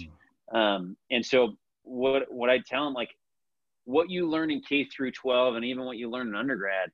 mm. 0.54 0.58
um, 0.58 0.96
and 1.12 1.26
so 1.26 1.54
what 1.84 2.32
what 2.32 2.50
I 2.50 2.60
tell 2.60 2.86
them 2.86 2.94
like 2.94 3.10
what 3.88 4.10
you 4.10 4.30
learn 4.30 4.52
in 4.52 4.60
K 4.60 4.84
through 4.84 5.12
12 5.12 5.56
and 5.56 5.66
even 5.66 5.86
what 5.86 5.98
you 5.98 6.10
learn 6.10 6.28
in 6.28 6.36
undergrad, 6.36 6.92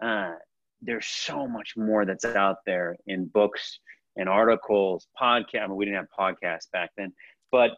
uh, 0.00 0.34
there's 0.80 1.06
so 1.06 1.48
much 1.48 1.74
more 1.76 2.04
that's 2.04 2.24
out 2.24 2.58
there 2.64 2.96
in 3.08 3.26
books 3.26 3.80
and 4.16 4.28
articles, 4.28 5.08
podcast. 5.20 5.64
I 5.64 5.66
mean, 5.66 5.74
we 5.74 5.84
didn't 5.84 5.98
have 5.98 6.06
podcasts 6.16 6.70
back 6.72 6.90
then, 6.96 7.12
but 7.50 7.72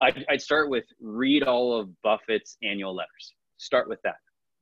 I'd, 0.00 0.24
I'd, 0.30 0.40
start 0.40 0.70
with 0.70 0.84
read 0.98 1.42
all 1.42 1.78
of 1.78 1.90
Buffett's 2.02 2.56
annual 2.62 2.94
letters. 2.94 3.34
Start 3.58 3.86
with 3.86 4.00
that. 4.02 4.16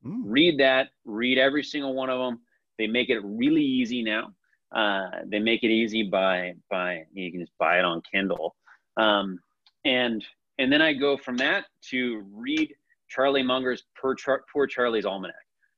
Mm. 0.05 0.23
Read 0.25 0.59
that. 0.59 0.89
Read 1.05 1.37
every 1.37 1.63
single 1.63 1.93
one 1.93 2.09
of 2.09 2.19
them. 2.19 2.41
They 2.77 2.87
make 2.87 3.09
it 3.09 3.19
really 3.23 3.63
easy 3.63 4.03
now. 4.03 4.33
Uh, 4.75 5.21
they 5.27 5.39
make 5.39 5.63
it 5.63 5.71
easy 5.71 6.03
by 6.03 6.55
by 6.69 7.03
you 7.13 7.31
can 7.31 7.39
just 7.39 7.53
buy 7.57 7.79
it 7.79 7.85
on 7.85 8.01
Kindle, 8.11 8.55
um, 8.97 9.39
and 9.85 10.25
and 10.57 10.73
then 10.73 10.81
I 10.81 10.93
go 10.93 11.15
from 11.15 11.37
that 11.37 11.65
to 11.91 12.25
read 12.33 12.73
Charlie 13.13 13.43
Munger's 13.43 13.83
Poor, 13.99 14.15
Char- 14.15 14.43
Poor 14.51 14.67
Charlie's 14.67 15.05
Almanac. 15.05 15.35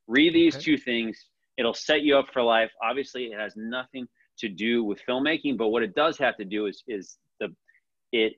Read 0.08 0.34
these 0.34 0.56
okay. 0.56 0.64
two 0.64 0.78
things. 0.78 1.30
It'll 1.58 1.74
set 1.74 2.02
you 2.02 2.18
up 2.18 2.28
for 2.32 2.42
life. 2.42 2.72
Obviously, 2.84 3.26
it 3.26 3.40
has 3.40 3.54
nothing 3.56 4.08
to 4.40 4.50
do 4.50 4.84
with 4.84 5.00
filmmaking, 5.08 5.58
but 5.58 5.70
what 5.70 5.84
it 5.84 5.96
does 5.96 6.18
have 6.18 6.38
to 6.38 6.46
do 6.46 6.66
is 6.68 6.84
is 6.88 7.18
the 7.40 7.48
it 8.12 8.34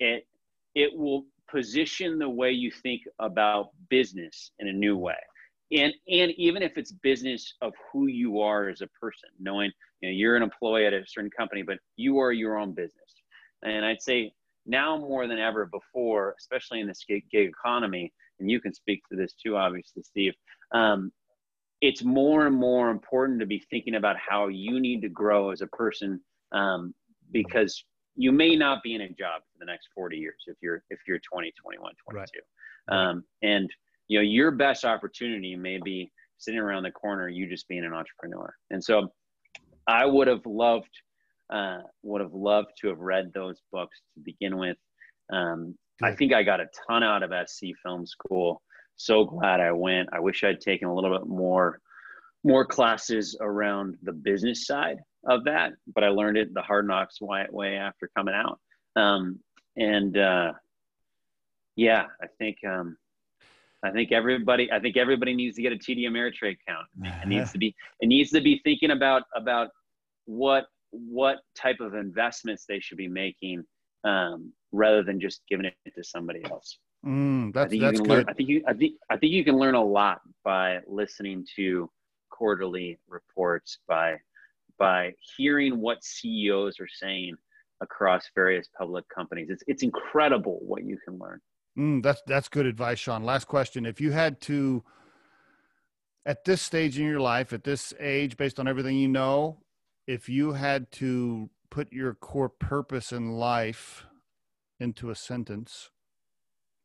it 0.00 0.26
it 0.74 0.90
will 0.96 1.24
position 1.50 2.18
the 2.18 2.28
way 2.28 2.50
you 2.50 2.70
think 2.70 3.02
about 3.18 3.68
business 3.90 4.50
in 4.58 4.68
a 4.68 4.72
new 4.72 4.96
way. 4.96 5.14
And 5.72 5.92
and 6.08 6.32
even 6.36 6.62
if 6.62 6.76
it's 6.76 6.92
business 6.92 7.54
of 7.60 7.72
who 7.92 8.06
you 8.06 8.40
are 8.40 8.68
as 8.68 8.80
a 8.80 8.86
person, 9.00 9.28
knowing 9.38 9.70
you 10.00 10.08
know 10.08 10.14
you're 10.14 10.36
an 10.36 10.42
employee 10.42 10.86
at 10.86 10.92
a 10.92 11.02
certain 11.06 11.30
company, 11.30 11.62
but 11.62 11.78
you 11.96 12.18
are 12.18 12.32
your 12.32 12.58
own 12.58 12.72
business. 12.72 13.00
And 13.62 13.84
I'd 13.84 14.02
say 14.02 14.32
now 14.66 14.96
more 14.96 15.26
than 15.26 15.38
ever 15.38 15.66
before, 15.66 16.34
especially 16.38 16.80
in 16.80 16.86
this 16.86 17.04
gig, 17.06 17.24
gig 17.30 17.48
economy, 17.48 18.12
and 18.40 18.50
you 18.50 18.60
can 18.60 18.74
speak 18.74 19.02
to 19.10 19.16
this 19.16 19.34
too, 19.34 19.56
obviously, 19.56 20.02
Steve. 20.02 20.34
Um, 20.72 21.12
it's 21.80 22.02
more 22.02 22.46
and 22.46 22.56
more 22.56 22.90
important 22.90 23.40
to 23.40 23.46
be 23.46 23.62
thinking 23.70 23.96
about 23.96 24.16
how 24.16 24.48
you 24.48 24.80
need 24.80 25.02
to 25.02 25.08
grow 25.08 25.50
as 25.50 25.60
a 25.60 25.66
person 25.68 26.20
um, 26.52 26.94
because 27.30 27.84
you 28.16 28.32
may 28.32 28.56
not 28.56 28.82
be 28.82 28.94
in 28.94 29.02
a 29.02 29.08
job 29.08 29.42
for 29.42 29.58
the 29.58 29.66
next 29.66 29.88
40 29.94 30.16
years 30.16 30.36
if 30.46 30.56
you're 30.62 30.82
if 30.90 31.00
you're 31.06 31.18
20 31.18 31.52
21 31.60 31.92
22 32.10 32.38
right. 32.88 32.96
um, 32.96 33.24
and 33.42 33.68
you 34.08 34.18
know 34.18 34.22
your 34.22 34.50
best 34.50 34.84
opportunity 34.84 35.56
may 35.56 35.78
be 35.84 36.10
sitting 36.38 36.60
around 36.60 36.84
the 36.84 36.90
corner 36.90 37.28
you 37.28 37.48
just 37.48 37.68
being 37.68 37.84
an 37.84 37.92
entrepreneur 37.92 38.54
and 38.70 38.82
so 38.82 39.08
i 39.88 40.06
would 40.06 40.28
have 40.28 40.44
loved 40.46 40.90
uh, 41.52 41.80
would 42.02 42.20
have 42.20 42.32
loved 42.32 42.70
to 42.80 42.88
have 42.88 42.98
read 42.98 43.30
those 43.34 43.60
books 43.70 44.00
to 44.14 44.20
begin 44.24 44.56
with 44.56 44.76
um, 45.32 45.76
I 46.02 46.12
think 46.12 46.32
I 46.32 46.42
got 46.42 46.60
a 46.60 46.66
ton 46.86 47.02
out 47.02 47.22
of 47.22 47.32
SC 47.48 47.66
Film 47.82 48.06
School. 48.06 48.62
So 48.96 49.24
glad 49.24 49.60
I 49.60 49.72
went. 49.72 50.08
I 50.12 50.20
wish 50.20 50.44
I'd 50.44 50.60
taken 50.60 50.88
a 50.88 50.94
little 50.94 51.16
bit 51.16 51.26
more 51.26 51.80
more 52.46 52.66
classes 52.66 53.36
around 53.40 53.96
the 54.02 54.12
business 54.12 54.66
side 54.66 54.98
of 55.26 55.44
that, 55.44 55.72
but 55.94 56.04
I 56.04 56.08
learned 56.08 56.36
it 56.36 56.52
the 56.52 56.60
hard 56.60 56.86
knocks 56.86 57.18
way, 57.20 57.46
way 57.50 57.76
after 57.76 58.10
coming 58.14 58.34
out. 58.34 58.60
Um, 58.96 59.40
and 59.76 60.16
uh, 60.18 60.52
Yeah, 61.76 62.06
I 62.22 62.26
think 62.38 62.58
um, 62.68 62.96
I 63.84 63.90
think 63.90 64.12
everybody 64.12 64.70
I 64.70 64.78
think 64.78 64.96
everybody 64.96 65.34
needs 65.34 65.56
to 65.56 65.62
get 65.62 65.72
a 65.72 65.76
TD 65.76 66.06
Ameritrade 66.06 66.56
account. 66.66 66.86
It 67.22 67.28
needs 67.28 67.52
to 67.52 67.58
be 67.58 67.74
it 68.00 68.06
needs 68.06 68.30
to 68.30 68.40
be 68.40 68.60
thinking 68.64 68.90
about 68.90 69.22
about 69.34 69.68
what 70.26 70.66
what 70.90 71.38
type 71.56 71.80
of 71.80 71.94
investments 71.94 72.66
they 72.68 72.78
should 72.78 72.98
be 72.98 73.08
making 73.08 73.64
um, 74.04 74.52
rather 74.72 75.02
than 75.02 75.20
just 75.20 75.42
giving 75.48 75.66
it 75.66 75.74
to 75.94 76.04
somebody 76.04 76.44
else. 76.50 76.78
Mm, 77.04 77.52
that's 77.52 77.66
I 77.66 77.68
think 77.68 77.82
that's 77.82 77.92
you 77.92 77.98
can 77.98 78.08
good. 78.08 78.16
learn. 78.18 78.24
I 78.28 78.32
think 78.32 78.48
you. 78.48 78.64
I 78.66 78.72
think. 78.72 78.94
I 79.10 79.16
think 79.16 79.32
you 79.32 79.44
can 79.44 79.58
learn 79.58 79.74
a 79.74 79.84
lot 79.84 80.20
by 80.42 80.78
listening 80.86 81.46
to 81.56 81.90
quarterly 82.30 82.98
reports, 83.08 83.78
by 83.86 84.16
by 84.78 85.12
hearing 85.36 85.80
what 85.80 86.02
CEOs 86.02 86.80
are 86.80 86.88
saying 86.88 87.34
across 87.82 88.30
various 88.34 88.68
public 88.76 89.04
companies. 89.14 89.48
It's 89.50 89.62
it's 89.66 89.82
incredible 89.82 90.60
what 90.62 90.84
you 90.84 90.98
can 91.06 91.18
learn. 91.18 91.40
Mm, 91.78 92.02
that's 92.02 92.22
that's 92.26 92.48
good 92.48 92.66
advice, 92.66 92.98
Shaun. 92.98 93.24
Last 93.24 93.46
question: 93.46 93.84
If 93.84 94.00
you 94.00 94.12
had 94.12 94.40
to, 94.42 94.82
at 96.24 96.44
this 96.44 96.62
stage 96.62 96.98
in 96.98 97.04
your 97.04 97.20
life, 97.20 97.52
at 97.52 97.64
this 97.64 97.92
age, 98.00 98.36
based 98.36 98.58
on 98.58 98.66
everything 98.66 98.96
you 98.96 99.08
know, 99.08 99.58
if 100.06 100.28
you 100.28 100.52
had 100.52 100.90
to 100.92 101.50
put 101.74 101.92
your 101.92 102.14
core 102.14 102.48
purpose 102.48 103.10
in 103.10 103.32
life 103.32 104.06
into 104.78 105.10
a 105.10 105.14
sentence, 105.14 105.90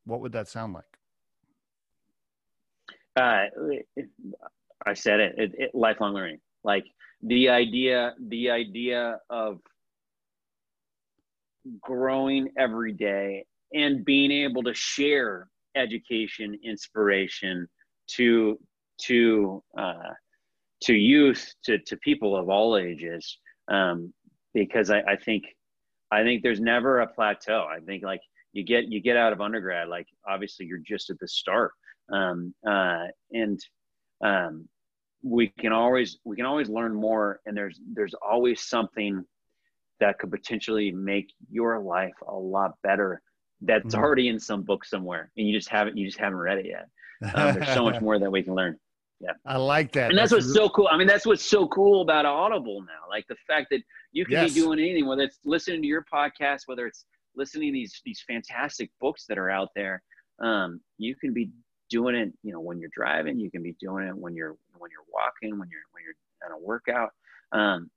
what 0.04 0.20
would 0.20 0.32
that 0.32 0.48
sound 0.48 0.74
like? 0.74 0.98
Uh, 3.16 3.46
I 4.88 4.94
said 4.96 5.20
it, 5.20 5.36
it, 5.38 5.52
it. 5.60 5.72
Lifelong 5.76 6.16
learning, 6.16 6.40
like 6.64 6.86
the 7.22 7.50
idea, 7.50 8.16
the 8.30 8.50
idea 8.50 9.20
of 9.30 9.60
growing 11.82 12.50
every 12.58 12.94
day 12.94 13.46
and 13.74 14.04
being 14.04 14.32
able 14.32 14.64
to 14.64 14.74
share 14.74 15.50
education, 15.76 16.58
inspiration 16.64 17.68
to 18.08 18.58
to 19.04 19.64
uh, 19.78 20.14
to 20.82 20.94
youth, 20.96 21.54
to 21.66 21.78
to 21.78 21.96
people 21.98 22.36
of 22.36 22.50
all 22.50 22.76
ages, 22.76 23.38
um, 23.70 24.12
because 24.54 24.90
I, 24.90 25.00
I 25.02 25.16
think 25.16 25.44
I 26.12 26.24
think 26.24 26.44
there's 26.44 26.60
never 26.60 27.00
a 27.00 27.08
plateau. 27.08 27.68
I 27.70 27.80
think 27.80 28.04
like 28.04 28.22
you 28.54 28.64
get 28.64 28.86
you 28.86 29.02
get 29.02 29.18
out 29.18 29.34
of 29.34 29.42
undergrad, 29.42 29.88
like 29.90 30.08
obviously 30.28 30.66
you're 30.66 30.80
just 30.86 31.10
at 31.10 31.20
the 31.20 31.28
start, 31.28 31.72
um, 32.12 32.54
uh, 32.68 33.06
and 33.32 33.60
um, 34.24 34.68
we 35.24 35.52
can 35.60 35.72
always 35.72 36.18
we 36.24 36.36
can 36.36 36.46
always 36.46 36.70
learn 36.70 36.94
more, 36.94 37.40
and 37.46 37.56
there's 37.56 37.80
there's 37.94 38.14
always 38.16 38.62
something 38.62 39.24
that 40.00 40.18
could 40.18 40.32
potentially 40.32 40.92
make 40.92 41.32
your 41.50 41.80
life 41.80 42.14
a 42.28 42.36
lot 42.36 42.72
better. 42.84 43.22
That's 43.62 43.88
mm-hmm. 43.88 44.04
already 44.04 44.30
in 44.30 44.40
some 44.40 44.64
book 44.64 44.86
somewhere, 44.86 45.32
and 45.38 45.48
you 45.48 45.54
just 45.54 45.70
haven't 45.70 45.98
you 45.98 46.06
just 46.06 46.20
haven't 46.20 46.40
read 46.40 46.60
it 46.60 46.66
yet. 46.66 46.88
Um, 47.36 47.56
there's 47.56 47.74
so 47.74 47.84
much 47.84 48.02
more 48.02 48.18
that 48.18 48.32
we 48.32 48.42
can 48.42 48.56
learn. 48.56 48.78
Yeah, 49.20 49.34
I 49.46 49.58
like 49.58 49.92
that. 49.94 50.10
And 50.10 50.18
that's, 50.18 50.32
that's 50.32 50.46
what's 50.46 50.58
really- 50.58 50.68
so 50.68 50.70
cool. 50.70 50.88
I 50.90 50.98
mean, 50.98 51.08
that's 51.08 51.26
what's 51.26 51.44
so 51.44 51.68
cool 51.68 52.02
about 52.02 52.26
Audible 52.26 52.82
now. 52.82 53.10
Like 53.10 53.26
the 53.28 53.36
fact 53.48 53.68
that 53.72 53.82
you 54.14 54.26
can 54.26 54.34
yes. 54.34 54.54
be 54.54 54.62
doing 54.62 54.80
anything, 54.80 55.08
whether 55.08 55.24
it's 55.24 55.40
listening 55.44 55.82
to 55.82 55.88
your 55.88 56.06
podcast, 56.12 56.62
whether 56.68 56.88
it's 56.88 57.06
listening 57.36 57.70
to 57.70 57.74
these 57.74 58.02
these 58.06 58.24
fantastic 58.28 58.90
books 59.00 59.26
that 59.28 59.38
are 59.38 59.50
out 59.50 59.70
there. 59.76 60.02
Um, 60.42 60.80
you 60.98 61.16
can 61.16 61.34
be 61.34 61.50
doing 61.90 62.16
it, 62.16 62.32
you 62.44 62.54
know, 62.54 62.62
when 62.62 62.80
you're 62.80 62.92
driving. 62.94 63.40
You 63.40 63.52
can 63.52 63.62
be 63.62 63.76
doing 63.80 64.08
it 64.08 64.16
when 64.16 64.36
you're 64.36 64.56
when 64.78 64.90
you're 64.92 65.06
walking, 65.12 65.60
when 65.60 65.70
you're 65.70 65.82
when 65.92 66.04
you're 66.04 66.50
on 66.50 66.62
a 66.62 66.64
workout. 66.64 67.12
Um, 67.52 67.90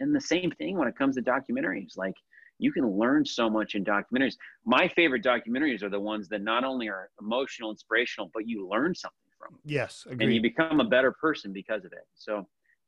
and 0.00 0.14
the 0.14 0.20
same 0.20 0.50
thing 0.52 0.78
when 0.78 0.88
it 0.88 0.96
comes 0.96 1.16
to 1.16 1.22
documentaries. 1.22 1.96
Like 1.96 2.14
you 2.58 2.72
can 2.72 2.86
learn 2.86 3.24
so 3.24 3.50
much 3.50 3.74
in 3.74 3.84
documentaries. 3.84 4.34
My 4.64 4.88
favorite 4.88 5.24
documentaries 5.24 5.82
are 5.82 5.90
the 5.90 6.00
ones 6.00 6.28
that 6.28 6.42
not 6.42 6.64
only 6.64 6.88
are 6.88 7.10
emotional, 7.20 7.70
inspirational, 7.70 8.30
but 8.32 8.46
you 8.46 8.68
learn 8.68 8.94
something 8.94 9.16
from. 9.40 9.58
Yes, 9.64 10.04
agreed. 10.06 10.22
and 10.22 10.34
you 10.34 10.42
become 10.42 10.80
a 10.80 10.84
better 10.84 11.12
person 11.12 11.52
because 11.52 11.84
of 11.84 11.92
it. 11.92 12.06
So 12.14 12.46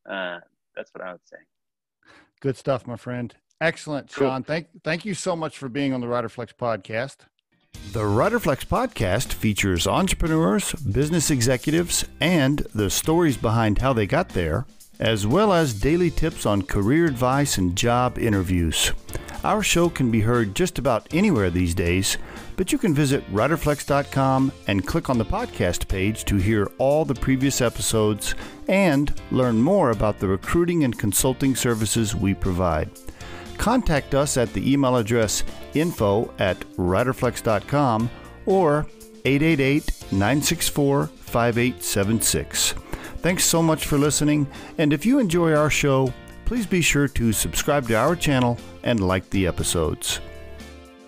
uh, 0.09 0.38
that's 0.76 0.92
what 0.94 1.03
I 1.03 1.12
would 1.12 1.26
say. 1.26 1.38
Good 2.40 2.57
stuff, 2.57 2.86
my 2.86 2.96
friend. 2.96 3.34
Excellent, 3.61 4.11
Shaun. 4.11 4.42
Cool. 4.42 4.46
Thank 4.46 4.66
thank 4.84 5.05
you 5.05 5.14
so 5.14 5.34
much 5.36 5.57
for 5.57 5.68
being 5.68 5.92
on 5.92 6.00
the 6.00 6.07
Riderflex 6.07 6.55
podcast. 6.55 7.18
The 7.92 8.00
Riderflex 8.00 8.66
podcast 8.66 9.32
features 9.32 9.86
entrepreneurs, 9.86 10.72
business 10.72 11.30
executives, 11.30 12.05
and 12.20 12.59
the 12.74 12.90
stories 12.90 13.36
behind 13.36 13.78
how 13.78 13.92
they 13.92 14.07
got 14.07 14.30
there 14.30 14.66
as 15.03 15.26
well 15.26 15.53
as 15.53 15.74
daily 15.74 16.11
tips 16.11 16.46
on 16.46 16.62
career 16.62 17.07
advice 17.07 17.59
and 17.59 17.76
job 17.76 18.18
interviews. 18.18 18.92
Our 19.42 19.62
show 19.62 19.88
can 19.88 20.12
be 20.12 20.20
heard 20.20 20.55
just 20.55 20.78
about 20.78 21.09
anywhere 21.12 21.50
these 21.50 21.74
days, 21.74 22.16
but 22.57 22.72
you 22.72 22.78
can 22.78 22.94
visit 22.94 23.26
riderflex.com 23.32 24.53
and 24.66 24.86
click 24.86 25.11
on 25.11 25.18
the 25.18 25.24
podcast 25.24 25.88
page 25.88 26.24
to 26.24 26.36
hear 26.36 26.70
all 26.78 27.05
the 27.05 27.14
previous 27.14 27.61
episodes 27.61 28.34
and 28.68 29.20
learn 29.30 29.57
more 29.61 29.90
about 29.90 30.18
the 30.18 30.28
recruiting 30.28 30.84
and 30.84 30.98
consulting 30.98 31.55
services 31.57 32.14
we 32.14 32.34
provide. 32.34 32.90
Contact 33.59 34.14
us 34.14 34.36
at 34.36 34.53
the 34.53 34.72
email 34.72 34.96
address 34.96 35.44
info 35.74 36.32
at 36.38 36.59
riderflex.com 36.76 38.11
or 38.46 38.86
888 39.24 40.12
964 40.12 41.07
5876. 41.07 42.74
Thanks 43.18 43.44
so 43.44 43.62
much 43.62 43.86
for 43.86 43.98
listening, 43.98 44.48
and 44.78 44.92
if 44.92 45.07
you 45.07 45.20
enjoy 45.20 45.55
our 45.55 45.70
show, 45.70 46.12
please 46.44 46.66
be 46.66 46.82
sure 46.82 47.07
to 47.09 47.32
subscribe 47.32 47.86
to 47.86 47.94
our 47.94 48.16
channel 48.16 48.59
and 48.82 48.98
like 48.98 49.30
the 49.30 49.46
episodes. 49.46 50.20